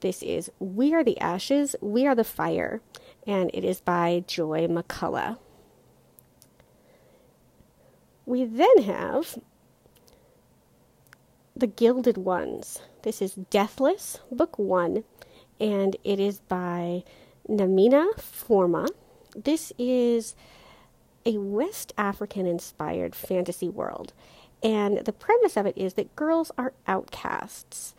This 0.00 0.22
is 0.22 0.50
We 0.60 0.94
Are 0.94 1.02
the 1.02 1.18
Ashes, 1.18 1.74
We 1.80 2.06
Are 2.06 2.14
the 2.14 2.24
Fire, 2.24 2.80
and 3.26 3.50
it 3.52 3.64
is 3.64 3.80
by 3.80 4.22
Joy 4.26 4.66
McCullough. 4.66 5.38
We 8.26 8.44
then 8.44 8.82
have 8.82 9.38
The 11.56 11.66
Gilded 11.66 12.18
Ones. 12.18 12.80
This 13.02 13.20
is 13.20 13.34
Deathless, 13.34 14.20
Book 14.30 14.58
One, 14.58 15.04
and 15.60 15.96
it 16.04 16.20
is 16.20 16.40
by 16.40 17.04
Namina 17.48 18.14
Forna. 18.16 18.88
This 19.36 19.72
is 19.78 20.34
a 21.26 21.38
West 21.38 21.92
African 21.96 22.46
inspired 22.46 23.14
fantasy 23.14 23.68
world, 23.68 24.12
and 24.62 24.98
the 24.98 25.12
premise 25.12 25.56
of 25.56 25.66
it 25.66 25.76
is 25.76 25.94
that 25.94 26.16
girls 26.16 26.50
are 26.56 26.72
outcasts 26.86 27.94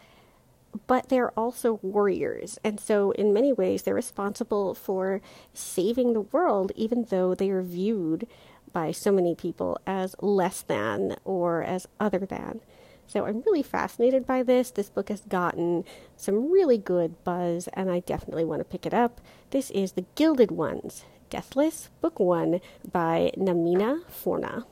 but 0.88 1.10
they're 1.10 1.32
also 1.32 1.80
warriors. 1.82 2.60
And 2.64 2.80
so, 2.80 3.12
in 3.12 3.34
many 3.34 3.54
ways, 3.54 3.84
they're 3.84 3.94
responsible 3.94 4.74
for 4.74 5.22
saving 5.54 6.14
the 6.14 6.22
world, 6.22 6.72
even 6.76 7.06
though 7.10 7.34
they 7.36 7.50
are 7.50 7.62
viewed 7.62 8.28
by 8.74 8.92
so 8.92 9.12
many 9.12 9.36
people 9.36 9.80
as 9.88 10.16
less 10.22 10.62
than 10.62 11.16
or 11.24 11.64
as 11.64 11.88
other 12.00 12.20
than. 12.20 12.60
So, 13.08 13.26
I'm 13.26 13.42
really 13.42 13.64
fascinated 13.64 14.26
by 14.26 14.44
this. 14.44 14.72
This 14.72 14.90
book 14.90 15.10
has 15.10 15.22
gotten 15.22 15.86
some 16.16 16.52
really 16.52 16.78
good 16.78 17.24
buzz, 17.24 17.70
and 17.74 17.90
I 17.90 18.00
definitely 18.00 18.46
want 18.46 18.60
to 18.62 18.66
pick 18.66 18.86
it 18.86 18.94
up. 18.94 19.22
This 19.52 19.72
is 19.72 19.94
The 19.94 20.06
Gilded 20.16 20.52
Ones 20.52 21.06
Deathless, 21.30 21.90
Book 22.02 22.20
One 22.20 22.62
by 22.92 23.32
Namina 23.38 24.04
Forna. 24.06 24.66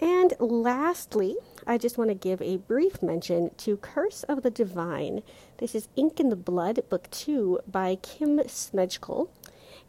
And 0.00 0.34
lastly, 0.38 1.36
I 1.66 1.78
just 1.78 1.96
want 1.96 2.10
to 2.10 2.14
give 2.14 2.42
a 2.42 2.58
brief 2.58 3.02
mention 3.02 3.50
to 3.58 3.78
Curse 3.78 4.24
of 4.24 4.42
the 4.42 4.50
Divine. 4.50 5.22
This 5.58 5.74
is 5.74 5.88
Ink 5.96 6.20
in 6.20 6.28
the 6.28 6.36
Blood, 6.36 6.80
Book 6.90 7.10
2 7.10 7.60
by 7.66 7.96
Kim 7.96 8.38
Smejkal. 8.38 9.28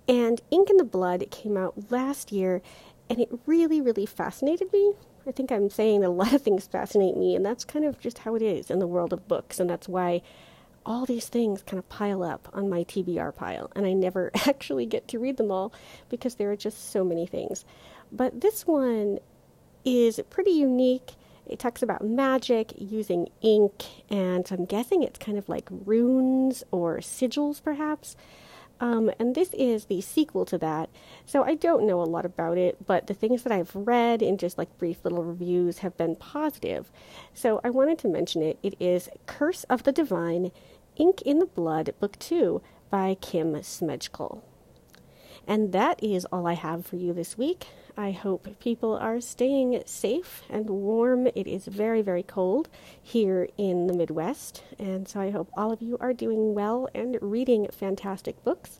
And 0.08 0.42
Ink 0.50 0.70
in 0.70 0.78
the 0.78 0.86
Blood 0.86 1.30
came 1.30 1.58
out 1.58 1.92
last 1.92 2.32
year, 2.32 2.62
and 3.10 3.20
it 3.20 3.30
really, 3.46 3.82
really 3.82 4.06
fascinated 4.06 4.72
me. 4.72 4.94
I 5.28 5.32
think 5.32 5.52
I'm 5.52 5.70
saying 5.70 6.04
a 6.04 6.10
lot 6.10 6.34
of 6.34 6.42
things 6.42 6.68
fascinate 6.68 7.18
me, 7.18 7.36
and 7.36 7.46
that's 7.46 7.66
kind 7.66 7.86
of 7.86 8.00
just 8.00 8.20
how 8.20 8.36
it 8.36 8.42
is 8.42 8.72
in 8.72 8.80
the 8.80 8.88
world 8.88 9.12
of 9.14 9.28
books, 9.28 9.60
and 9.60 9.70
that's 9.70 9.88
why 9.90 10.22
all 10.86 11.06
these 11.06 11.28
things 11.28 11.62
kind 11.64 11.78
of 11.78 11.90
pile 11.90 12.24
up 12.24 12.48
on 12.54 12.70
my 12.70 12.86
TBR 12.86 13.36
pile, 13.36 13.70
and 13.76 13.86
I 13.86 13.94
never 13.94 14.32
actually 14.48 14.86
get 14.86 15.08
to 15.10 15.20
read 15.20 15.38
them 15.38 15.52
all 15.52 15.74
because 16.10 16.36
there 16.36 16.52
are 16.52 16.56
just 16.56 16.92
so 16.92 17.04
many 17.04 17.26
things. 17.26 17.66
But 18.12 18.40
this 18.40 18.66
one 18.66 19.20
is 19.84 20.20
pretty 20.30 20.52
unique. 20.52 21.12
It 21.46 21.60
talks 21.60 21.84
about 21.84 22.06
magic 22.06 22.74
using 22.78 23.28
ink, 23.42 23.84
and 24.10 24.48
I'm 24.50 24.66
guessing 24.66 25.04
it's 25.04 25.20
kind 25.20 25.38
of 25.38 25.50
like 25.50 25.68
runes 25.70 26.64
or 26.72 26.98
sigils, 26.98 27.62
perhaps. 27.62 28.16
Um, 28.80 29.12
and 29.20 29.34
this 29.34 29.54
is 29.54 29.86
the 29.86 30.02
sequel 30.02 30.46
to 30.46 30.58
that. 30.60 30.90
So 31.26 31.44
I 31.44 31.56
don't 31.56 31.88
know 31.88 32.02
a 32.02 32.04
lot 32.04 32.26
about 32.26 32.58
it, 32.58 32.86
but 32.86 33.08
the 33.08 33.14
things 33.14 33.44
that 33.44 33.52
I've 33.52 33.76
read 33.76 34.22
in 34.22 34.38
just 34.38 34.58
like 34.58 34.78
brief 34.78 35.04
little 35.04 35.24
reviews 35.24 35.80
have 35.80 35.98
been 35.98 36.16
positive. 36.16 36.92
So 37.34 37.60
I 37.64 37.70
wanted 37.70 37.98
to 38.00 38.08
mention 38.08 38.42
it. 38.42 38.60
It 38.62 38.76
is 38.80 39.10
Curse 39.26 39.64
of 39.66 39.84
the 39.84 39.92
Divine, 39.92 40.52
Ink 40.96 41.22
in 41.24 41.40
the 41.40 41.46
Blood, 41.46 41.94
Book 42.00 42.18
2 42.20 42.62
by 42.90 43.18
Kim 43.20 43.54
Smejkal. 43.54 44.42
And 45.48 45.72
that 45.72 46.04
is 46.04 46.26
all 46.26 46.46
I 46.46 46.54
have 46.54 46.86
for 46.86 46.98
you 46.98 47.14
this 47.14 47.38
week. 47.38 47.68
I 47.96 48.12
hope 48.12 48.60
people 48.60 48.96
are 48.96 49.22
staying 49.22 49.82
safe 49.86 50.44
and 50.50 50.70
warm. 50.70 51.28
It 51.28 51.48
is 51.48 51.66
very, 51.66 52.02
very 52.02 52.22
cold 52.22 52.70
here 53.02 53.48
in 53.58 53.88
the 53.88 53.94
Midwest, 53.94 54.64
and 54.78 55.08
so 55.08 55.20
I 55.20 55.32
hope 55.32 55.50
all 55.58 55.72
of 55.72 55.82
you 55.82 55.98
are 56.00 56.14
doing 56.14 56.54
well 56.54 56.90
and 56.94 57.18
reading 57.22 57.68
fantastic 57.72 58.44
books. 58.44 58.80